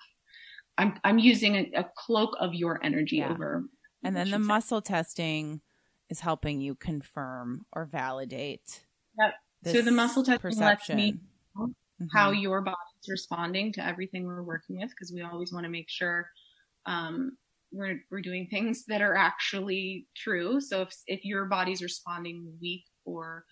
I'm, 0.79 0.95
I'm 1.03 1.19
using 1.19 1.57
a, 1.57 1.81
a 1.81 1.87
cloak 1.97 2.37
of 2.39 2.55
your 2.55 2.79
energy 2.85 3.17
yeah. 3.17 3.31
over. 3.31 3.65
And 4.05 4.15
then 4.15 4.31
the 4.31 4.39
muscle 4.39 4.81
testing 4.81 5.61
is 6.09 6.21
helping 6.21 6.61
you 6.61 6.75
confirm 6.75 7.67
or 7.73 7.85
validate. 7.85 8.85
Yep. 9.19 9.35
So 9.75 9.83
the 9.83 9.91
muscle 9.91 10.23
testing 10.23 10.41
perception. 10.41 10.97
lets 10.97 11.13
me 11.13 11.19
know 11.57 11.67
mm-hmm. 11.67 12.07
how 12.13 12.31
your 12.31 12.61
body's 12.61 12.77
responding 13.09 13.73
to 13.75 13.85
everything 13.85 14.25
we're 14.25 14.43
working 14.43 14.79
with 14.79 14.91
because 14.91 15.13
we 15.13 15.23
always 15.23 15.53
want 15.53 15.65
to 15.65 15.71
make 15.71 15.89
sure 15.89 16.31
um, 16.87 17.37
we're 17.73 18.01
we're 18.11 18.23
doing 18.23 18.47
things 18.51 18.85
that 18.87 19.03
are 19.03 19.17
actually 19.17 20.07
true. 20.17 20.61
So 20.61 20.83
if 20.83 20.97
if 21.07 21.25
your 21.25 21.45
body's 21.47 21.83
responding 21.83 22.53
weak 22.61 22.85
or 23.05 23.45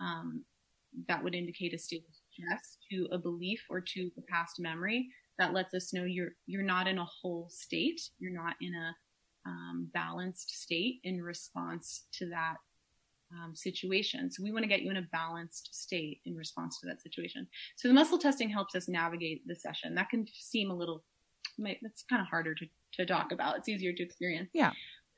um, 0.00 0.44
that 1.08 1.22
would 1.22 1.34
indicate 1.34 1.72
a 1.74 1.78
state 1.78 2.04
of 2.08 2.14
stress 2.32 2.78
to 2.90 3.08
a 3.12 3.18
belief 3.18 3.62
or 3.70 3.80
to 3.80 4.10
a 4.18 4.22
past 4.30 4.56
memory, 4.58 5.08
that 5.38 5.52
lets 5.52 5.74
us 5.74 5.92
know 5.92 6.04
you're 6.04 6.32
you're 6.46 6.62
not 6.62 6.86
in 6.86 6.98
a 6.98 7.06
whole 7.22 7.48
state. 7.50 8.00
You're 8.18 8.34
not 8.34 8.56
in 8.60 8.74
a 8.74 8.94
um, 9.46 9.88
balanced 9.92 10.50
state 10.50 11.00
in 11.04 11.20
response 11.22 12.04
to 12.12 12.28
that 12.30 12.56
um, 13.32 13.54
situation. 13.54 14.30
So 14.30 14.42
we 14.42 14.52
want 14.52 14.62
to 14.64 14.68
get 14.68 14.82
you 14.82 14.90
in 14.90 14.98
a 14.98 15.08
balanced 15.12 15.74
state 15.74 16.20
in 16.26 16.36
response 16.36 16.78
to 16.80 16.86
that 16.86 17.00
situation. 17.00 17.46
So 17.76 17.88
the 17.88 17.94
muscle 17.94 18.18
testing 18.18 18.50
helps 18.50 18.74
us 18.74 18.88
navigate 18.88 19.46
the 19.46 19.56
session. 19.56 19.94
That 19.94 20.10
can 20.10 20.26
seem 20.34 20.70
a 20.70 20.74
little, 20.74 21.02
that's 21.58 22.04
kind 22.08 22.20
of 22.20 22.28
harder 22.28 22.54
to, 22.54 22.66
to 22.94 23.06
talk 23.06 23.32
about. 23.32 23.56
It's 23.56 23.68
easier 23.68 23.92
to 23.92 24.02
experience. 24.02 24.50
Yeah. 24.52 24.72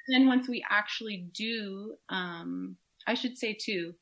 And 0.07 0.15
then 0.15 0.27
once 0.29 0.49
we 0.49 0.65
actually 0.71 1.29
do, 1.35 1.97
um, 2.09 2.77
I 3.07 3.15
should 3.15 3.37
say 3.37 3.55
too, 3.55 3.95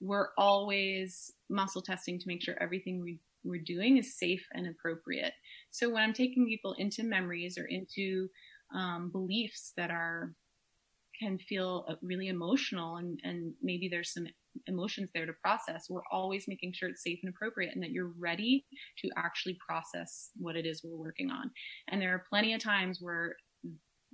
we're 0.00 0.28
always 0.36 1.32
muscle 1.48 1.82
testing 1.82 2.18
to 2.18 2.28
make 2.28 2.42
sure 2.42 2.54
everything 2.60 3.02
we, 3.02 3.18
we're 3.44 3.62
doing 3.62 3.96
is 3.96 4.18
safe 4.18 4.46
and 4.52 4.66
appropriate. 4.66 5.32
So 5.70 5.88
when 5.88 6.02
I'm 6.02 6.12
taking 6.12 6.46
people 6.46 6.74
into 6.78 7.02
memories 7.02 7.56
or 7.56 7.64
into 7.64 8.28
um, 8.74 9.10
beliefs 9.10 9.72
that 9.76 9.90
are 9.90 10.32
can 11.18 11.38
feel 11.38 11.84
uh, 11.88 11.94
really 12.02 12.28
emotional 12.28 12.96
and, 12.96 13.18
and 13.24 13.54
maybe 13.62 13.88
there's 13.88 14.12
some 14.12 14.26
emotions 14.66 15.10
there 15.14 15.26
to 15.26 15.32
process. 15.42 15.86
We're 15.88 16.00
always 16.10 16.48
making 16.48 16.72
sure 16.74 16.88
it's 16.88 17.02
safe 17.02 17.18
and 17.22 17.32
appropriate 17.32 17.74
and 17.74 17.82
that 17.82 17.90
you're 17.90 18.12
ready 18.18 18.64
to 18.98 19.10
actually 19.16 19.58
process 19.66 20.30
what 20.36 20.56
it 20.56 20.66
is 20.66 20.82
we're 20.84 20.96
working 20.96 21.30
on. 21.30 21.50
And 21.88 22.00
there 22.00 22.14
are 22.14 22.24
plenty 22.28 22.54
of 22.54 22.62
times 22.62 22.98
where 23.00 23.36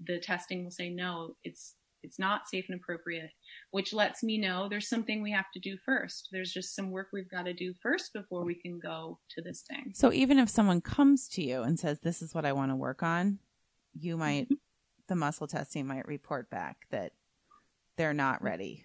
the 0.04 0.18
testing 0.18 0.64
will 0.64 0.70
say 0.70 0.88
no 0.88 1.36
it's 1.44 1.74
it's 2.02 2.18
not 2.18 2.48
safe 2.48 2.64
and 2.68 2.80
appropriate 2.80 3.30
which 3.70 3.92
lets 3.92 4.24
me 4.24 4.36
know 4.36 4.68
there's 4.68 4.88
something 4.88 5.22
we 5.22 5.30
have 5.30 5.50
to 5.54 5.60
do 5.60 5.76
first. 5.84 6.28
There's 6.32 6.52
just 6.52 6.74
some 6.74 6.90
work 6.90 7.08
we've 7.12 7.30
got 7.30 7.44
to 7.44 7.52
do 7.52 7.74
first 7.80 8.12
before 8.12 8.44
we 8.44 8.54
can 8.54 8.80
go 8.80 9.20
to 9.36 9.42
this 9.42 9.62
thing. 9.68 9.92
So 9.94 10.12
even 10.12 10.38
if 10.38 10.48
someone 10.48 10.80
comes 10.80 11.28
to 11.28 11.42
you 11.42 11.62
and 11.62 11.78
says 11.78 12.00
this 12.00 12.22
is 12.22 12.34
what 12.34 12.44
i 12.44 12.52
want 12.52 12.72
to 12.72 12.76
work 12.76 13.02
on 13.02 13.38
you 13.94 14.16
might 14.16 14.48
the 15.08 15.16
muscle 15.16 15.46
testing 15.46 15.86
might 15.86 16.06
report 16.06 16.48
back 16.50 16.86
that 16.90 17.12
they're 17.96 18.14
not 18.14 18.42
ready. 18.42 18.84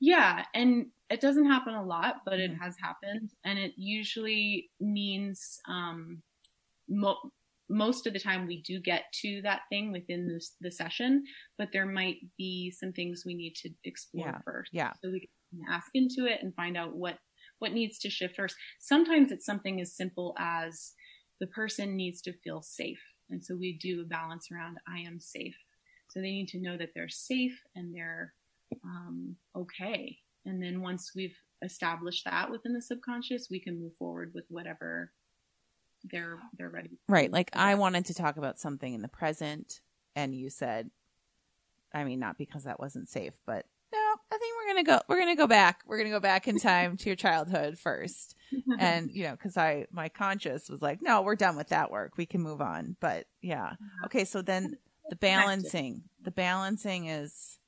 Yeah, 0.00 0.44
and 0.54 0.86
it 1.10 1.20
doesn't 1.20 1.46
happen 1.46 1.74
a 1.74 1.84
lot, 1.84 2.16
but 2.24 2.40
it 2.40 2.50
mm-hmm. 2.50 2.62
has 2.62 2.76
happened, 2.80 3.30
and 3.44 3.58
it 3.58 3.72
usually 3.76 4.70
means 4.80 5.58
um, 5.68 6.22
mo- 6.88 7.30
most 7.68 8.06
of 8.06 8.12
the 8.12 8.20
time 8.20 8.46
we 8.46 8.62
do 8.62 8.80
get 8.80 9.04
to 9.22 9.40
that 9.42 9.62
thing 9.70 9.92
within 9.92 10.26
the, 10.26 10.40
the 10.60 10.70
session, 10.70 11.24
but 11.58 11.68
there 11.72 11.86
might 11.86 12.16
be 12.38 12.70
some 12.70 12.92
things 12.92 13.24
we 13.26 13.34
need 13.34 13.54
to 13.56 13.70
explore 13.84 14.26
yeah. 14.26 14.38
first. 14.44 14.70
Yeah, 14.72 14.92
so 15.02 15.10
we 15.10 15.28
can 15.50 15.60
ask 15.70 15.88
into 15.94 16.26
it 16.26 16.40
and 16.42 16.54
find 16.54 16.76
out 16.76 16.94
what 16.94 17.18
what 17.58 17.72
needs 17.72 17.98
to 18.00 18.10
shift 18.10 18.36
first. 18.36 18.54
Sometimes 18.80 19.32
it's 19.32 19.46
something 19.46 19.80
as 19.80 19.96
simple 19.96 20.34
as 20.38 20.92
the 21.40 21.46
person 21.46 21.96
needs 21.96 22.20
to 22.22 22.32
feel 22.44 22.60
safe 22.62 23.00
and 23.30 23.44
so 23.44 23.56
we 23.56 23.72
do 23.72 24.00
a 24.02 24.04
balance 24.04 24.50
around 24.50 24.78
I 24.88 25.00
am 25.00 25.20
safe. 25.20 25.56
So 26.08 26.20
they 26.20 26.30
need 26.30 26.48
to 26.48 26.60
know 26.60 26.76
that 26.76 26.90
they're 26.94 27.08
safe 27.08 27.60
and 27.74 27.94
they're 27.94 28.32
um, 28.84 29.36
okay. 29.54 30.18
And 30.44 30.62
then 30.62 30.80
once 30.80 31.12
we've 31.14 31.36
established 31.62 32.24
that 32.24 32.50
within 32.50 32.72
the 32.72 32.82
subconscious, 32.82 33.48
we 33.50 33.60
can 33.60 33.80
move 33.80 33.92
forward 33.98 34.32
with 34.34 34.44
whatever 34.48 35.12
they're 36.04 36.38
they're 36.56 36.70
ready. 36.70 36.98
Right. 37.08 37.32
Like 37.32 37.50
I 37.54 37.74
wanted 37.74 38.06
to 38.06 38.14
talk 38.14 38.36
about 38.36 38.58
something 38.58 38.94
in 38.94 39.02
the 39.02 39.08
present, 39.08 39.80
and 40.14 40.34
you 40.34 40.50
said, 40.50 40.90
I 41.92 42.04
mean, 42.04 42.20
not 42.20 42.38
because 42.38 42.64
that 42.64 42.80
wasn't 42.80 43.08
safe, 43.08 43.32
but 43.44 43.66
I 44.32 44.38
think 44.38 44.54
we're 44.56 44.72
gonna 44.72 44.84
go. 44.84 45.00
We're 45.08 45.18
gonna 45.18 45.36
go 45.36 45.46
back. 45.46 45.82
We're 45.86 45.98
gonna 45.98 46.10
go 46.10 46.20
back 46.20 46.48
in 46.48 46.58
time 46.58 46.96
to 46.98 47.08
your 47.08 47.16
childhood 47.16 47.78
first, 47.78 48.36
and 48.78 49.10
you 49.12 49.24
know, 49.24 49.32
because 49.32 49.56
I 49.56 49.86
my 49.90 50.08
conscious 50.08 50.68
was 50.68 50.82
like, 50.82 51.00
no, 51.02 51.22
we're 51.22 51.36
done 51.36 51.56
with 51.56 51.68
that 51.68 51.90
work. 51.90 52.12
We 52.16 52.26
can 52.26 52.42
move 52.42 52.60
on. 52.60 52.96
But 53.00 53.26
yeah, 53.42 53.74
okay. 54.06 54.24
So 54.24 54.42
then 54.42 54.76
the 55.10 55.16
balancing, 55.16 56.02
the 56.22 56.30
balancing 56.30 57.06
is 57.06 57.58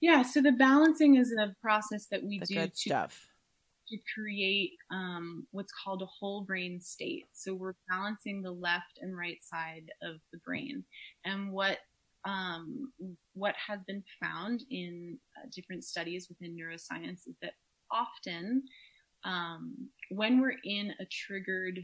yeah. 0.00 0.22
So 0.22 0.40
the 0.40 0.52
balancing 0.52 1.16
is 1.16 1.32
a 1.32 1.54
process 1.60 2.06
that 2.10 2.22
we 2.22 2.38
do 2.40 2.54
to 2.54 2.70
stuff 2.74 3.26
to 3.88 3.98
create 4.14 4.72
um, 4.92 5.46
what's 5.50 5.72
called 5.84 6.00
a 6.00 6.06
whole 6.06 6.42
brain 6.42 6.80
state. 6.80 7.26
So 7.32 7.54
we're 7.54 7.74
balancing 7.88 8.40
the 8.40 8.52
left 8.52 8.98
and 9.00 9.16
right 9.16 9.42
side 9.42 9.90
of 10.02 10.20
the 10.32 10.38
brain, 10.38 10.84
and 11.24 11.52
what 11.52 11.78
um, 12.24 12.92
what 13.34 13.54
has 13.66 13.80
been 13.86 14.02
found 14.22 14.62
in 14.70 15.18
uh, 15.38 15.48
different 15.54 15.84
studies 15.84 16.28
within 16.28 16.56
neuroscience 16.56 17.26
is 17.26 17.36
that 17.42 17.54
often 17.90 18.62
um, 19.24 19.74
when 20.10 20.40
we're 20.40 20.58
in 20.64 20.92
a 21.00 21.06
triggered 21.10 21.80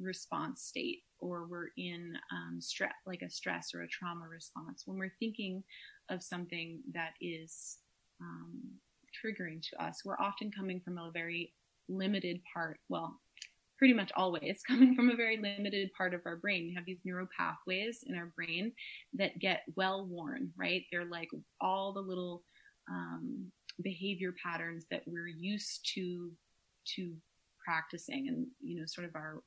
response 0.00 0.62
state 0.62 1.02
or 1.18 1.46
we're 1.46 1.68
in 1.76 2.14
um, 2.32 2.60
stress, 2.60 2.92
like 3.06 3.22
a 3.22 3.30
stress 3.30 3.70
or 3.74 3.82
a 3.82 3.88
trauma 3.88 4.26
response, 4.28 4.82
when 4.86 4.98
we're 4.98 5.14
thinking 5.18 5.62
of 6.10 6.22
something 6.22 6.80
that 6.92 7.12
is 7.20 7.78
um, 8.20 8.60
triggering 9.24 9.62
to 9.70 9.82
us, 9.82 10.02
we're 10.04 10.20
often 10.20 10.50
coming 10.50 10.80
from 10.80 10.98
a 10.98 11.10
very 11.12 11.52
limited 11.88 12.40
part, 12.52 12.78
well, 12.88 13.20
pretty 13.84 13.92
much 13.92 14.10
always 14.16 14.62
coming 14.66 14.94
from 14.94 15.10
a 15.10 15.14
very 15.14 15.36
limited 15.36 15.90
part 15.92 16.14
of 16.14 16.22
our 16.24 16.36
brain. 16.36 16.68
We 16.68 16.74
have 16.74 16.86
these 16.86 17.02
neural 17.04 17.28
pathways 17.38 18.02
in 18.06 18.16
our 18.16 18.32
brain 18.34 18.72
that 19.12 19.38
get 19.38 19.60
well 19.76 20.06
worn, 20.06 20.50
right? 20.56 20.84
They're 20.90 21.04
like 21.04 21.28
all 21.60 21.92
the 21.92 22.00
little 22.00 22.44
um, 22.90 23.52
behavior 23.82 24.32
patterns 24.42 24.86
that 24.90 25.02
we're 25.06 25.28
used 25.28 25.86
to 25.96 26.32
to 26.96 27.12
practicing, 27.62 28.28
and 28.28 28.46
you 28.62 28.80
know, 28.80 28.86
sort 28.86 29.06
of 29.06 29.14
our 29.14 29.42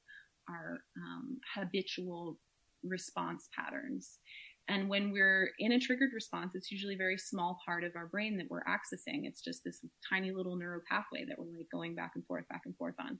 our 0.47 0.81
um, 0.97 1.39
habitual 1.55 2.37
response 2.83 3.49
patterns. 3.57 4.19
And 4.67 4.87
when 4.87 5.11
we're 5.11 5.49
in 5.57 5.71
a 5.71 5.79
triggered 5.79 6.11
response, 6.13 6.53
it's 6.53 6.71
usually 6.71 6.93
a 6.93 6.99
very 6.99 7.17
small 7.17 7.57
part 7.65 7.83
of 7.83 7.93
our 7.95 8.05
brain 8.05 8.37
that 8.37 8.51
we're 8.51 8.65
accessing. 8.65 9.25
It's 9.25 9.41
just 9.41 9.63
this 9.63 9.83
tiny 10.07 10.29
little 10.29 10.57
neural 10.57 10.81
pathway 10.87 11.25
that 11.25 11.39
we're 11.39 11.57
like 11.57 11.71
going 11.71 11.95
back 11.95 12.11
and 12.13 12.25
forth, 12.27 12.47
back 12.49 12.61
and 12.65 12.75
forth 12.77 12.95
on. 12.99 13.17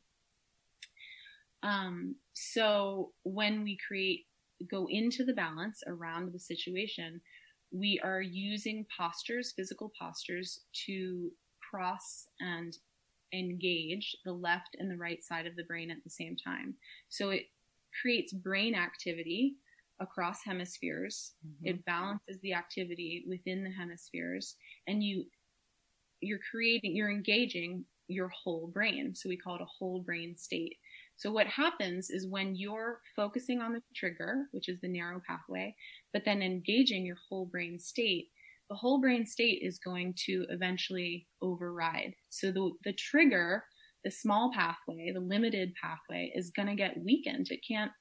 Um, 1.67 2.15
so 2.33 3.11
when 3.23 3.63
we 3.63 3.77
create, 3.85 4.25
go 4.71 4.87
into 4.89 5.25
the 5.25 5.33
balance 5.33 5.83
around 5.85 6.31
the 6.31 6.39
situation, 6.39 7.21
we 7.71 7.99
are 8.03 8.21
using 8.21 8.85
postures, 8.97 9.51
physical 9.51 9.91
postures, 9.99 10.61
to 10.85 11.29
cross 11.69 12.27
and 12.39 12.77
engage 13.33 14.15
the 14.23 14.31
left 14.31 14.77
and 14.79 14.89
the 14.89 14.97
right 14.97 15.21
side 15.21 15.45
of 15.45 15.55
the 15.55 15.63
brain 15.63 15.91
at 15.91 16.03
the 16.03 16.09
same 16.09 16.37
time. 16.37 16.75
So 17.09 17.31
it 17.31 17.43
creates 18.01 18.31
brain 18.31 18.73
activity 18.73 19.55
across 19.99 20.43
hemispheres. 20.43 21.33
Mm-hmm. 21.45 21.67
It 21.67 21.85
balances 21.85 22.39
the 22.41 22.53
activity 22.53 23.25
within 23.27 23.63
the 23.63 23.71
hemispheres 23.71 24.55
and 24.87 25.03
you 25.03 25.25
you're 26.21 26.39
creating 26.49 26.95
you're 26.95 27.11
engaging 27.11 27.85
your 28.07 28.29
whole 28.29 28.67
brain. 28.67 29.13
So 29.13 29.29
we 29.29 29.37
call 29.37 29.55
it 29.55 29.61
a 29.61 29.65
whole 29.65 29.99
brain 30.01 30.35
state. 30.37 30.77
So 31.17 31.31
what 31.31 31.47
happens 31.47 32.11
is 32.11 32.27
when 32.27 32.55
you're 32.55 33.01
focusing 33.15 33.59
on 33.59 33.73
the 33.73 33.81
trigger, 33.95 34.45
which 34.51 34.69
is 34.69 34.79
the 34.79 34.87
narrow 34.87 35.19
pathway, 35.27 35.75
but 36.13 36.23
then 36.23 36.43
engaging 36.43 37.05
your 37.05 37.17
whole 37.27 37.47
brain 37.47 37.79
state, 37.79 38.27
the 38.69 38.75
whole 38.75 39.01
brain 39.01 39.25
state 39.25 39.61
is 39.63 39.79
going 39.79 40.13
to 40.25 40.45
eventually 40.49 41.27
override. 41.41 42.13
So 42.29 42.51
the, 42.51 42.71
the 42.83 42.93
trigger, 42.93 43.63
the 44.03 44.11
small 44.11 44.51
pathway, 44.53 45.11
the 45.11 45.19
limited 45.19 45.73
pathway 45.81 46.31
is 46.35 46.51
going 46.51 46.67
to 46.67 46.75
get 46.75 47.03
weakened. 47.03 47.47
It 47.49 47.61
can't, 47.67 47.91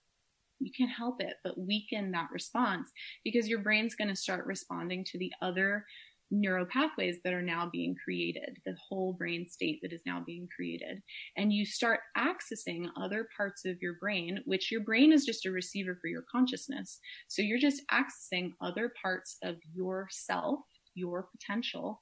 you 0.59 0.71
can't 0.77 0.91
help 0.91 1.23
it 1.23 1.37
but 1.43 1.59
weaken 1.59 2.11
that 2.13 2.29
response 2.33 2.91
because 3.25 3.49
your 3.49 3.61
brain's 3.61 3.95
going 3.95 4.09
to 4.09 4.17
start 4.17 4.45
responding 4.45 5.05
to 5.05 5.19
the 5.19 5.33
other 5.41 5.87
neural 6.31 6.67
pathways 6.67 7.19
that 7.25 7.33
are 7.33 7.43
now 7.43 7.69
being 7.73 7.95
created, 8.03 8.59
the 8.65 8.77
whole 8.89 9.13
brain 9.13 9.49
state 9.49 9.79
that 9.83 9.93
is 9.93 10.03
now 10.07 10.23
being 10.25 10.49
created. 10.55 11.03
And 11.37 11.53
you 11.53 11.65
start 11.65 12.01
accessing 12.17 12.87
other 13.01 13.29
parts 13.37 13.65
of 13.65 13.77
your 13.81 13.95
brain, 14.01 14.41
which 14.45 14.71
your 14.71 14.83
brain 14.83 15.13
is 15.13 15.25
just 15.25 15.47
a 15.47 15.51
receiver 15.51 15.97
for 16.01 16.09
your 16.09 16.25
consciousness. 16.31 16.99
So 17.29 17.43
you're 17.43 17.59
just 17.59 17.83
accessing 17.93 18.51
other 18.61 18.93
parts 19.01 19.37
of 19.43 19.57
yourself, 19.73 20.61
your 20.95 21.29
potential. 21.31 22.01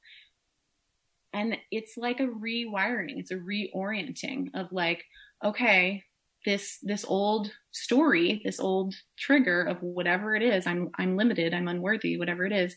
And 1.33 1.57
it's 1.71 1.97
like 1.97 2.21
a 2.21 2.29
rewiring, 2.29 3.19
it's 3.19 3.33
a 3.33 3.37
reorienting 3.37 4.49
of 4.55 4.69
like, 4.71 5.05
okay, 5.45 6.05
this 6.45 6.79
this 6.83 7.05
old 7.07 7.51
story, 7.73 8.43
this 8.45 8.61
old 8.61 8.95
trigger 9.19 9.63
of 9.63 9.83
whatever 9.83 10.37
it 10.37 10.43
is, 10.43 10.67
I'm 10.67 10.91
I'm 10.99 11.17
limited, 11.17 11.55
I'm 11.55 11.69
unworthy, 11.69 12.19
whatever 12.19 12.45
it 12.45 12.53
is, 12.53 12.77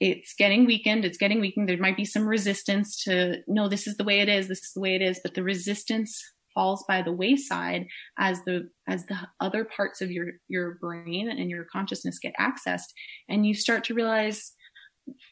it's 0.00 0.34
getting 0.38 0.66
weakened 0.66 1.04
it's 1.04 1.18
getting 1.18 1.40
weakened. 1.40 1.68
There 1.68 1.78
might 1.78 1.96
be 1.96 2.04
some 2.04 2.26
resistance 2.26 3.02
to 3.04 3.38
no 3.46 3.68
this 3.68 3.86
is 3.86 3.96
the 3.96 4.04
way 4.04 4.20
it 4.20 4.28
is 4.28 4.48
this 4.48 4.58
is 4.58 4.72
the 4.74 4.80
way 4.80 4.94
it 4.94 5.02
is 5.02 5.20
but 5.22 5.34
the 5.34 5.42
resistance 5.42 6.22
falls 6.56 6.84
by 6.88 7.02
the 7.02 7.12
wayside 7.12 7.86
as 8.18 8.42
the 8.44 8.68
as 8.88 9.06
the 9.06 9.16
other 9.38 9.64
parts 9.64 10.00
of 10.00 10.10
your 10.10 10.26
your 10.48 10.78
brain 10.80 11.28
and 11.28 11.48
your 11.48 11.66
consciousness 11.70 12.18
get 12.18 12.34
accessed. 12.40 12.90
And 13.28 13.46
you 13.46 13.54
start 13.54 13.84
to 13.84 13.94
realize 13.94 14.52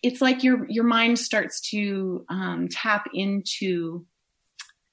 it's 0.05 0.21
like 0.21 0.45
your 0.45 0.67
your 0.69 0.85
mind 0.85 1.19
starts 1.19 1.61
to 1.71 2.25
um, 2.29 2.69
tap 2.71 3.07
into 3.13 4.07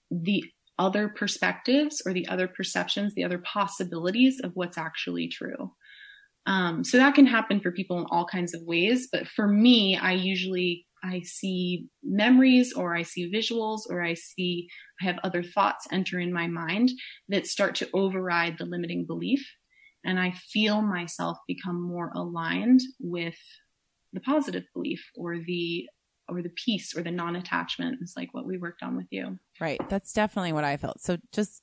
the 0.10 0.44
other 0.80 1.10
perspectives 1.10 2.02
or 2.06 2.14
the 2.14 2.28
other 2.28 2.48
perceptions 2.48 3.14
the 3.14 3.24
other 3.24 3.38
possibilities 3.38 4.40
of 4.44 4.52
what's 4.56 4.80
actually 4.80 5.28
true 5.28 5.72
um, 6.46 6.84
so 6.84 6.98
that 6.98 7.16
can 7.16 7.26
happen 7.26 7.60
for 7.60 7.72
people 7.72 8.00
in 8.00 8.06
all 8.10 8.26
kinds 8.26 8.54
of 8.54 8.62
ways. 8.64 9.08
But 9.12 9.28
for 9.28 9.48
me, 9.48 9.98
I 9.98 10.14
usually 10.14 10.86
I 11.04 11.22
see 11.22 11.88
memories 12.04 12.74
or 12.74 12.96
I 12.96 13.04
see 13.04 13.32
visuals 13.32 13.82
or 13.90 14.04
I 14.04 14.14
see 14.14 14.68
I 15.02 15.06
have 15.06 15.20
other 15.24 15.44
thoughts 15.44 15.88
enter 15.92 16.20
in 16.20 16.34
my 16.34 16.48
mind 16.48 16.92
that 17.30 17.48
start 17.48 17.76
to 17.76 17.90
override 17.94 18.58
the 18.58 18.66
limiting 18.66 19.06
belief. 19.06 19.48
And 20.04 20.20
I 20.20 20.32
feel 20.32 20.82
myself 20.82 21.38
become 21.48 21.82
more 21.82 22.12
aligned 22.16 22.82
with 23.00 23.38
the 24.14 24.20
positive 24.20 24.64
belief 24.74 25.04
or 25.16 25.38
the 25.38 25.88
or 26.28 26.42
the 26.42 26.50
peace 26.50 26.96
or 26.96 27.04
the 27.04 27.12
non-attachment 27.12 27.98
is 28.02 28.14
like 28.16 28.34
what 28.34 28.46
we 28.46 28.58
worked 28.58 28.84
on 28.84 28.96
with 28.96 29.08
you. 29.10 29.38
Right. 29.60 29.82
That's 29.90 30.14
definitely 30.14 30.54
what 30.54 30.64
I 30.64 30.78
felt. 30.78 31.02
So 31.02 31.18
just 31.34 31.62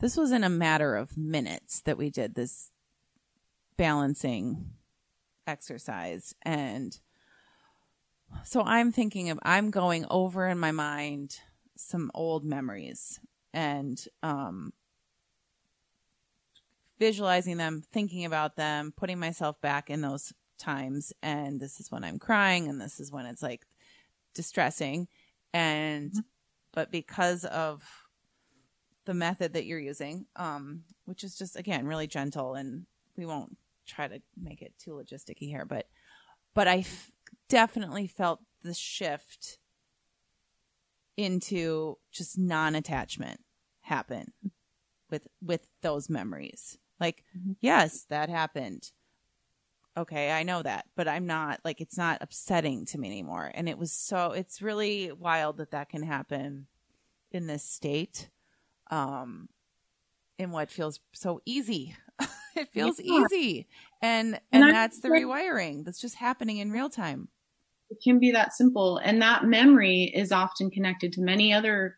this 0.00 0.16
was 0.16 0.32
in 0.32 0.44
a 0.44 0.48
matter 0.48 0.96
of 0.96 1.16
minutes 1.16 1.80
that 1.82 1.98
we 1.98 2.10
did 2.10 2.34
this 2.34 2.70
balancing 3.78 4.72
exercise. 5.46 6.34
And 6.42 6.98
so 8.44 8.62
I'm 8.62 8.92
thinking 8.92 9.30
of 9.30 9.38
I'm 9.42 9.70
going 9.70 10.04
over 10.10 10.46
in 10.46 10.58
my 10.58 10.72
mind 10.72 11.38
some 11.76 12.10
old 12.12 12.44
memories 12.44 13.18
and 13.54 14.04
um 14.22 14.72
visualizing 16.98 17.56
them, 17.56 17.82
thinking 17.92 18.24
about 18.24 18.56
them, 18.56 18.92
putting 18.94 19.18
myself 19.18 19.58
back 19.60 19.88
in 19.88 20.00
those 20.00 20.32
times. 20.58 21.12
And 21.22 21.60
this 21.60 21.78
is 21.78 21.90
when 21.92 22.02
I'm 22.02 22.18
crying 22.18 22.68
and 22.68 22.80
this 22.80 22.98
is 22.98 23.12
when 23.12 23.24
it's 23.24 23.42
like 23.42 23.64
distressing. 24.34 25.06
And 25.54 26.10
mm-hmm. 26.10 26.20
but 26.72 26.90
because 26.90 27.44
of 27.44 27.82
the 29.06 29.14
method 29.14 29.54
that 29.54 29.64
you're 29.64 29.78
using 29.78 30.26
um 30.36 30.82
which 31.06 31.24
is 31.24 31.34
just 31.34 31.56
again 31.56 31.86
really 31.86 32.06
gentle 32.06 32.52
and 32.54 32.84
we 33.16 33.24
won't 33.24 33.56
try 33.88 34.08
to 34.08 34.20
make 34.40 34.62
it 34.62 34.74
too 34.78 34.92
logisticy 34.92 35.48
here, 35.48 35.64
but 35.64 35.86
but 36.54 36.68
I 36.68 36.78
f- 36.78 37.10
definitely 37.48 38.06
felt 38.06 38.40
the 38.62 38.74
shift 38.74 39.58
into 41.16 41.98
just 42.12 42.38
non-attachment 42.38 43.40
happen 43.80 44.32
with 45.10 45.26
with 45.42 45.68
those 45.82 46.08
memories. 46.08 46.78
Like, 47.00 47.24
mm-hmm. 47.36 47.52
yes, 47.60 48.04
that 48.10 48.28
happened. 48.28 48.90
Okay, 49.96 50.30
I 50.30 50.44
know 50.44 50.62
that, 50.62 50.86
but 50.94 51.08
I'm 51.08 51.26
not 51.26 51.60
like 51.64 51.80
it's 51.80 51.98
not 51.98 52.22
upsetting 52.22 52.86
to 52.86 52.98
me 52.98 53.08
anymore. 53.08 53.50
And 53.52 53.68
it 53.68 53.78
was 53.78 53.92
so 53.92 54.32
it's 54.32 54.62
really 54.62 55.10
wild 55.12 55.56
that 55.56 55.72
that 55.72 55.88
can 55.88 56.02
happen 56.02 56.66
in 57.32 57.46
this 57.46 57.64
state. 57.64 58.30
Um 58.90 59.48
in 60.38 60.52
what 60.52 60.70
feels 60.70 61.00
so 61.12 61.40
easy 61.44 61.96
it 62.62 62.68
feels 62.72 63.00
yeah. 63.00 63.24
easy. 63.24 63.66
And 64.02 64.34
and, 64.52 64.64
and 64.64 64.74
that's 64.74 65.00
the 65.00 65.08
rewiring 65.08 65.84
that's 65.84 66.00
just 66.00 66.16
happening 66.16 66.58
in 66.58 66.70
real 66.70 66.90
time. 66.90 67.28
It 67.90 67.98
can 68.04 68.18
be 68.18 68.32
that 68.32 68.52
simple. 68.52 68.98
And 68.98 69.22
that 69.22 69.44
memory 69.44 70.12
is 70.14 70.30
often 70.30 70.70
connected 70.70 71.12
to 71.14 71.22
many 71.22 71.52
other 71.52 71.96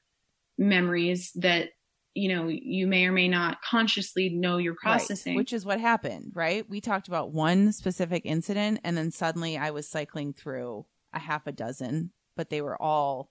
memories 0.56 1.32
that 1.36 1.70
you 2.14 2.34
know 2.34 2.48
you 2.48 2.86
may 2.86 3.06
or 3.06 3.12
may 3.12 3.28
not 3.28 3.62
consciously 3.62 4.28
know 4.30 4.56
you're 4.58 4.74
processing 4.74 5.34
right. 5.34 5.38
which 5.38 5.52
is 5.52 5.64
what 5.64 5.80
happened 5.80 6.32
right 6.34 6.68
we 6.68 6.80
talked 6.80 7.08
about 7.08 7.32
one 7.32 7.72
specific 7.72 8.22
incident 8.24 8.80
and 8.84 8.96
then 8.96 9.10
suddenly 9.10 9.56
i 9.56 9.70
was 9.70 9.88
cycling 9.88 10.32
through 10.32 10.84
a 11.12 11.18
half 11.18 11.46
a 11.46 11.52
dozen 11.52 12.10
but 12.36 12.50
they 12.50 12.60
were 12.60 12.80
all 12.80 13.30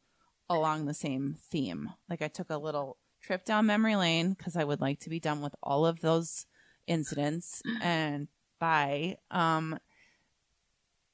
along 0.50 0.86
the 0.86 0.94
same 0.94 1.36
theme 1.52 1.90
like 2.10 2.22
i 2.22 2.28
took 2.28 2.50
a 2.50 2.58
little 2.58 2.98
trip 3.22 3.44
down 3.46 3.66
memory 3.66 3.96
lane 3.96 4.34
because 4.34 4.56
i 4.56 4.64
would 4.64 4.82
like 4.82 5.00
to 5.00 5.10
be 5.10 5.20
done 5.20 5.42
with 5.42 5.54
all 5.62 5.86
of 5.86 6.00
those 6.00 6.46
incidents 6.90 7.62
and 7.82 8.28
by 8.60 9.16
um 9.32 9.78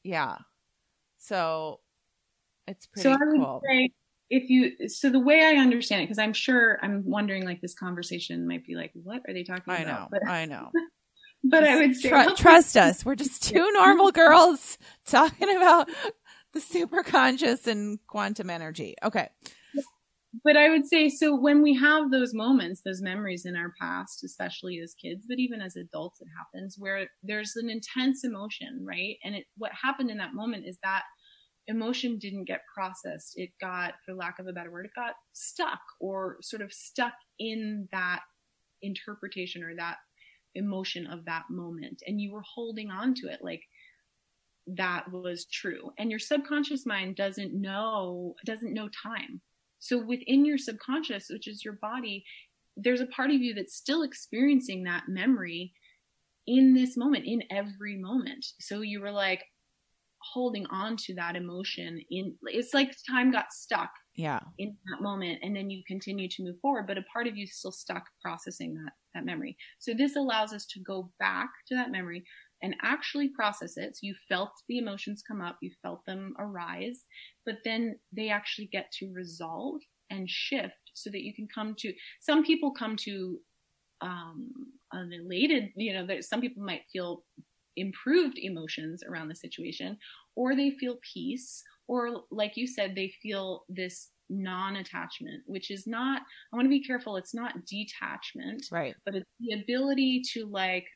yeah 0.04 0.38
so 1.18 1.80
it's 2.68 2.88
pretty 2.88 3.04
so 3.04 3.12
I 3.12 3.26
would 3.26 3.40
cool. 3.40 3.62
say 3.68 3.92
if 4.30 4.50
you 4.50 4.90
so 4.90 5.10
the 5.10 5.20
way 5.20 5.44
I 5.44 5.60
understand 5.60 6.02
it 6.02 6.06
because 6.06 6.20
I'm 6.20 6.34
sure 6.34 6.80
I'm 6.82 7.04
wondering 7.06 7.46
like 7.46 7.62
this 7.62 7.76
conversation 7.76 8.48
might 8.48 8.66
be 8.66 8.76
like 8.76 8.92
what 8.94 9.22
are 9.28 9.34
they 9.34 9.44
talking 9.44 9.64
about? 9.74 9.80
I 9.80 9.84
about? 9.84 10.12
Know, 10.12 10.20
but, 10.24 10.30
I 10.30 10.46
know. 10.46 10.72
but 11.44 11.60
just 11.62 11.72
I 11.72 11.76
would 11.78 11.96
say 11.96 12.10
tr- 12.10 12.36
trust 12.42 12.78
us. 12.78 13.06
We're 13.06 13.16
just 13.16 13.44
two 13.44 13.72
normal 13.74 14.12
girls 14.12 14.78
talking 15.06 15.56
about 15.56 15.90
the 16.54 16.62
super 16.62 17.04
conscious 17.04 17.68
and 17.68 18.00
quantum 18.08 18.50
energy. 18.50 18.96
Okay 19.04 19.30
but 20.44 20.58
I 20.58 20.70
would 20.70 20.88
say 20.88 21.10
so 21.10 21.36
when 21.36 21.62
we 21.62 21.76
have 21.76 22.12
those 22.12 22.34
moments, 22.34 22.82
those 22.82 23.02
memories 23.02 23.46
in 23.46 23.56
our 23.56 23.74
past, 23.80 24.24
especially 24.24 24.80
as 24.84 24.96
kids, 24.96 25.26
but 25.28 25.40
even 25.40 25.62
as 25.62 25.76
adults, 25.76 26.20
it 26.22 26.28
happens 26.38 26.76
where 26.78 27.08
there's 27.24 27.56
an 27.56 27.70
intense 27.70 28.24
emotion, 28.24 28.84
right? 28.84 29.18
And 29.24 29.36
it, 29.36 29.46
what 29.58 29.72
happened 29.82 30.10
in 30.10 30.18
that 30.18 30.34
moment 30.34 30.66
is 30.66 30.78
that 30.84 31.04
emotion 31.68 32.18
didn't 32.20 32.46
get 32.48 32.62
processed. 32.74 33.34
It 33.36 33.52
got, 33.62 33.94
for 34.06 34.14
lack 34.14 34.40
of 34.40 34.48
a 34.48 34.54
better 34.54 34.72
word, 34.72 34.86
it 34.86 34.92
got 34.96 35.14
stuck 35.34 35.82
or 36.00 36.38
sort 36.42 36.62
of 36.62 36.74
stuck 36.74 37.14
in 37.40 37.88
that 37.92 38.22
interpretation 38.82 39.64
or 39.64 39.76
that 39.76 39.98
emotion 40.56 41.08
of 41.08 41.26
that 41.26 41.44
moment. 41.50 42.02
And 42.08 42.20
you 42.20 42.32
were 42.32 42.44
holding 42.46 42.90
on 42.90 43.14
to 43.16 43.28
it 43.28 43.40
like 43.42 43.62
that 44.68 45.12
was 45.12 45.46
true. 45.52 45.92
And 46.00 46.10
your 46.10 46.20
subconscious 46.20 46.86
mind 46.86 47.16
doesn't 47.16 47.54
know, 47.54 48.34
doesn't 48.46 48.74
know 48.74 48.90
time 49.04 49.42
so 49.80 50.04
within 50.04 50.46
your 50.46 50.58
subconscious, 50.58 51.28
which 51.30 51.48
is 51.48 51.64
your 51.64 51.78
body, 51.82 52.26
there's 52.78 53.02
a 53.02 53.08
part 53.08 53.30
of 53.30 53.38
you 53.38 53.54
that's 53.54 53.76
still 53.76 54.04
experiencing 54.04 54.84
that 54.84 55.04
memory 55.08 55.74
in 56.48 56.74
this 56.74 56.98
moment, 56.98 57.26
in 57.26 57.44
every 57.50 57.98
moment. 57.98 58.46
So 58.60 58.82
you 58.82 59.02
were 59.02 59.12
like 59.12 59.44
holding 60.34 60.66
on 60.68 60.98
to 60.98 61.14
that 61.14 61.36
emotion 61.36 62.02
in 62.10 62.36
it's 62.46 62.74
like 62.74 62.92
time 63.08 63.32
got 63.32 63.52
stuck 63.54 63.92
yeah 64.16 64.40
in 64.58 64.76
that 64.90 65.02
moment 65.02 65.38
and 65.44 65.56
then 65.56 65.70
you 65.70 65.84
continue 65.88 66.28
to 66.28 66.44
move 66.44 66.56
forward 66.62 66.88
but 66.88 66.98
a 66.98 67.04
part 67.14 67.28
of 67.28 67.38
you 67.38 67.44
is 67.44 67.56
still 67.56 67.72
stuck 67.72 68.04
processing 68.24 68.74
that 68.74 68.92
that 69.14 69.26
memory 69.26 69.56
so 69.78 69.94
this 69.94 70.16
allows 70.16 70.52
us 70.52 70.66
to 70.66 70.80
go 70.80 71.12
back 71.20 71.50
to 71.68 71.76
that 71.76 71.92
memory 71.92 72.24
and 72.66 72.76
actually 72.82 73.30
process 73.30 73.78
it. 73.78 73.96
So 73.96 74.00
you 74.02 74.16
felt 74.28 74.50
the 74.68 74.80
emotions 74.80 75.22
come 75.22 75.40
up, 75.40 75.58
you 75.62 75.70
felt 75.84 76.02
them 76.08 76.34
arise, 76.40 77.06
but 77.46 77.58
then 77.64 78.00
they 78.12 78.30
actually 78.30 78.70
get 78.72 78.88
to 78.98 79.14
resolve 79.14 79.82
and 80.10 80.28
shift 80.28 80.74
so 80.96 81.12
that 81.12 81.22
you 81.22 81.34
can 81.36 81.48
come 81.54 81.76
to, 81.82 81.94
some 82.22 82.44
people 82.44 82.72
come 82.72 82.96
to, 83.02 83.38
um, 84.02 84.50
an 84.92 85.12
elated, 85.14 85.70
you 85.76 85.94
know, 85.94 86.08
there, 86.08 86.24
some 86.24 86.42
people 86.42 86.64
might 86.64 86.82
feel 86.92 87.24
improved 87.78 88.40
emotions 88.40 89.04
around 89.08 89.28
the 89.28 89.36
situation, 89.36 89.98
or 90.36 90.56
they 90.56 90.72
feel 90.72 90.98
peace, 91.14 91.62
or 91.88 92.24
like 92.32 92.54
you 92.56 92.66
said, 92.66 92.96
they 92.96 93.14
feel 93.22 93.64
this 93.70 94.10
non-attachment, 94.28 95.44
which 95.46 95.70
is 95.70 95.86
not, 95.86 96.24
I 96.52 96.56
want 96.56 96.66
to 96.66 96.70
be 96.70 96.84
careful. 96.84 97.16
It's 97.16 97.36
not 97.36 97.66
detachment, 97.68 98.66
right? 98.72 98.96
But 99.06 99.14
it's 99.16 99.30
the 99.40 99.62
ability 99.62 100.24
to 100.34 100.48
like 100.48 100.88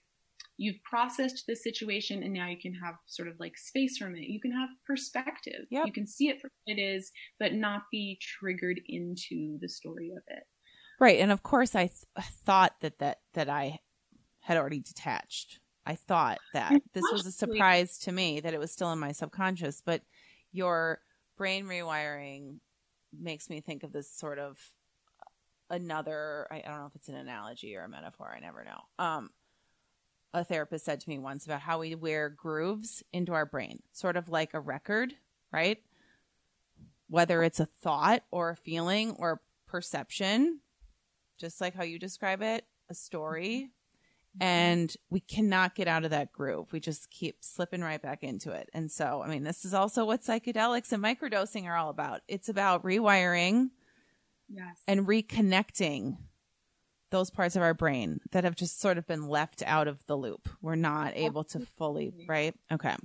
you've 0.60 0.84
processed 0.84 1.45
the 1.47 1.55
situation 1.55 2.22
and 2.22 2.34
now 2.34 2.45
you 2.45 2.57
can 2.57 2.74
have 2.74 2.95
sort 3.05 3.30
of 3.30 3.39
like 3.39 3.57
space 3.57 3.97
from 3.97 4.14
it. 4.14 4.24
You 4.24 4.41
can 4.41 4.51
have 4.51 4.68
perspective. 4.86 5.66
Yep. 5.72 5.86
You 5.86 5.93
can 5.93 6.05
see 6.05 6.28
it 6.28 6.41
for 6.41 6.51
what 6.66 6.78
it 6.78 6.82
is, 6.82 7.12
but 7.39 7.53
not 7.53 7.84
be 7.89 8.20
triggered 8.22 8.82
into 8.86 9.57
the 9.62 9.70
story 9.70 10.12
of 10.12 10.22
it. 10.28 10.43
Right. 10.99 11.20
And 11.20 11.32
of 11.32 11.43
course 11.43 11.76
I 11.76 11.88
th- 11.88 12.28
thought 12.45 12.74
that, 12.82 12.99
that, 12.99 13.20
that 13.36 13.47
I 13.47 13.80
had 14.41 14.57
already 14.57 14.82
detached. 14.82 15.60
I 15.86 15.95
thought 15.95 16.39
that 16.53 16.82
this 16.93 17.05
was 17.10 17.26
a 17.26 17.32
surprise 17.32 17.97
to 17.99 18.12
me 18.12 18.41
that 18.41 18.53
it 18.53 18.60
was 18.60 18.72
still 18.72 18.91
in 18.91 18.99
my 18.99 19.14
subconscious, 19.14 19.82
but 19.84 20.01
your 20.51 20.99
brain 21.38 21.68
rewiring 21.68 22.57
makes 23.18 23.49
me 23.49 23.62
think 23.62 23.84
of 23.84 23.93
this 23.93 24.12
sort 24.12 24.39
of 24.39 24.60
another 25.70 26.47
I, 26.51 26.57
I 26.57 26.68
don't 26.68 26.80
know 26.80 26.86
if 26.88 26.95
it's 26.95 27.07
an 27.07 27.16
analogy 27.16 27.78
or 27.78 27.84
a 27.84 27.89
metaphor, 27.89 28.34
I 28.36 28.41
never 28.41 28.66
know. 28.66 29.03
Um 29.03 29.30
a 30.34 30.44
therapist 30.44 30.86
said 30.86 31.00
to 31.02 31.10
me 31.10 31.18
once 31.18 31.46
about 31.46 31.62
how 31.62 31.80
we 31.80 31.96
wear 31.96 32.30
grooves 32.30 33.04
into 33.12 33.34
our 33.34 33.46
brain, 33.46 33.82
sort 33.92 34.16
of 34.16 34.30
like 34.30 34.54
a 34.54 34.60
record, 34.60 35.14
right? 35.52 35.80
Whether 37.08 37.44
it's 37.44 37.60
a 37.60 37.68
thought 37.82 38.24
or 38.32 38.52
a 38.52 38.56
feeling 38.56 39.16
or 39.18 39.42
perception, 39.68 40.60
just 41.40 41.60
like 41.60 41.74
how 41.74 41.84
you 41.84 41.98
describe 41.98 42.42
it, 42.42 42.66
a 42.90 42.94
story. 42.94 43.72
Mm-hmm. 44.38 44.44
And 44.44 44.96
we 45.10 45.20
cannot 45.20 45.74
get 45.74 45.88
out 45.88 46.04
of 46.04 46.12
that 46.12 46.32
groove. 46.32 46.72
We 46.72 46.80
just 46.80 47.10
keep 47.10 47.38
slipping 47.44 47.82
right 47.82 48.02
back 48.02 48.24
into 48.24 48.52
it. 48.52 48.70
And 48.74 48.92
so, 48.92 49.24
I 49.26 49.28
mean, 49.28 49.44
this 49.44 49.66
is 49.66 49.74
also 49.74 50.06
what 50.06 50.22
psychedelics 50.22 50.92
and 50.92 51.04
microdosing 51.04 51.66
are 51.66 51.76
all 51.76 51.90
about. 51.90 52.22
It's 52.28 52.50
about 52.50 52.84
rewiring 52.84 53.70
Yes. 54.52 54.82
and 54.88 55.08
reconnecting 55.08 56.18
those 57.12 57.30
parts 57.30 57.55
of 57.55 57.62
our 57.62 57.74
brain 57.74 58.20
that 58.32 58.43
have 58.43 58.55
just 58.55 58.80
sort 58.80 58.97
of 58.97 59.07
been 59.07 59.28
left 59.28 59.64
out 59.66 59.88
of 59.88 60.05
the 60.05 60.16
loop. 60.16 60.49
We're 60.62 60.76
not 60.76 61.16
able 61.16 61.43
to 61.45 61.60
fully, 61.78 62.14
right? 62.28 62.53
Okay. 62.72 62.95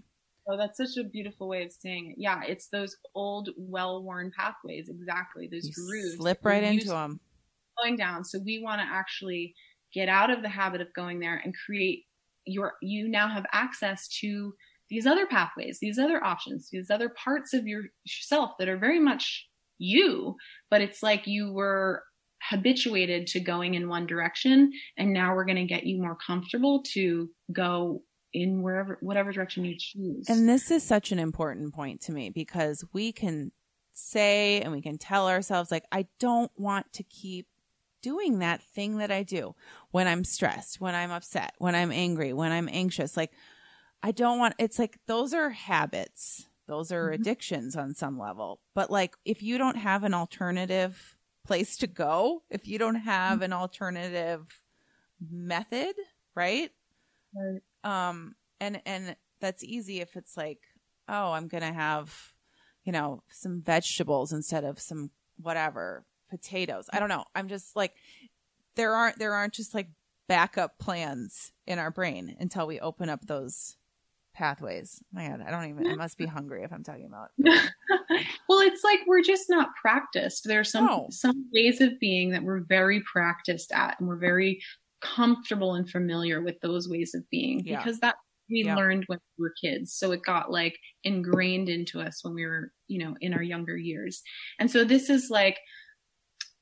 Oh, 0.48 0.58
that's 0.58 0.76
such 0.76 1.02
a 1.02 1.08
beautiful 1.08 1.48
way 1.48 1.64
of 1.64 1.72
saying 1.72 2.10
it. 2.10 2.16
Yeah, 2.20 2.42
it's 2.46 2.68
those 2.68 2.96
old, 3.14 3.48
well-worn 3.56 4.30
pathways. 4.36 4.90
Exactly, 4.90 5.48
those 5.50 5.66
You 5.66 5.72
grooves. 5.74 6.16
slip 6.16 6.44
right 6.44 6.62
into 6.62 6.88
them. 6.88 7.20
Going 7.82 7.96
down. 7.96 8.24
So 8.24 8.40
we 8.44 8.62
want 8.62 8.80
to 8.82 8.86
actually 8.86 9.54
get 9.92 10.08
out 10.08 10.30
of 10.30 10.42
the 10.42 10.48
habit 10.48 10.80
of 10.80 10.92
going 10.94 11.20
there 11.20 11.40
and 11.42 11.54
create 11.66 12.04
your. 12.44 12.74
You 12.82 13.08
now 13.08 13.28
have 13.28 13.46
access 13.52 14.06
to 14.20 14.52
these 14.90 15.06
other 15.06 15.26
pathways, 15.26 15.78
these 15.80 15.98
other 15.98 16.22
options, 16.22 16.68
these 16.70 16.90
other 16.90 17.08
parts 17.08 17.54
of 17.54 17.64
yourself 17.66 18.50
that 18.58 18.68
are 18.68 18.76
very 18.76 19.00
much 19.00 19.48
you, 19.78 20.36
but 20.70 20.82
it's 20.82 21.02
like 21.02 21.26
you 21.26 21.52
were 21.52 22.02
habituated 22.50 23.26
to 23.28 23.40
going 23.40 23.74
in 23.74 23.88
one 23.88 24.06
direction, 24.06 24.72
and 24.96 25.12
now 25.12 25.34
we're 25.34 25.44
going 25.44 25.56
to 25.56 25.64
get 25.64 25.84
you 25.84 26.00
more 26.00 26.16
comfortable 26.16 26.82
to 26.92 27.30
go 27.52 28.02
in 28.32 28.62
wherever, 28.62 28.98
whatever 29.00 29.32
direction 29.32 29.64
you 29.64 29.76
choose. 29.78 30.28
And 30.28 30.48
this 30.48 30.70
is 30.70 30.82
such 30.82 31.12
an 31.12 31.18
important 31.18 31.72
point 31.74 32.00
to 32.02 32.12
me 32.12 32.30
because 32.30 32.84
we 32.92 33.12
can 33.12 33.52
say 33.92 34.60
and 34.60 34.72
we 34.72 34.82
can 34.82 34.98
tell 34.98 35.28
ourselves, 35.28 35.70
like, 35.70 35.84
I 35.92 36.06
don't 36.18 36.50
want 36.56 36.92
to 36.94 37.02
keep 37.04 37.46
doing 38.02 38.40
that 38.40 38.60
thing 38.62 38.98
that 38.98 39.10
I 39.10 39.22
do 39.22 39.54
when 39.90 40.06
I'm 40.08 40.24
stressed, 40.24 40.80
when 40.80 40.94
I'm 40.94 41.10
upset, 41.10 41.54
when 41.58 41.74
I'm 41.74 41.92
angry, 41.92 42.32
when 42.32 42.52
I'm 42.52 42.68
anxious. 42.70 43.16
Like, 43.16 43.30
I 44.02 44.10
don't 44.10 44.38
want, 44.38 44.54
it's 44.58 44.78
like 44.78 44.98
those 45.06 45.32
are 45.32 45.50
habits, 45.50 46.46
those 46.66 46.92
are 46.92 47.10
Mhm. 47.10 47.14
addictions 47.14 47.76
on 47.76 47.94
some 47.94 48.18
level. 48.18 48.60
But 48.74 48.90
like, 48.90 49.16
if 49.24 49.42
you 49.42 49.56
don't 49.56 49.76
have 49.76 50.04
an 50.04 50.12
alternative 50.12 51.16
place 51.46 51.76
to 51.78 51.86
go, 51.86 52.42
if 52.50 52.66
you 52.66 52.78
don't 52.78 52.94
have 52.96 53.42
an 53.42 53.52
alternative 53.52 54.46
method, 55.30 55.94
right? 56.34 56.70
Right. 57.36 57.62
um 57.82 58.36
and 58.60 58.80
and 58.86 59.16
that's 59.40 59.64
easy 59.64 60.00
if 60.00 60.14
it's 60.16 60.36
like 60.36 60.60
oh 61.08 61.32
i'm 61.32 61.48
gonna 61.48 61.72
have 61.72 62.32
you 62.84 62.92
know 62.92 63.24
some 63.28 63.60
vegetables 63.60 64.32
instead 64.32 64.62
of 64.62 64.78
some 64.78 65.10
whatever 65.42 66.06
potatoes 66.30 66.88
i 66.92 67.00
don't 67.00 67.08
know 67.08 67.24
i'm 67.34 67.48
just 67.48 67.74
like 67.74 67.94
there 68.76 68.94
aren't 68.94 69.18
there 69.18 69.34
aren't 69.34 69.52
just 69.52 69.74
like 69.74 69.88
backup 70.28 70.78
plans 70.78 71.52
in 71.66 71.80
our 71.80 71.90
brain 71.90 72.36
until 72.38 72.68
we 72.68 72.78
open 72.78 73.08
up 73.08 73.26
those 73.26 73.76
pathways 74.34 75.00
my 75.12 75.28
god 75.28 75.40
i 75.46 75.50
don't 75.50 75.68
even 75.70 75.86
i 75.86 75.94
must 75.94 76.18
be 76.18 76.26
hungry 76.26 76.62
if 76.64 76.72
i'm 76.72 76.82
talking 76.82 77.06
about 77.06 77.28
well, 78.48 78.60
it's 78.60 78.82
like 78.84 79.00
we're 79.06 79.22
just 79.22 79.48
not 79.48 79.68
practiced. 79.80 80.44
There 80.44 80.60
are 80.60 80.64
some 80.64 80.86
No. 80.86 81.06
some 81.10 81.46
ways 81.52 81.80
of 81.80 81.98
being 82.00 82.30
that 82.30 82.42
we're 82.42 82.64
very 82.68 83.02
practiced 83.10 83.72
at, 83.72 83.98
and 83.98 84.08
we're 84.08 84.18
very 84.18 84.60
comfortable 85.00 85.74
and 85.74 85.88
familiar 85.88 86.42
with 86.42 86.56
those 86.60 86.88
ways 86.88 87.14
of 87.14 87.28
being 87.30 87.62
Yeah. 87.64 87.78
because 87.78 88.00
that 88.00 88.16
we 88.50 88.64
Yeah. 88.64 88.76
learned 88.76 89.04
when 89.06 89.18
we 89.38 89.42
were 89.42 89.54
kids. 89.60 89.94
So 89.94 90.12
it 90.12 90.22
got 90.24 90.50
like 90.50 90.76
ingrained 91.04 91.68
into 91.68 92.00
us 92.00 92.22
when 92.22 92.34
we 92.34 92.44
were, 92.44 92.72
you 92.88 92.98
know, 92.98 93.16
in 93.20 93.32
our 93.34 93.42
younger 93.42 93.76
years. 93.76 94.22
And 94.58 94.70
so 94.70 94.84
this 94.84 95.08
is 95.10 95.30
like 95.30 95.58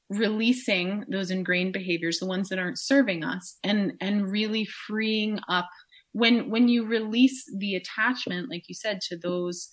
releasing 0.09 1.05
those 1.09 1.31
ingrained 1.31 1.73
behaviors, 1.73 2.18
the 2.18 2.27
ones 2.27 2.49
that 2.49 2.59
aren't 2.59 2.79
serving 2.79 3.25
us, 3.25 3.59
and 3.64 3.93
and 4.01 4.31
really 4.31 4.64
freeing 4.66 5.39
up 5.49 5.68
when 6.13 6.51
when 6.51 6.69
you 6.69 6.87
release 6.87 7.45
the 7.59 7.75
attachment, 7.75 8.51
like 8.51 8.65
you 8.69 8.75
said, 8.75 9.01
to 9.09 9.17
those 9.17 9.69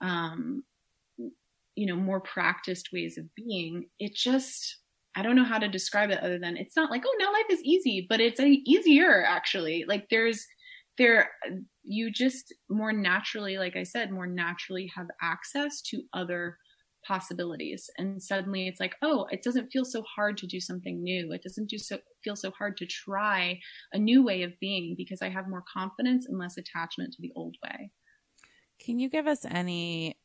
um 0.00 0.62
you 1.74 1.86
know 1.86 1.96
more 1.96 2.20
practiced 2.20 2.88
ways 2.92 3.18
of 3.18 3.24
being 3.34 3.86
it 3.98 4.14
just 4.14 4.78
i 5.16 5.22
don't 5.22 5.36
know 5.36 5.44
how 5.44 5.58
to 5.58 5.68
describe 5.68 6.10
it 6.10 6.20
other 6.20 6.38
than 6.38 6.56
it's 6.56 6.76
not 6.76 6.90
like 6.90 7.02
oh 7.06 7.16
now 7.18 7.32
life 7.32 7.46
is 7.50 7.60
easy 7.64 8.06
but 8.08 8.20
it's 8.20 8.40
easier 8.40 9.24
actually. 9.24 9.84
Like 9.86 10.06
there's 10.10 10.44
there 10.98 11.30
you 11.84 12.10
just 12.10 12.54
more 12.68 12.92
naturally 12.92 13.58
like 13.58 13.76
i 13.76 13.84
said 13.84 14.10
more 14.10 14.26
naturally 14.26 14.90
have 14.96 15.06
access 15.22 15.80
to 15.82 16.02
other 16.12 16.58
possibilities. 17.08 17.88
And 17.96 18.22
suddenly 18.22 18.68
it's 18.68 18.80
like 18.80 18.94
oh 19.02 19.26
it 19.30 19.42
doesn't 19.42 19.70
feel 19.72 19.84
so 19.84 20.02
hard 20.02 20.36
to 20.38 20.46
do 20.46 20.60
something 20.60 21.02
new. 21.02 21.32
It 21.32 21.42
doesn't 21.42 21.70
do 21.70 21.78
so 21.78 21.98
feel 22.22 22.36
so 22.36 22.50
hard 22.50 22.76
to 22.76 22.86
try 22.86 23.58
a 23.92 23.98
new 23.98 24.22
way 24.22 24.42
of 24.42 24.52
being 24.60 24.94
because 24.96 25.22
i 25.22 25.28
have 25.28 25.48
more 25.48 25.64
confidence 25.72 26.26
and 26.26 26.38
less 26.38 26.58
attachment 26.58 27.14
to 27.14 27.22
the 27.22 27.32
old 27.34 27.56
way. 27.64 27.90
Can 28.78 28.98
you 28.98 29.08
give 29.08 29.26
us 29.26 29.44
any 29.44 30.18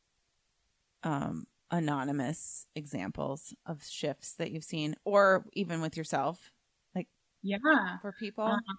um 1.02 1.46
anonymous 1.70 2.66
examples 2.76 3.54
of 3.66 3.82
shifts 3.84 4.34
that 4.34 4.52
you've 4.52 4.64
seen 4.64 4.94
or 5.04 5.46
even 5.54 5.80
with 5.80 5.96
yourself? 5.96 6.52
Like, 6.94 7.08
yeah. 7.42 7.98
for 8.00 8.14
people? 8.20 8.44
Uh, 8.44 8.74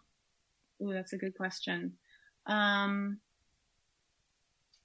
Oh, 0.82 0.92
that's 0.92 1.14
a 1.14 1.18
good 1.18 1.36
question. 1.36 1.94
Um, 2.46 3.20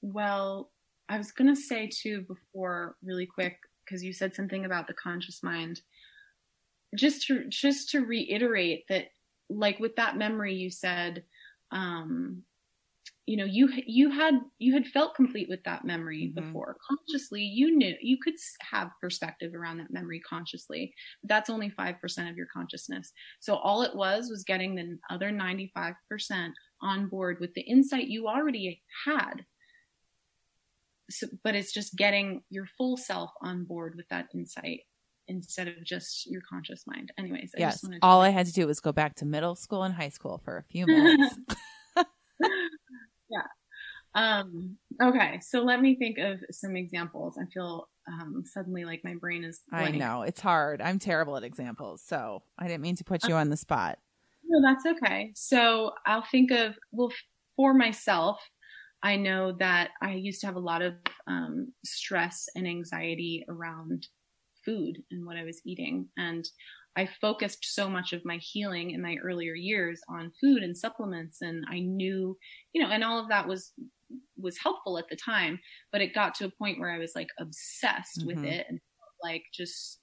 well, 0.03 0.71
I 1.11 1.19
was 1.19 1.33
going 1.33 1.55
to 1.55 1.61
say 1.61 1.89
too 1.89 2.23
before, 2.23 2.97
really 3.03 3.27
quick, 3.27 3.59
because 3.85 4.03
you 4.05 4.13
said 4.13 4.35
something 4.35 4.65
about 4.65 4.87
the 4.87 4.95
conscious 4.95 5.43
mind. 5.43 5.83
Just 6.97 7.27
to 7.27 7.49
just 7.49 7.91
to 7.91 8.01
reiterate 8.07 8.85
that, 8.89 9.09
like 9.49 9.79
with 9.81 9.97
that 9.97 10.17
memory, 10.17 10.55
you 10.55 10.71
said, 10.71 11.25
um, 11.73 12.45
you 13.27 13.37
know, 13.37 13.45
you 13.45 13.69
you 13.87 14.11
had 14.11 14.35
you 14.59 14.73
had 14.75 14.87
felt 14.87 15.15
complete 15.17 15.49
with 15.49 15.63
that 15.65 15.85
memory 15.85 16.33
Mhm. 16.35 16.35
before. 16.35 16.77
Consciously, 16.89 17.43
you 17.43 17.77
knew 17.77 17.97
you 18.01 18.19
could 18.19 18.35
have 18.63 18.91
perspective 19.01 19.55
around 19.55 19.79
that 19.79 19.93
memory 19.93 20.21
consciously. 20.21 20.93
But 21.23 21.29
That's 21.29 21.51
only 21.51 21.71
five 21.71 22.01
percent 22.01 22.29
of 22.29 22.37
your 22.37 22.47
consciousness. 22.53 23.13
So 23.41 23.57
all 23.57 23.83
it 23.83 23.95
was 23.97 24.31
was 24.31 24.45
getting 24.45 24.75
the 24.77 24.99
other 25.11 25.31
95% 25.33 26.55
on 26.83 27.09
board 27.09 27.39
with 27.41 27.55
the 27.55 27.63
insight 27.63 28.09
you 28.09 28.29
already 28.29 28.83
had. 29.05 29.45
So, 31.11 31.27
but 31.45 31.55
it's 31.55 31.73
just 31.73 31.97
getting 31.97 32.43
your 32.51 32.67
full 32.79 32.97
self 32.97 33.31
on 33.43 33.65
board 33.65 33.95
with 33.97 34.09
that 34.09 34.29
insight 34.35 34.81
instead 35.29 35.69
of 35.69 35.85
just 35.85 36.31
your 36.31 36.43
conscious 36.49 36.85
mind. 36.87 37.13
Anyways, 37.19 37.53
I 37.57 37.61
yes 37.61 37.75
just 37.75 37.85
wanted 37.85 38.01
to 38.03 38.07
all 38.07 38.21
i 38.21 38.31
had 38.31 38.47
to 38.47 38.53
do 38.53 38.67
was 38.67 38.81
go 38.81 38.93
back 38.93 39.15
to 39.17 39.25
middle 39.27 39.55
school 39.55 39.83
and 39.83 39.95
high 39.95 40.09
school 40.09 40.41
for 40.45 40.57
a 40.59 40.63
few 40.65 40.87
minutes 40.89 41.37
Um, 44.13 44.77
okay, 45.01 45.39
so 45.41 45.63
let 45.63 45.81
me 45.81 45.95
think 45.95 46.19
of 46.19 46.41
some 46.51 46.75
examples. 46.75 47.39
I 47.41 47.45
feel 47.55 47.89
um, 48.09 48.43
suddenly 48.45 48.85
like 48.85 49.03
my 49.05 49.15
brain 49.15 49.45
is. 49.45 49.61
i 49.73 49.83
blank. 49.83 49.97
know 49.97 50.23
it's 50.23 50.41
hard 50.41 50.83
i'm 50.83 50.99
terrible 50.99 51.37
at 51.37 51.45
examples 51.45 52.03
so 52.05 52.43
i 52.59 52.67
didn't 52.67 52.81
mean 52.81 52.97
to 52.97 53.05
put 53.05 53.29
you 53.29 53.35
on 53.35 53.51
the 53.51 53.57
spot 53.57 53.99
No, 54.49 54.61
that's 54.61 54.85
okay. 54.99 55.31
So 55.37 55.93
I'll 56.07 56.25
think 56.29 56.51
of, 56.51 56.75
well, 56.91 57.13
for 57.55 57.73
myself, 57.73 58.41
I 59.03 59.17
know 59.17 59.53
that 59.59 59.93
I 60.03 60.15
used 60.15 60.41
to 60.43 60.47
have 60.47 60.57
a 60.57 60.61
lot 60.61 60.83
of 60.83 60.97
um, 61.27 61.73
stress 61.85 62.47
and 62.55 62.67
anxiety 62.67 63.45
around 63.49 64.09
food 64.65 64.99
and 65.11 65.25
what 65.27 65.37
I 65.37 65.45
was 65.45 65.61
eating. 65.65 66.11
And 66.17 66.45
I 66.97 67.07
focused 67.07 67.65
so 67.65 67.89
much 67.89 68.13
of 68.13 68.25
my 68.25 68.39
healing 68.39 68.91
in 68.91 69.01
my 69.01 69.17
earlier 69.23 69.55
years 69.55 70.01
on 70.09 70.33
food 70.41 70.63
and 70.63 70.77
supplements. 70.77 71.41
And 71.41 71.65
I 71.71 71.81
knew, 71.81 72.37
you 72.73 72.83
know, 72.83 72.91
and 72.91 73.05
all 73.05 73.19
of 73.19 73.29
that 73.29 73.49
was 73.49 73.73
was 74.37 74.59
helpful 74.59 74.99
at 74.99 75.09
the 75.09 75.17
time 75.17 75.61
but 75.93 76.01
it 76.01 76.15
got 76.15 76.35
to 76.35 76.45
a 76.47 76.51
point 76.51 76.81
where 76.81 76.91
i 76.91 76.99
was 76.99 77.13
like 77.15 77.29
obsessed 77.39 78.23
with 78.25 78.39
Mhm. 78.39 78.43
it 78.43 78.67
and 78.69 78.81
like 79.23 79.45
just 79.55 80.01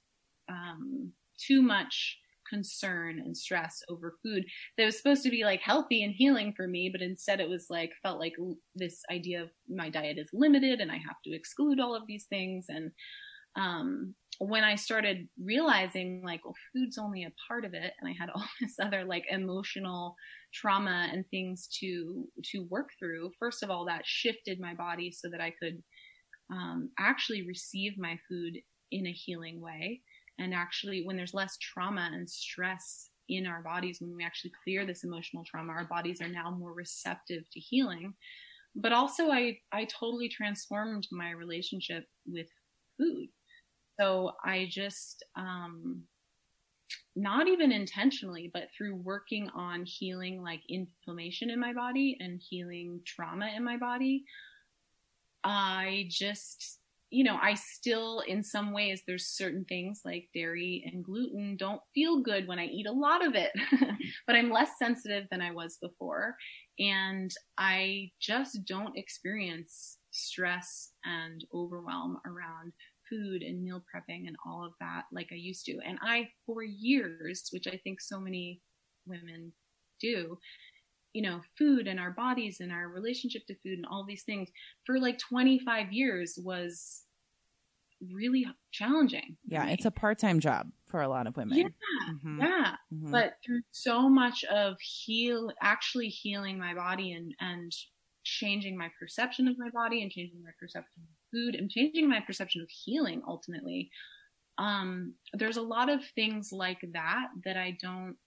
um 0.49 1.11
too 1.37 1.61
much 1.61 2.17
concern 2.49 3.19
and 3.19 3.35
stress 3.35 3.81
over 3.89 4.15
food 4.23 4.43
that 4.77 4.85
was 4.85 4.97
supposed 4.97 5.23
to 5.23 5.29
be 5.29 5.43
like 5.43 5.61
healthy 5.61 6.03
and 6.03 6.13
healing 6.15 6.53
for 6.55 6.67
me 6.67 6.89
but 6.91 7.01
instead 7.01 7.39
it 7.39 7.49
was 7.49 7.67
like 7.69 7.91
felt 8.03 8.19
like 8.19 8.33
this 8.75 9.01
idea 9.11 9.41
of 9.41 9.49
my 9.69 9.89
diet 9.89 10.17
is 10.17 10.29
limited 10.33 10.79
and 10.79 10.91
i 10.91 10.95
have 10.95 11.21
to 11.23 11.33
exclude 11.35 11.79
all 11.79 11.95
of 11.95 12.03
these 12.07 12.25
things 12.29 12.65
and 12.69 12.91
um 13.57 14.13
when 14.39 14.63
i 14.63 14.75
started 14.75 15.27
realizing 15.43 16.21
like 16.23 16.43
well 16.45 16.55
food's 16.73 16.97
only 16.97 17.23
a 17.23 17.33
part 17.47 17.65
of 17.65 17.73
it 17.73 17.93
and 17.99 18.09
i 18.09 18.13
had 18.19 18.29
all 18.35 18.45
this 18.61 18.75
other 18.81 19.03
like 19.03 19.25
emotional 19.29 20.15
trauma 20.53 21.09
and 21.11 21.25
things 21.29 21.67
to 21.79 22.27
to 22.43 22.67
work 22.69 22.89
through 22.99 23.31
first 23.39 23.63
of 23.63 23.69
all 23.69 23.85
that 23.85 24.01
shifted 24.05 24.59
my 24.59 24.73
body 24.73 25.11
so 25.11 25.29
that 25.29 25.41
i 25.41 25.51
could 25.61 25.81
um, 26.51 26.91
actually 26.99 27.45
receive 27.45 27.97
my 27.97 28.17
food 28.29 28.57
in 28.91 29.07
a 29.07 29.11
healing 29.11 29.61
way. 29.61 30.01
And 30.39 30.53
actually, 30.53 31.03
when 31.05 31.17
there's 31.17 31.33
less 31.33 31.57
trauma 31.57 32.09
and 32.13 32.29
stress 32.29 33.09
in 33.29 33.45
our 33.45 33.61
bodies, 33.61 33.99
when 33.99 34.15
we 34.15 34.23
actually 34.23 34.51
clear 34.63 34.85
this 34.85 35.03
emotional 35.03 35.43
trauma, 35.43 35.73
our 35.73 35.85
bodies 35.85 36.21
are 36.21 36.27
now 36.27 36.51
more 36.51 36.73
receptive 36.73 37.43
to 37.51 37.59
healing. 37.59 38.13
But 38.75 38.93
also, 38.93 39.31
I, 39.31 39.57
I 39.71 39.85
totally 39.85 40.29
transformed 40.29 41.07
my 41.11 41.31
relationship 41.31 42.05
with 42.25 42.47
food. 42.97 43.29
So 43.99 44.33
I 44.43 44.67
just, 44.69 45.25
um, 45.35 46.03
not 47.15 47.47
even 47.47 47.71
intentionally, 47.71 48.51
but 48.53 48.67
through 48.77 48.95
working 48.95 49.49
on 49.55 49.83
healing 49.85 50.43
like 50.43 50.61
inflammation 50.69 51.49
in 51.49 51.59
my 51.59 51.73
body 51.73 52.15
and 52.19 52.39
healing 52.39 53.01
trauma 53.05 53.49
in 53.55 53.63
my 53.63 53.77
body, 53.77 54.23
I 55.43 56.05
just, 56.09 56.79
you 57.09 57.23
know, 57.23 57.37
I 57.41 57.53
still, 57.53 58.21
in 58.27 58.43
some 58.43 58.73
ways, 58.73 59.01
there's 59.07 59.27
certain 59.27 59.65
things 59.65 60.01
like 60.03 60.27
dairy 60.33 60.83
and 60.91 61.03
gluten 61.03 61.55
don't 61.57 61.81
feel 61.93 62.21
good 62.21 62.47
when 62.47 62.59
I 62.59 62.65
eat 62.65 62.85
a 62.85 62.91
lot 62.91 63.25
of 63.25 63.33
it, 63.33 63.51
but 64.27 64.35
I'm 64.35 64.51
less 64.51 64.71
sensitive 64.77 65.25
than 65.31 65.41
I 65.41 65.51
was 65.51 65.77
before. 65.81 66.35
And 66.79 67.31
I 67.57 68.11
just 68.21 68.59
don't 68.65 68.97
experience 68.97 69.97
stress 70.11 70.91
and 71.05 71.45
overwhelm 71.53 72.19
around 72.25 72.73
food 73.09 73.41
and 73.41 73.63
meal 73.63 73.81
prepping 73.81 74.27
and 74.27 74.35
all 74.45 74.65
of 74.65 74.73
that 74.81 75.03
like 75.13 75.29
I 75.31 75.35
used 75.35 75.65
to. 75.65 75.77
And 75.85 75.97
I, 76.01 76.27
for 76.45 76.63
years, 76.63 77.47
which 77.51 77.67
I 77.67 77.79
think 77.83 78.01
so 78.01 78.19
many 78.19 78.61
women 79.05 79.53
do, 80.01 80.37
you 81.17 81.23
know, 81.23 81.41
food 81.57 81.87
and 81.87 81.99
our 81.99 82.11
bodies 82.11 82.59
and 82.59 82.71
our 82.71 82.89
relationship 82.89 83.43
to 83.47 83.55
food 83.55 83.79
and 83.79 83.87
all 83.89 84.05
these 84.07 84.21
things 84.21 84.49
for 84.85 84.99
like 84.99 85.17
25 85.17 85.91
years 85.91 86.37
was 86.43 87.05
really 88.13 88.45
challenging. 88.71 89.35
Yeah, 89.47 89.65
it's 89.69 89.85
a 89.85 89.89
part-time 89.89 90.39
job 90.39 90.67
for 90.85 91.01
a 91.01 91.09
lot 91.09 91.25
of 91.25 91.35
women. 91.35 91.57
Yeah. 91.57 91.67
Mm-hmm. 92.11 92.39
Yeah. 92.39 92.75
Mm-hmm. 92.93 93.11
But 93.11 93.33
through 93.43 93.61
so 93.71 94.07
much 94.07 94.43
of 94.43 94.75
heal 94.79 95.51
actually 95.59 96.09
healing 96.09 96.59
my 96.59 96.75
body 96.75 97.13
and 97.13 97.33
and 97.39 97.71
changing 98.23 98.77
my 98.77 98.91
perception 98.99 99.47
of 99.47 99.57
my 99.57 99.71
body 99.71 100.03
and 100.03 100.11
changing 100.11 100.43
my 100.43 100.51
perception 100.59 101.01
of 101.01 101.31
food 101.33 101.55
and 101.55 101.71
changing 101.71 102.07
my 102.07 102.19
perception 102.19 102.61
of 102.61 102.69
healing 102.69 103.23
ultimately 103.27 103.89
um, 104.59 105.13
there's 105.33 105.57
a 105.57 105.61
lot 105.61 105.89
of 105.89 106.03
things 106.13 106.51
like 106.51 106.79
that 106.91 107.27
that 107.45 107.55
i 107.55 107.77
don't 107.81 108.17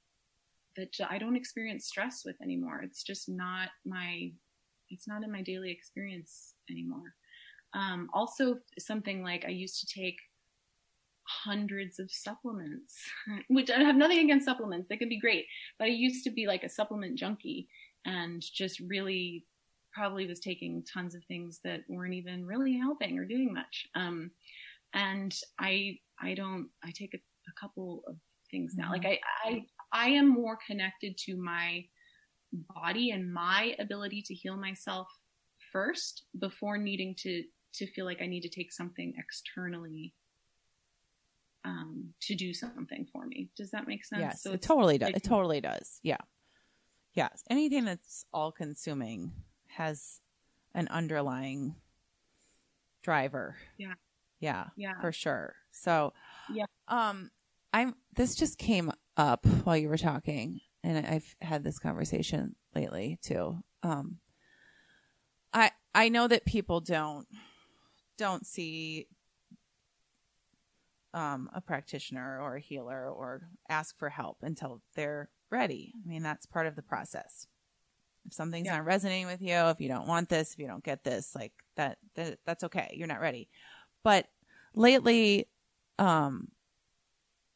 that 0.77 0.95
i 1.09 1.19
don't 1.19 1.37
experience 1.37 1.87
stress 1.87 2.23
with 2.25 2.37
anymore 2.43 2.81
it's 2.83 3.03
just 3.03 3.29
not 3.29 3.69
my 3.85 4.31
it's 4.91 5.07
not 5.07 5.23
in 5.23 5.31
my 5.31 5.43
daily 5.43 5.71
experience 5.71 6.55
anymore 6.71 7.15
um, 7.75 8.09
also 8.13 8.57
something 8.79 9.23
like 9.23 9.45
i 9.45 9.51
used 9.51 9.81
to 9.81 9.87
take 9.87 10.17
hundreds 11.25 11.99
of 12.01 12.11
supplements 12.11 12.97
which 13.49 13.71
i 13.71 13.79
have 13.79 13.97
nothing 13.97 14.19
against 14.19 14.47
supplements 14.47 14.89
they 14.89 14.97
can 14.97 15.09
be 15.09 15.21
great 15.21 15.47
but 15.79 15.85
i 15.85 15.91
used 15.91 16.25
to 16.25 16.31
be 16.31 16.47
like 16.47 16.65
a 16.65 16.69
supplement 16.69 17.17
junkie 17.19 17.69
and 18.07 18.43
just 18.43 18.81
really 18.81 19.45
probably 19.93 20.27
was 20.27 20.41
taking 20.41 20.85
tons 20.85 21.15
of 21.15 21.25
things 21.25 21.61
that 21.65 21.81
weren't 21.89 22.15
even 22.15 22.47
really 22.47 22.77
helping 22.79 23.19
or 23.19 23.25
doing 23.25 23.53
much. 23.53 23.87
Um, 23.95 24.31
and 24.95 25.35
I, 25.59 25.99
I 26.21 26.35
don't, 26.35 26.69
I 26.85 26.91
take 26.91 27.15
a, 27.15 27.19
a 27.19 27.61
couple 27.61 28.03
of 28.07 28.17
things 28.51 28.75
now. 28.77 28.85
Mm-hmm. 28.85 28.93
Like 28.93 29.07
I, 29.07 29.19
I, 29.45 29.65
I 29.93 30.11
am 30.11 30.29
more 30.29 30.59
connected 30.67 31.17
to 31.27 31.37
my 31.37 31.85
body 32.53 33.11
and 33.11 33.33
my 33.33 33.75
ability 33.79 34.23
to 34.27 34.35
heal 34.35 34.57
myself 34.57 35.09
first 35.73 36.25
before 36.39 36.79
needing 36.79 37.15
to, 37.19 37.45
to 37.75 37.87
feel 37.93 38.05
like 38.05 38.21
I 38.21 38.27
need 38.27 38.43
to 38.43 38.49
take 38.49 38.73
something 38.73 39.15
externally 39.19 40.15
um, 41.65 42.15
to 42.23 42.35
do 42.35 42.53
something 42.55 43.07
for 43.13 43.27
me. 43.27 43.51
Does 43.57 43.71
that 43.71 43.87
make 43.87 44.05
sense? 44.05 44.21
Yes, 44.21 44.43
so 44.43 44.53
it 44.53 44.63
totally 44.63 44.99
does. 44.99 45.09
Like, 45.09 45.17
it 45.17 45.23
totally 45.23 45.61
does. 45.61 46.01
Yeah. 46.03 46.19
Yes. 47.15 47.43
Anything 47.51 47.85
that's 47.85 48.25
all 48.33 48.51
consuming 48.53 49.33
has 49.69 50.21
an 50.75 50.89
underlying 50.89 51.75
driver. 53.03 53.57
Yeah. 53.79 53.95
Yeah. 54.41 54.67
Yeah. 54.77 55.01
For 55.01 55.13
sure. 55.13 55.55
So, 55.71 56.13
yeah. 56.53 56.65
Um, 56.89 57.31
I'm, 57.73 57.95
this 58.15 58.35
just 58.35 58.59
came 58.59 58.91
up 59.21 59.47
while 59.65 59.77
you 59.77 59.89
were 59.89 59.99
talking 59.99 60.61
and 60.83 61.07
I've 61.07 61.37
had 61.41 61.63
this 61.63 61.79
conversation 61.79 62.57
lately 62.75 63.19
too. 63.23 63.59
Um, 63.83 64.19
I, 65.53 65.73
I 65.95 66.09
know 66.09 66.27
that 66.29 66.45
people 66.45 66.81
don't, 66.81 67.27
don't 68.17 68.47
see, 68.47 69.07
um, 71.13 71.51
a 71.55 71.61
practitioner 71.61 72.41
or 72.41 72.57
a 72.57 72.61
healer 72.61 73.11
or 73.11 73.43
ask 73.69 73.99
for 73.99 74.09
help 74.09 74.39
until 74.43 74.81
they're 74.95 75.29
ready. 75.51 75.93
I 76.05 76.09
mean, 76.09 76.23
that's 76.23 76.47
part 76.47 76.67
of 76.67 76.77
the 76.77 76.83
process 76.83 77.49
if 78.27 78.35
something's 78.35 78.67
yeah. 78.67 78.77
not 78.77 78.85
resonating 78.85 79.27
with 79.27 79.43
you, 79.43 79.55
if 79.55 79.81
you 79.81 79.89
don't 79.89 80.07
want 80.07 80.29
this, 80.29 80.53
if 80.53 80.59
you 80.59 80.67
don't 80.67 80.85
get 80.85 81.05
this, 81.05 81.35
like 81.35 81.53
that, 81.77 81.99
that 82.15 82.39
that's 82.45 82.65
okay. 82.65 82.93
You're 82.95 83.09
not 83.09 83.21
ready. 83.21 83.49
But 84.03 84.27
lately, 84.75 85.49
um, 85.99 86.49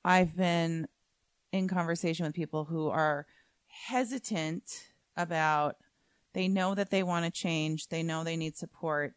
I've 0.05 0.37
been 0.37 0.87
in 1.55 1.69
conversation 1.69 2.27
with 2.27 2.35
people 2.35 2.65
who 2.65 2.89
are 2.89 3.27
hesitant 3.87 4.89
about 5.17 5.77
they 6.33 6.49
know 6.49 6.75
that 6.75 6.91
they 6.91 7.05
want 7.05 7.25
to 7.25 7.31
change, 7.31 7.87
they 7.87 8.03
know 8.03 8.25
they 8.25 8.37
need 8.37 8.57
support. 8.57 9.15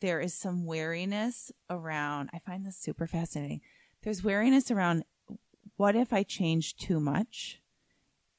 There 0.00 0.18
is 0.18 0.32
some 0.32 0.64
wariness 0.64 1.52
around, 1.68 2.30
I 2.32 2.38
find 2.38 2.64
this 2.64 2.78
super 2.78 3.06
fascinating. 3.06 3.60
There's 4.02 4.24
wariness 4.24 4.70
around 4.70 5.04
what 5.76 5.94
if 5.94 6.10
I 6.10 6.22
change 6.22 6.76
too 6.76 7.00
much? 7.00 7.60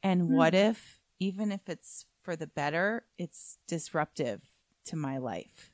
And 0.02 0.24
mm-hmm. 0.24 0.34
what 0.34 0.56
if, 0.56 1.00
even 1.20 1.52
if 1.52 1.70
it's 1.70 2.08
for 2.24 2.36
the 2.36 2.48
better, 2.48 3.06
it's 3.20 3.60
disruptive 3.68 4.42
to 4.86 4.96
my 4.96 5.20
life. 5.20 5.72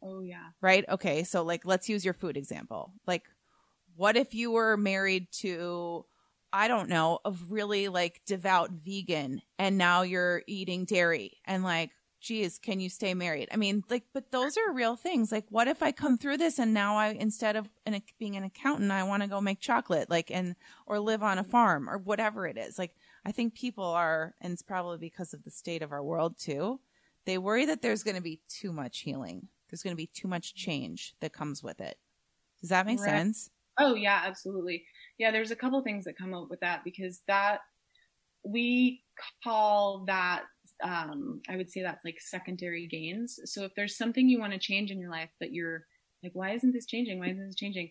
Oh, 0.00 0.20
yeah. 0.20 0.50
Right? 0.60 0.84
Okay. 0.88 1.24
So, 1.24 1.42
like, 1.42 1.64
let's 1.64 1.88
use 1.88 2.04
your 2.04 2.14
food 2.14 2.36
example. 2.36 2.92
Like, 3.04 3.24
what 3.96 4.16
if 4.16 4.32
you 4.32 4.52
were 4.52 4.76
married 4.76 5.26
to, 5.40 6.04
I 6.52 6.68
don't 6.68 6.88
know, 6.88 7.18
of 7.24 7.50
really 7.50 7.88
like 7.88 8.20
devout 8.26 8.70
vegan 8.70 9.42
and 9.58 9.78
now 9.78 10.02
you're 10.02 10.42
eating 10.46 10.84
dairy 10.84 11.38
and 11.44 11.64
like, 11.64 11.90
geez, 12.20 12.58
can 12.58 12.78
you 12.78 12.88
stay 12.88 13.14
married? 13.14 13.48
I 13.52 13.56
mean, 13.56 13.82
like, 13.90 14.04
but 14.14 14.30
those 14.30 14.56
are 14.56 14.72
real 14.72 14.94
things. 14.94 15.32
Like, 15.32 15.46
what 15.48 15.66
if 15.66 15.82
I 15.82 15.90
come 15.90 16.16
through 16.16 16.36
this 16.36 16.58
and 16.58 16.72
now 16.72 16.96
I, 16.96 17.08
instead 17.08 17.56
of 17.56 17.68
an, 17.84 18.00
being 18.18 18.36
an 18.36 18.44
accountant, 18.44 18.92
I 18.92 19.02
want 19.02 19.22
to 19.22 19.28
go 19.28 19.40
make 19.40 19.60
chocolate, 19.60 20.08
like, 20.08 20.30
and, 20.30 20.54
or 20.86 21.00
live 21.00 21.22
on 21.22 21.38
a 21.38 21.44
farm 21.44 21.90
or 21.90 21.98
whatever 21.98 22.46
it 22.46 22.56
is. 22.56 22.78
Like, 22.78 22.94
I 23.26 23.32
think 23.32 23.54
people 23.54 23.84
are, 23.84 24.34
and 24.40 24.52
it's 24.52 24.62
probably 24.62 24.98
because 24.98 25.34
of 25.34 25.42
the 25.42 25.50
state 25.50 25.82
of 25.82 25.90
our 25.90 26.02
world 26.02 26.38
too, 26.38 26.80
they 27.24 27.38
worry 27.38 27.66
that 27.66 27.82
there's 27.82 28.04
going 28.04 28.16
to 28.16 28.22
be 28.22 28.40
too 28.48 28.72
much 28.72 29.00
healing. 29.00 29.48
There's 29.68 29.82
going 29.82 29.94
to 29.94 29.96
be 29.96 30.10
too 30.12 30.28
much 30.28 30.54
change 30.54 31.14
that 31.20 31.32
comes 31.32 31.62
with 31.62 31.80
it. 31.80 31.96
Does 32.60 32.70
that 32.70 32.86
make 32.86 33.00
right. 33.00 33.10
sense? 33.10 33.50
Oh, 33.78 33.94
yeah, 33.94 34.22
absolutely. 34.24 34.84
Yeah, 35.18 35.30
there's 35.30 35.50
a 35.50 35.56
couple 35.56 35.80
things 35.82 36.04
that 36.04 36.18
come 36.18 36.34
up 36.34 36.48
with 36.50 36.60
that 36.60 36.82
because 36.84 37.20
that 37.28 37.58
we 38.44 39.02
call 39.44 40.04
that 40.06 40.42
um, 40.82 41.40
I 41.48 41.56
would 41.56 41.70
say 41.70 41.82
that's 41.82 42.04
like 42.04 42.18
secondary 42.20 42.86
gains. 42.86 43.38
So 43.44 43.64
if 43.64 43.72
there's 43.76 43.96
something 43.96 44.28
you 44.28 44.40
want 44.40 44.52
to 44.52 44.58
change 44.58 44.90
in 44.90 44.98
your 44.98 45.10
life, 45.10 45.30
but 45.38 45.52
you're 45.52 45.84
like, 46.22 46.32
why 46.34 46.52
isn't 46.52 46.72
this 46.72 46.86
changing? 46.86 47.18
Why 47.18 47.28
isn't 47.28 47.46
this 47.46 47.56
changing? 47.56 47.90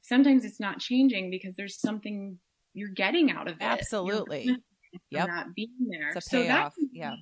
Sometimes 0.00 0.44
it's 0.44 0.58
not 0.58 0.80
changing 0.80 1.30
because 1.30 1.54
there's 1.56 1.80
something 1.80 2.38
you're 2.74 2.88
getting 2.88 3.30
out 3.30 3.48
of 3.48 3.54
it. 3.54 3.62
Absolutely 3.62 4.56
yep. 5.10 5.28
not 5.28 5.54
being 5.54 5.88
there. 5.90 6.10
It's 6.14 6.26
a 6.26 6.30
payoff. 6.30 6.74
So 6.74 6.86
yeah. 6.92 7.14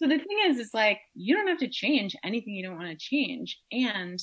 So 0.00 0.08
the 0.08 0.18
thing 0.18 0.38
is, 0.46 0.58
it's 0.58 0.74
like 0.74 1.00
you 1.14 1.34
don't 1.34 1.48
have 1.48 1.58
to 1.58 1.68
change 1.68 2.14
anything 2.24 2.54
you 2.54 2.64
don't 2.64 2.78
want 2.78 2.90
to 2.90 2.96
change, 2.96 3.58
and 3.72 4.18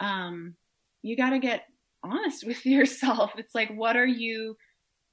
um, 0.00 0.54
you 1.02 1.16
got 1.16 1.30
to 1.30 1.38
get 1.38 1.62
honest 2.06 2.46
with 2.46 2.64
yourself. 2.66 3.32
It's 3.36 3.54
like, 3.54 3.70
what 3.70 3.96
are 3.96 4.06
you? 4.06 4.56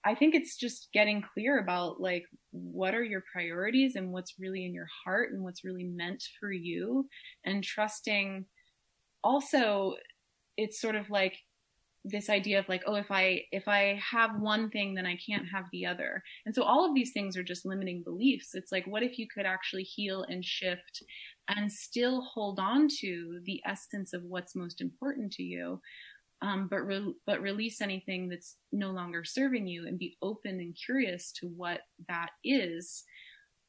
I 0.05 0.15
think 0.15 0.35
it's 0.35 0.57
just 0.57 0.89
getting 0.93 1.23
clear 1.33 1.59
about 1.59 2.01
like 2.01 2.23
what 2.51 2.93
are 2.93 3.03
your 3.03 3.23
priorities 3.31 3.95
and 3.95 4.11
what's 4.11 4.33
really 4.37 4.65
in 4.65 4.73
your 4.73 4.87
heart 5.05 5.31
and 5.31 5.43
what's 5.43 5.63
really 5.63 5.85
meant 5.85 6.23
for 6.39 6.51
you, 6.51 7.07
and 7.45 7.63
trusting. 7.63 8.45
Also, 9.23 9.93
it's 10.57 10.81
sort 10.81 10.95
of 10.95 11.09
like 11.09 11.37
this 12.05 12.29
idea 12.29 12.59
of 12.59 12.67
like 12.67 12.83
oh 12.85 12.95
if 12.95 13.09
i 13.11 13.41
if 13.51 13.67
i 13.67 13.99
have 14.11 14.31
one 14.39 14.69
thing 14.69 14.93
then 14.93 15.05
i 15.05 15.17
can't 15.25 15.45
have 15.53 15.63
the 15.71 15.85
other 15.85 16.21
and 16.45 16.53
so 16.53 16.63
all 16.63 16.85
of 16.85 16.93
these 16.93 17.11
things 17.13 17.37
are 17.37 17.43
just 17.43 17.65
limiting 17.65 18.03
beliefs 18.03 18.49
it's 18.53 18.71
like 18.71 18.85
what 18.85 19.03
if 19.03 19.17
you 19.17 19.25
could 19.33 19.45
actually 19.45 19.83
heal 19.83 20.25
and 20.27 20.43
shift 20.43 21.01
and 21.47 21.71
still 21.71 22.21
hold 22.21 22.59
on 22.59 22.87
to 22.99 23.39
the 23.45 23.61
essence 23.65 24.13
of 24.13 24.21
what's 24.23 24.55
most 24.55 24.81
important 24.81 25.31
to 25.31 25.43
you 25.43 25.79
um, 26.43 26.67
but 26.69 26.85
re- 26.85 27.15
but 27.25 27.41
release 27.41 27.81
anything 27.81 28.27
that's 28.27 28.57
no 28.71 28.91
longer 28.91 29.23
serving 29.23 29.65
you 29.65 29.87
and 29.87 29.97
be 29.97 30.17
open 30.21 30.59
and 30.59 30.77
curious 30.85 31.31
to 31.31 31.47
what 31.47 31.81
that 32.09 32.29
is. 32.43 33.03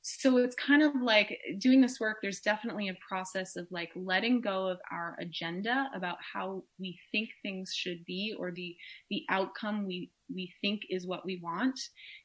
So 0.03 0.37
it's 0.37 0.57
kind 0.57 0.83
of 0.83 0.93
like 1.01 1.39
doing 1.57 1.81
this 1.81 1.99
work 1.99 2.19
there's 2.21 2.41
definitely 2.41 2.91
a 2.91 2.97
process 3.09 3.57
of 3.57 3.67
like 3.71 3.91
letting 3.97 4.43
go 4.43 4.67
of 4.67 4.79
our 4.93 5.17
agenda 5.19 5.89
about 5.95 6.19
how 6.21 6.63
we 6.79 6.99
think 7.11 7.31
things 7.43 7.73
should 7.75 8.05
be 8.05 8.35
or 8.39 8.51
the 8.51 8.77
the 9.09 9.23
outcome 9.31 9.87
we 9.87 10.11
we 10.35 10.53
think 10.61 10.83
is 10.91 11.07
what 11.07 11.25
we 11.25 11.41
want 11.43 11.81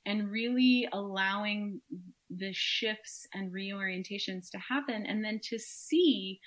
and 0.06 0.30
really 0.30 0.90
allowing 0.92 1.80
the 2.30 2.52
shifts 2.52 3.26
and 3.34 3.54
reorientations 3.54 4.50
to 4.52 4.58
happen 4.58 5.06
and 5.06 5.24
then 5.24 5.40
to 5.42 5.58
see 5.58 6.38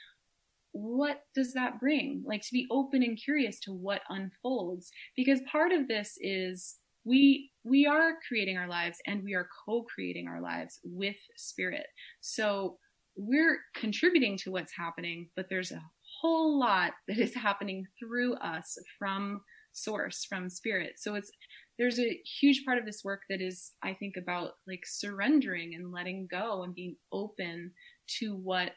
what 0.73 1.23
does 1.35 1.53
that 1.53 1.79
bring? 1.79 2.25
Like 2.27 2.43
to 2.43 2.53
be 2.53 2.67
open 2.71 3.03
and 3.03 3.19
curious 3.23 3.61
to 3.61 3.73
what 3.73 4.01
unfolds. 4.09 4.91
Because 5.17 5.41
part 5.51 5.73
of 5.73 5.89
this 5.89 6.15
is 6.21 6.77
we 7.05 7.51
we 7.65 7.87
are 7.87 8.13
creating 8.27 8.57
our 8.57 8.69
lives 8.69 8.99
and 9.07 9.23
we 9.25 9.35
are 9.35 9.49
co-creating 9.67 10.29
our 10.29 10.41
lives 10.41 10.81
with 10.85 11.17
spirit. 11.37 11.87
So 12.21 12.79
we're 13.17 13.59
contributing 13.75 14.39
to 14.39 14.51
what's 14.51 14.73
happening 14.75 15.29
but 15.37 15.45
there's 15.51 15.71
a 15.71 15.83
whole 16.21 16.59
lot 16.59 16.93
that 17.07 17.19
is 17.19 17.35
happening 17.35 17.85
through 17.99 18.35
us 18.37 18.79
from 18.99 19.43
source 19.73 20.25
from 20.25 20.49
spirit. 20.49 20.93
So 20.97 21.15
it's 21.15 21.31
there's 21.79 21.99
a 21.99 22.21
huge 22.41 22.65
part 22.65 22.79
of 22.79 22.85
this 22.85 23.03
work 23.03 23.23
that 23.31 23.41
is 23.41 23.73
i 23.83 23.95
think 23.95 24.15
about 24.17 24.53
like 24.69 24.83
surrendering 24.87 25.75
and 25.75 25.91
letting 25.91 26.29
go 26.31 26.63
and 26.63 26.75
being 26.75 26.97
open 27.13 27.73
to 28.07 28.37
what 28.37 28.73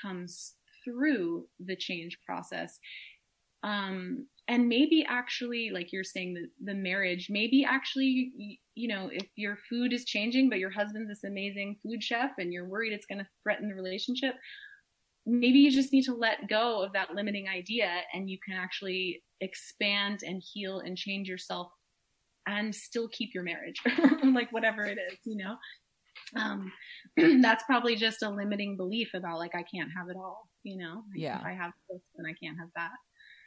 comes 0.00 0.54
through 0.84 1.46
the 1.58 1.76
change 1.76 2.18
process. 2.26 2.78
Um 3.62 4.26
and 4.48 4.68
maybe 4.68 5.06
actually 5.08 5.70
like 5.72 5.92
you're 5.92 6.04
saying 6.04 6.34
the, 6.34 6.72
the 6.72 6.74
marriage 6.74 7.28
maybe 7.30 7.64
actually 7.64 8.58
you, 8.74 8.88
know 8.88 9.08
if 9.12 9.26
your 9.36 9.56
food 9.68 9.92
is 9.92 10.04
changing 10.04 10.48
but 10.48 10.58
your 10.58 10.70
husband's 10.70 11.08
this 11.08 11.24
amazing 11.24 11.76
food 11.82 12.02
chef 12.02 12.30
and 12.38 12.52
you're 12.52 12.68
worried 12.68 12.92
it's 12.92 13.06
going 13.06 13.18
to 13.18 13.26
threaten 13.42 13.68
the 13.68 13.74
relationship 13.74 14.34
maybe 15.26 15.58
you 15.58 15.70
just 15.70 15.92
need 15.92 16.04
to 16.04 16.14
let 16.14 16.48
go 16.48 16.82
of 16.82 16.92
that 16.92 17.14
limiting 17.14 17.48
idea 17.48 18.00
and 18.12 18.28
you 18.28 18.38
can 18.44 18.56
actually 18.56 19.22
expand 19.40 20.20
and 20.22 20.42
heal 20.52 20.80
and 20.80 20.96
change 20.96 21.28
yourself 21.28 21.68
and 22.46 22.74
still 22.74 23.08
keep 23.08 23.30
your 23.34 23.42
marriage 23.42 23.80
like 24.34 24.52
whatever 24.52 24.84
it 24.84 24.98
is 25.10 25.18
you 25.24 25.36
know? 25.36 25.56
Um 26.36 26.72
that's 27.42 27.64
probably 27.64 27.96
just 27.96 28.22
a 28.22 28.28
limiting 28.28 28.76
belief 28.76 29.10
about 29.14 29.38
like 29.38 29.54
i 29.54 29.64
can't 29.74 29.90
have 29.96 30.08
it 30.10 30.16
all 30.16 30.48
you 30.64 30.76
know 30.76 31.02
yeah 31.14 31.38
if 31.38 31.44
i 31.44 31.52
have 31.52 31.70
this 31.88 32.00
and 32.16 32.26
i 32.26 32.34
can't 32.42 32.58
have 32.58 32.68
that 32.74 32.90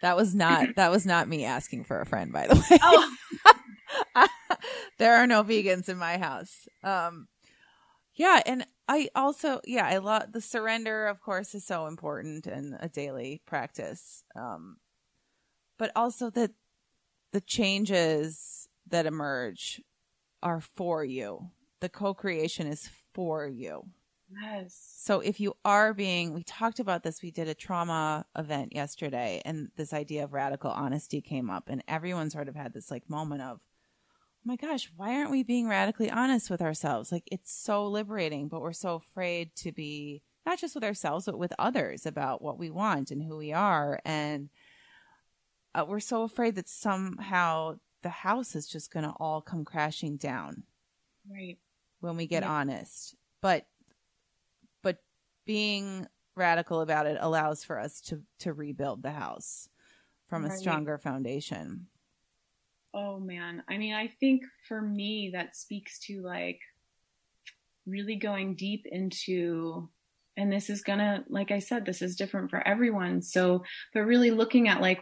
that 0.02 0.16
was 0.16 0.36
not 0.36 0.70
that 0.76 0.92
was 0.92 1.06
not 1.06 1.28
me 1.28 1.46
asking 1.46 1.84
for 1.84 2.02
a 2.02 2.06
friend, 2.06 2.32
by 2.32 2.48
the 2.48 2.56
way. 2.56 2.80
Oh. 2.82 4.28
there 4.98 5.16
are 5.16 5.28
no 5.28 5.44
vegans 5.44 5.90
in 5.90 5.98
my 5.98 6.18
house. 6.18 6.68
Um, 6.84 7.28
yeah, 8.16 8.42
and 8.46 8.66
I 8.88 9.10
also 9.16 9.62
yeah 9.66 9.86
I 9.86 9.98
love 9.98 10.32
the 10.32 10.42
surrender. 10.42 11.08
Of 11.08 11.22
course, 11.22 11.56
is 11.56 11.66
so 11.66 11.88
important 11.88 12.48
and 12.48 12.78
a 12.80 12.90
daily 12.90 13.42
practice. 13.46 14.24
Um, 14.36 14.78
but 15.78 15.92
also 15.96 16.30
that 16.32 16.52
the 17.32 17.42
changes 17.42 18.68
that 18.88 19.06
emerge 19.06 19.82
are 20.42 20.62
for 20.62 21.04
you. 21.04 21.52
The 21.80 21.90
co-creation 21.90 22.66
is 22.66 22.90
for 23.14 23.48
you. 23.48 23.84
Yes. 24.30 24.78
So 24.98 25.22
if 25.22 25.40
you 25.40 25.56
are 25.64 25.94
being, 25.94 26.34
we 26.34 26.44
talked 26.44 26.80
about 26.80 27.04
this, 27.04 27.22
we 27.22 27.32
did 27.32 27.48
a 27.48 27.54
trauma 27.54 28.26
event 28.38 28.74
yesterday, 28.76 29.42
and 29.46 29.70
this 29.78 29.94
idea 29.94 30.24
of 30.24 30.34
radical 30.34 30.72
honesty 30.72 31.22
came 31.22 31.50
up, 31.50 31.70
and 31.70 31.84
everyone 31.88 32.30
sort 32.30 32.50
of 32.50 32.56
had 32.56 32.74
this 32.74 32.92
like 32.92 33.10
moment 33.10 33.42
of, 33.42 33.60
oh 33.60 34.44
my 34.44 34.58
gosh, 34.58 34.92
why 34.98 35.16
aren't 35.16 35.32
we 35.32 35.44
being 35.44 35.68
radically 35.68 36.12
honest 36.12 36.50
with 36.50 36.62
ourselves? 36.62 37.12
Like 37.12 37.28
it's 37.32 37.54
so 37.54 37.88
liberating, 37.88 38.50
but 38.50 38.62
we're 38.62 38.74
so 38.74 38.96
afraid 38.96 39.56
to 39.58 39.72
be 39.72 40.22
not 40.46 40.60
just 40.60 40.76
with 40.76 40.84
ourselves, 40.84 41.26
but 41.26 41.38
with 41.38 41.54
others 41.60 42.06
about 42.06 42.42
what 42.42 42.58
we 42.58 42.70
want 42.70 43.12
and 43.12 43.22
who 43.22 43.38
we 43.38 43.52
are. 43.52 44.00
And 44.06 44.50
uh, 45.76 45.86
we're 45.86 46.00
so 46.00 46.24
afraid 46.24 46.56
that 46.56 46.70
somehow 46.70 47.80
the 48.02 48.10
house 48.10 48.56
is 48.56 48.68
just 48.68 48.92
going 48.92 49.04
to 49.04 49.14
all 49.20 49.42
come 49.42 49.66
crashing 49.66 50.16
down. 50.16 50.64
Right. 51.30 51.58
When 52.00 52.16
we 52.16 52.28
get 52.28 52.44
honest. 52.44 53.16
But 53.42 53.66
being 55.48 56.06
radical 56.36 56.82
about 56.82 57.08
it 57.08 57.18
allows 57.20 57.64
for 57.64 57.80
us 57.80 58.00
to 58.02 58.22
to 58.40 58.54
rebuild 58.54 59.02
the 59.02 59.12
house 59.12 59.68
from 60.30 60.46
a 60.46 60.56
stronger 60.56 60.98
foundation. 60.98 61.88
Oh 62.94 63.20
man. 63.20 63.64
I 63.68 63.78
mean, 63.78 63.94
I 63.94 64.08
think 64.08 64.44
for 64.68 64.82
me 64.82 65.32
that 65.34 65.56
speaks 65.56 66.00
to 66.02 66.22
like 66.22 66.60
really 67.86 68.18
going 68.18 68.56
deep 68.56 68.86
into 68.86 69.90
and 70.36 70.52
this 70.52 70.70
is 70.70 70.84
going 70.84 71.00
to 71.00 71.24
like 71.30 71.50
I 71.50 71.60
said 71.60 71.86
this 71.86 72.02
is 72.02 72.16
different 72.16 72.52
for 72.52 72.66
everyone. 72.68 73.22
So, 73.22 73.64
but 73.94 74.02
really 74.02 74.32
looking 74.32 74.68
at 74.68 74.82
like 74.82 75.02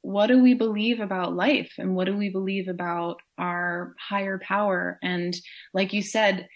what 0.00 0.26
do 0.26 0.42
we 0.42 0.54
believe 0.54 1.00
about 1.00 1.36
life 1.36 1.74
and 1.78 1.94
what 1.94 2.06
do 2.06 2.16
we 2.16 2.30
believe 2.30 2.68
about 2.68 3.20
our 3.36 3.94
higher 3.98 4.38
power 4.38 4.98
and 5.02 5.36
like 5.74 5.92
you 5.92 6.02
said 6.02 6.48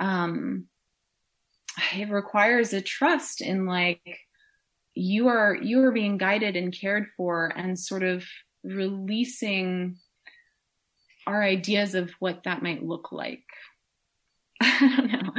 um 0.00 0.64
it 1.94 2.10
requires 2.10 2.72
a 2.72 2.80
trust 2.80 3.40
in 3.40 3.66
like 3.66 4.20
you 4.94 5.28
are 5.28 5.54
you 5.54 5.82
are 5.82 5.92
being 5.92 6.18
guided 6.18 6.56
and 6.56 6.72
cared 6.78 7.06
for 7.16 7.46
and 7.56 7.78
sort 7.78 8.02
of 8.02 8.24
releasing 8.64 9.96
our 11.26 11.42
ideas 11.42 11.94
of 11.94 12.10
what 12.18 12.44
that 12.44 12.62
might 12.62 12.82
look 12.82 13.12
like. 13.12 13.44
I 14.60 14.92
don't 14.96 15.12
know. 15.12 15.32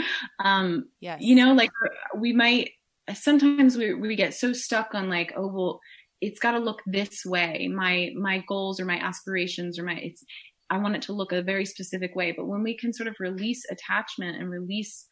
Um 0.43 0.89
yeah 1.01 1.17
you 1.19 1.35
know 1.35 1.53
like 1.53 1.71
we 2.15 2.33
might 2.33 2.71
sometimes 3.13 3.75
we 3.75 3.93
we 3.93 4.15
get 4.15 4.33
so 4.33 4.53
stuck 4.53 4.93
on 4.93 5.09
like 5.09 5.33
oh 5.35 5.47
well 5.47 5.79
it's 6.21 6.39
got 6.39 6.51
to 6.51 6.59
look 6.59 6.81
this 6.85 7.25
way. 7.25 7.69
My 7.73 8.11
my 8.15 8.43
goals 8.47 8.79
or 8.79 8.85
my 8.85 8.97
aspirations 8.97 9.79
or 9.79 9.83
my 9.83 9.93
it's 9.95 10.23
i 10.69 10.77
want 10.77 10.95
it 10.95 11.01
to 11.03 11.13
look 11.13 11.31
a 11.31 11.41
very 11.41 11.65
specific 11.65 12.15
way. 12.15 12.31
But 12.31 12.47
when 12.47 12.63
we 12.63 12.77
can 12.77 12.93
sort 12.93 13.07
of 13.07 13.15
release 13.19 13.65
attachment 13.69 14.37
and 14.37 14.49
release 14.49 15.07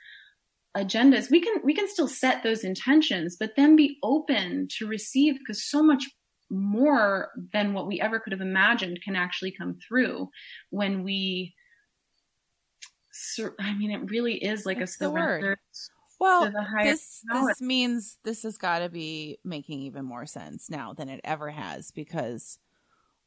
agendas 0.77 1.31
we 1.31 1.41
can 1.41 1.55
we 1.63 1.73
can 1.73 1.87
still 1.87 2.07
set 2.07 2.43
those 2.43 2.63
intentions 2.63 3.35
but 3.39 3.55
then 3.55 3.75
be 3.75 3.97
open 4.03 4.67
to 4.69 4.87
receive 4.87 5.37
because 5.39 5.63
so 5.63 5.81
much 5.81 6.03
more 6.49 7.29
than 7.51 7.73
what 7.73 7.87
we 7.87 7.99
ever 7.99 8.19
could 8.19 8.31
have 8.31 8.41
imagined 8.41 8.99
can 9.03 9.15
actually 9.15 9.51
come 9.51 9.77
through 9.85 10.29
when 10.69 11.03
we 11.03 11.53
i 13.59 13.73
mean 13.75 13.91
it 13.91 14.09
really 14.09 14.35
is 14.35 14.65
like 14.65 14.79
That's 14.79 14.95
a 14.95 14.97
surrender 14.97 15.57
well 16.19 16.51
this 16.83 17.21
this 17.31 17.61
means 17.61 18.17
this 18.23 18.43
has 18.43 18.57
got 18.57 18.79
to 18.79 18.89
be 18.89 19.39
making 19.43 19.81
even 19.81 20.05
more 20.05 20.25
sense 20.25 20.69
now 20.69 20.93
than 20.93 21.09
it 21.09 21.21
ever 21.23 21.49
has 21.49 21.91
because 21.91 22.59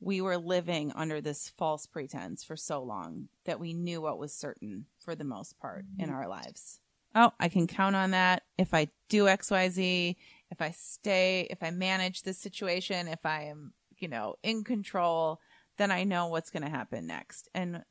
we 0.03 0.23
were 0.23 0.39
living 0.39 0.93
under 0.95 1.21
this 1.21 1.53
false 1.59 1.85
pretense 1.85 2.43
for 2.43 2.57
so 2.57 2.83
long 2.83 3.29
that 3.45 3.61
we 3.61 3.75
knew 3.75 4.01
what 4.01 4.19
was 4.19 4.33
certain 4.35 4.87
for 4.99 5.15
the 5.15 5.25
most 5.25 5.59
part 5.59 5.85
mm-hmm. 5.85 6.05
in 6.05 6.11
our 6.11 6.27
lives 6.27 6.81
oh, 7.15 7.33
I 7.39 7.49
can 7.49 7.67
count 7.67 7.97
on 7.97 8.13
that. 8.13 8.43
If 8.59 8.75
I 8.75 8.89
do 9.09 9.25
XYZ, 9.25 10.17
if 10.51 10.61
I 10.61 10.71
stay, 10.71 11.47
if 11.51 11.63
I 11.63 11.71
manage 11.71 12.23
this 12.23 12.39
situation, 12.39 13.09
if 13.09 13.25
I 13.25 13.45
am, 13.45 13.73
you 13.99 14.09
know, 14.09 14.37
in 14.43 14.65
control, 14.65 15.41
then 15.79 15.91
I 15.91 16.05
know 16.05 16.29
what's 16.29 16.51
going 16.51 16.63
to 16.63 16.71
happen 16.71 17.07
next. 17.07 17.49
And 17.55 17.83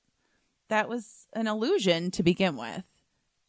that 0.69 0.89
was 0.89 1.27
an 1.33 1.47
illusion 1.47 2.11
to 2.11 2.23
begin 2.23 2.57
with. 2.57 2.83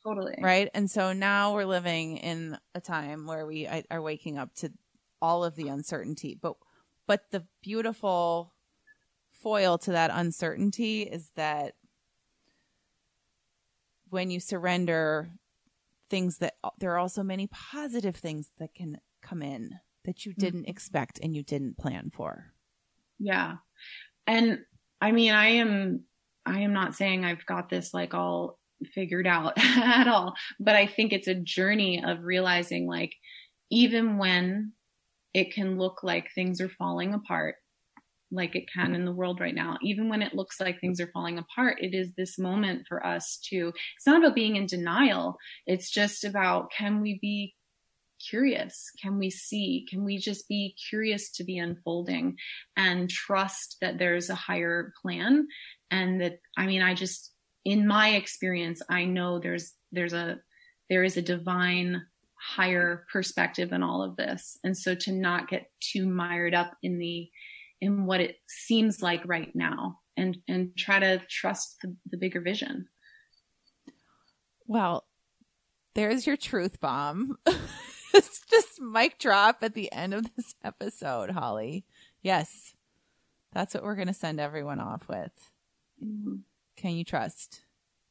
Totally. 0.02 0.36
Right. 0.40 0.70
And 0.72 0.90
so 0.90 1.12
now 1.12 1.54
we're 1.54 1.66
living 1.66 2.16
in 2.16 2.56
a 2.74 2.80
time 2.80 3.26
where 3.26 3.44
we 3.44 3.68
are 3.90 4.00
waking 4.00 4.38
up 4.38 4.54
to 4.56 4.72
all 5.20 5.44
of 5.44 5.56
the 5.56 5.68
uncertainty. 5.68 6.38
But, 6.40 6.54
but 7.06 7.30
the 7.30 7.44
beautiful 7.60 8.54
foil 9.30 9.76
to 9.78 9.92
that 9.92 10.10
uncertainty 10.12 11.02
is 11.02 11.30
that 11.36 11.74
when 14.08 14.30
you 14.30 14.40
surrender 14.40 15.30
things 16.10 16.38
that 16.38 16.54
there 16.78 16.92
are 16.92 16.98
also 16.98 17.22
many 17.22 17.46
positive 17.46 18.16
things 18.16 18.50
that 18.58 18.74
can 18.74 18.98
come 19.22 19.42
in 19.42 19.78
that 20.04 20.26
you 20.26 20.34
didn't 20.34 20.62
mm-hmm. 20.62 20.70
expect 20.70 21.20
and 21.22 21.34
you 21.34 21.42
didn't 21.42 21.78
plan 21.78 22.10
for. 22.12 22.52
Yeah. 23.18 23.56
And 24.26 24.60
I 25.00 25.12
mean, 25.12 25.32
I 25.32 25.46
am, 25.48 26.04
I 26.44 26.60
am 26.60 26.72
not 26.72 26.94
saying 26.94 27.24
I've 27.24 27.46
got 27.46 27.68
this 27.68 27.94
like 27.94 28.14
all 28.14 28.58
figured 28.94 29.26
out 29.26 29.54
at 29.58 30.08
all, 30.08 30.34
but 30.58 30.74
I 30.74 30.86
think 30.86 31.12
it's 31.12 31.28
a 31.28 31.34
journey 31.34 32.02
of 32.04 32.24
realizing 32.24 32.86
like, 32.86 33.14
even 33.70 34.18
when 34.18 34.72
it 35.32 35.54
can 35.54 35.78
look 35.78 36.02
like 36.02 36.30
things 36.34 36.60
are 36.60 36.68
falling 36.68 37.14
apart, 37.14 37.56
like 38.30 38.54
it 38.54 38.72
can 38.72 38.94
in 38.94 39.04
the 39.04 39.12
world 39.12 39.40
right 39.40 39.54
now. 39.54 39.76
Even 39.82 40.08
when 40.08 40.22
it 40.22 40.34
looks 40.34 40.60
like 40.60 40.80
things 40.80 41.00
are 41.00 41.10
falling 41.12 41.38
apart, 41.38 41.78
it 41.80 41.94
is 41.94 42.12
this 42.16 42.38
moment 42.38 42.86
for 42.88 43.04
us 43.04 43.38
to, 43.50 43.72
it's 43.96 44.06
not 44.06 44.22
about 44.22 44.34
being 44.34 44.56
in 44.56 44.66
denial. 44.66 45.36
It's 45.66 45.90
just 45.90 46.24
about 46.24 46.70
can 46.70 47.00
we 47.00 47.18
be 47.20 47.54
curious? 48.28 48.90
Can 49.00 49.18
we 49.18 49.30
see? 49.30 49.86
Can 49.88 50.04
we 50.04 50.18
just 50.18 50.48
be 50.48 50.76
curious 50.88 51.30
to 51.32 51.44
the 51.44 51.58
unfolding 51.58 52.36
and 52.76 53.08
trust 53.08 53.76
that 53.80 53.98
there's 53.98 54.30
a 54.30 54.34
higher 54.34 54.92
plan? 55.02 55.48
And 55.90 56.20
that, 56.20 56.40
I 56.56 56.66
mean, 56.66 56.82
I 56.82 56.94
just, 56.94 57.32
in 57.64 57.86
my 57.86 58.10
experience, 58.10 58.82
I 58.88 59.04
know 59.04 59.38
there's 59.38 59.74
there's 59.92 60.12
a 60.12 60.38
there 60.88 61.04
is 61.04 61.16
a 61.16 61.22
divine 61.22 62.02
higher 62.40 63.04
perspective 63.12 63.72
in 63.72 63.82
all 63.82 64.02
of 64.02 64.16
this. 64.16 64.58
And 64.64 64.76
so 64.76 64.94
to 64.94 65.12
not 65.12 65.48
get 65.48 65.70
too 65.80 66.06
mired 66.06 66.54
up 66.54 66.74
in 66.82 66.98
the 66.98 67.28
in 67.80 68.06
what 68.06 68.20
it 68.20 68.36
seems 68.46 69.02
like 69.02 69.22
right 69.26 69.54
now 69.54 69.98
and 70.16 70.38
and 70.48 70.76
try 70.76 70.98
to 70.98 71.20
trust 71.28 71.76
the, 71.82 71.96
the 72.10 72.16
bigger 72.16 72.40
vision. 72.40 72.88
Well, 74.66 75.04
there's 75.94 76.26
your 76.26 76.36
truth 76.36 76.80
bomb. 76.80 77.38
it's 78.14 78.44
just 78.48 78.80
mic 78.80 79.18
drop 79.18 79.58
at 79.62 79.74
the 79.74 79.90
end 79.92 80.14
of 80.14 80.24
this 80.36 80.54
episode, 80.62 81.30
Holly. 81.30 81.84
Yes. 82.22 82.74
That's 83.52 83.74
what 83.74 83.82
we're 83.82 83.96
going 83.96 84.06
to 84.06 84.14
send 84.14 84.38
everyone 84.38 84.78
off 84.78 85.08
with. 85.08 85.32
Mm-hmm. 86.02 86.36
Can 86.76 86.90
you 86.92 87.04
trust? 87.04 87.62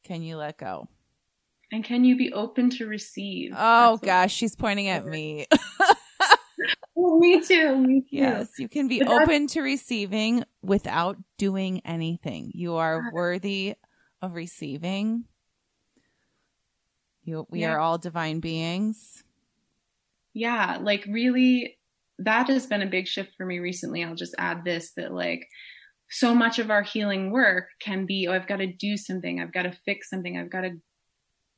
Can 0.04 0.22
you 0.22 0.36
let 0.36 0.58
go? 0.58 0.88
And 1.72 1.84
can 1.84 2.04
you 2.04 2.16
be 2.16 2.32
open 2.32 2.68
to 2.70 2.86
receive? 2.86 3.52
Oh 3.56 3.92
That's 3.92 4.04
gosh, 4.04 4.34
she's 4.34 4.56
pointing 4.56 4.88
at 4.88 5.06
me. 5.06 5.46
well, 6.94 7.18
me 7.18 7.40
too. 7.40 7.76
Me 7.76 8.00
too. 8.00 8.06
Yes, 8.10 8.50
you 8.58 8.68
can 8.68 8.88
be 8.88 9.02
open 9.02 9.46
to 9.48 9.62
receiving 9.62 10.44
without 10.62 11.16
doing 11.38 11.80
anything. 11.84 12.52
You 12.54 12.76
are 12.76 12.98
uh-huh. 12.98 13.10
worthy 13.12 13.74
of 14.22 14.34
receiving. 14.34 15.24
You, 17.24 17.46
we 17.50 17.60
yeah. 17.60 17.72
are 17.72 17.78
all 17.78 17.98
divine 17.98 18.40
beings. 18.40 19.24
Yeah, 20.32 20.78
like 20.80 21.06
really, 21.08 21.78
that 22.18 22.48
has 22.48 22.66
been 22.66 22.82
a 22.82 22.86
big 22.86 23.06
shift 23.06 23.34
for 23.36 23.44
me 23.44 23.58
recently. 23.58 24.04
I'll 24.04 24.14
just 24.14 24.34
add 24.38 24.64
this 24.64 24.92
that 24.96 25.12
like 25.12 25.46
so 26.10 26.34
much 26.34 26.58
of 26.58 26.70
our 26.70 26.82
healing 26.82 27.30
work 27.30 27.68
can 27.80 28.04
be, 28.04 28.26
oh, 28.28 28.32
I've 28.32 28.48
got 28.48 28.56
to 28.56 28.66
do 28.66 28.96
something. 28.96 29.40
I've 29.40 29.52
got 29.52 29.62
to 29.62 29.72
fix 29.72 30.10
something. 30.10 30.36
I've 30.36 30.50
got 30.50 30.62
to, 30.62 30.72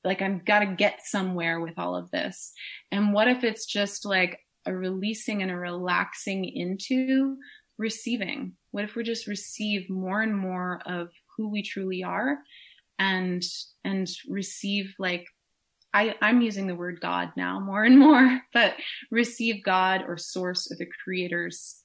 like, 0.05 0.21
I've 0.21 0.45
got 0.45 0.61
to 0.61 0.67
get 0.67 1.01
somewhere 1.05 1.59
with 1.59 1.79
all 1.79 1.97
of 1.97 2.11
this. 2.11 2.53
And 2.91 3.15
what 3.15 3.29
if 3.29 3.45
it's 3.45 3.65
just 3.65 4.05
like 4.05 4.39
a 4.67 4.75
releasing 4.75 5.43
and 5.43 5.51
a 5.51 5.57
relaxing 5.57 6.45
into 6.45 7.37
receiving? 7.79 8.55
What 8.71 8.85
if 8.85 8.95
we 8.95 9.03
just 9.03 9.27
receive 9.27 9.91
more 9.91 10.23
and 10.23 10.37
more 10.37 10.81
of 10.87 11.09
who 11.37 11.49
we 11.51 11.63
truly 11.63 12.05
are 12.05 12.39
and, 12.99 13.43
and 13.85 14.09
receive 14.29 14.95
like, 14.99 15.27
I, 15.95 16.15
I'm 16.23 16.41
using 16.41 16.67
the 16.67 16.75
word 16.75 17.01
God 17.01 17.33
now 17.37 17.61
more 17.61 17.85
and 17.85 17.99
more, 17.99 18.41
but 18.55 18.75
receive 19.11 19.63
God 19.63 20.05
or 20.07 20.17
source 20.17 20.71
or 20.71 20.77
the 20.77 20.89
creator's 21.05 21.83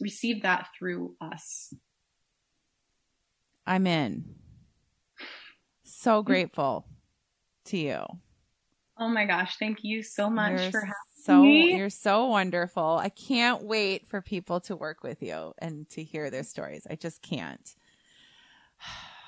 receive 0.00 0.42
that 0.42 0.68
through 0.78 1.14
us. 1.20 1.74
I'm 3.66 3.86
in. 3.86 4.34
So 5.84 6.22
grateful 6.22 6.86
to 7.66 7.78
you. 7.78 8.04
Oh 8.98 9.08
my 9.08 9.24
gosh, 9.24 9.56
thank 9.58 9.78
you 9.82 10.02
so 10.02 10.28
much 10.28 10.60
you're 10.60 10.70
for 10.70 10.80
having 10.80 10.92
so. 11.24 11.42
You're 11.44 11.90
so 11.90 12.26
wonderful. 12.26 12.98
I 13.00 13.08
can't 13.08 13.62
wait 13.62 14.08
for 14.08 14.20
people 14.20 14.60
to 14.60 14.76
work 14.76 15.02
with 15.02 15.22
you 15.22 15.54
and 15.58 15.88
to 15.90 16.02
hear 16.02 16.30
their 16.30 16.42
stories. 16.42 16.86
I 16.88 16.96
just 16.96 17.22
can't. 17.22 17.74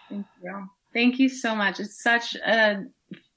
Thank 0.09 0.27
you. 0.43 0.69
Thank 0.93 1.19
you 1.19 1.29
so 1.29 1.57
much. 1.57 1.81
It's 1.81 2.03
such 2.03 2.37
a 2.37 2.85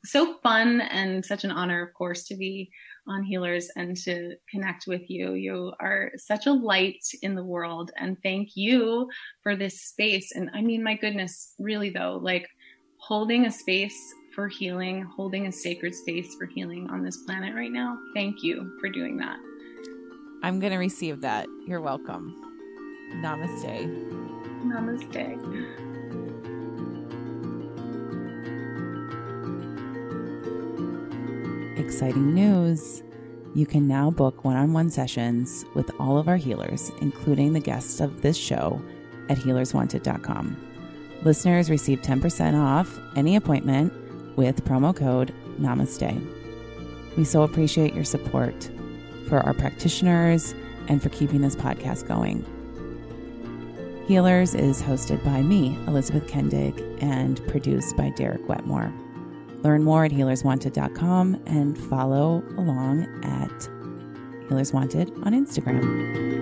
so 0.05 0.35
fun 0.41 0.81
and 0.81 1.25
such 1.25 1.43
an 1.43 1.51
honor, 1.51 1.81
of 1.81 1.93
course, 1.93 2.23
to 2.25 2.35
be 2.35 2.69
on 3.07 3.23
Healers 3.23 3.69
and 3.75 3.95
to 3.97 4.35
connect 4.49 4.85
with 4.87 5.09
you. 5.09 5.33
You 5.33 5.73
are 5.79 6.11
such 6.17 6.45
a 6.45 6.53
light 6.53 7.03
in 7.21 7.35
the 7.35 7.43
world. 7.43 7.91
And 7.97 8.17
thank 8.23 8.49
you 8.55 9.09
for 9.43 9.55
this 9.55 9.81
space. 9.81 10.31
And 10.33 10.49
I 10.53 10.61
mean, 10.61 10.83
my 10.83 10.95
goodness, 10.95 11.53
really 11.59 11.89
though, 11.89 12.19
like 12.21 12.47
holding 12.99 13.45
a 13.45 13.51
space 13.51 13.97
for 14.37 14.47
healing, 14.47 15.01
holding 15.01 15.47
a 15.47 15.51
sacred 15.51 15.95
space 15.95 16.35
for 16.35 16.45
healing 16.45 16.87
on 16.91 17.03
this 17.03 17.17
planet 17.17 17.55
right 17.55 17.71
now. 17.71 17.97
Thank 18.13 18.43
you 18.43 18.71
for 18.79 18.87
doing 18.87 19.17
that. 19.17 19.39
I'm 20.43 20.59
going 20.59 20.71
to 20.71 20.77
receive 20.77 21.21
that. 21.21 21.47
You're 21.65 21.81
welcome. 21.81 22.35
Namaste. 23.15 23.87
Namaste. 24.63 25.85
exciting 31.79 32.33
news! 32.33 33.01
You 33.55 33.65
can 33.65 33.87
now 33.87 34.11
book 34.11 34.43
one 34.43 34.57
on 34.57 34.73
one 34.73 34.89
sessions 34.91 35.65
with 35.73 35.89
all 35.99 36.17
of 36.17 36.27
our 36.27 36.35
healers, 36.35 36.91
including 37.01 37.53
the 37.53 37.59
guests 37.59 38.01
of 38.01 38.21
this 38.21 38.37
show, 38.37 38.79
at 39.29 39.37
healerswanted.com. 39.37 40.57
Listeners 41.23 41.69
receive 41.71 42.01
10% 42.01 42.61
off 42.61 42.99
any 43.15 43.37
appointment 43.37 43.93
with 44.37 44.63
promo 44.63 44.95
code 44.95 45.33
NAMASTE. 45.59 46.25
We 47.17 47.25
so 47.25 47.41
appreciate 47.41 47.93
your 47.93 48.05
support 48.05 48.69
for 49.27 49.39
our 49.39 49.53
practitioners 49.53 50.55
and 50.87 51.03
for 51.03 51.09
keeping 51.09 51.41
this 51.41 51.55
podcast 51.55 52.07
going. 52.07 52.45
Healers 54.07 54.55
is 54.55 54.81
hosted 54.81 55.21
by 55.25 55.41
me, 55.41 55.77
Elizabeth 55.85 56.27
Kendig, 56.27 57.03
and 57.03 57.45
produced 57.47 57.97
by 57.97 58.11
Derek 58.11 58.47
Wetmore. 58.47 58.93
Learn 59.63 59.83
more 59.83 60.05
at 60.05 60.11
healerswanted.com 60.11 61.41
and 61.45 61.77
follow 61.77 62.41
along 62.57 63.03
at 63.25 63.69
Healers 64.47 64.71
Wanted 64.71 65.11
on 65.23 65.33
Instagram. 65.33 66.37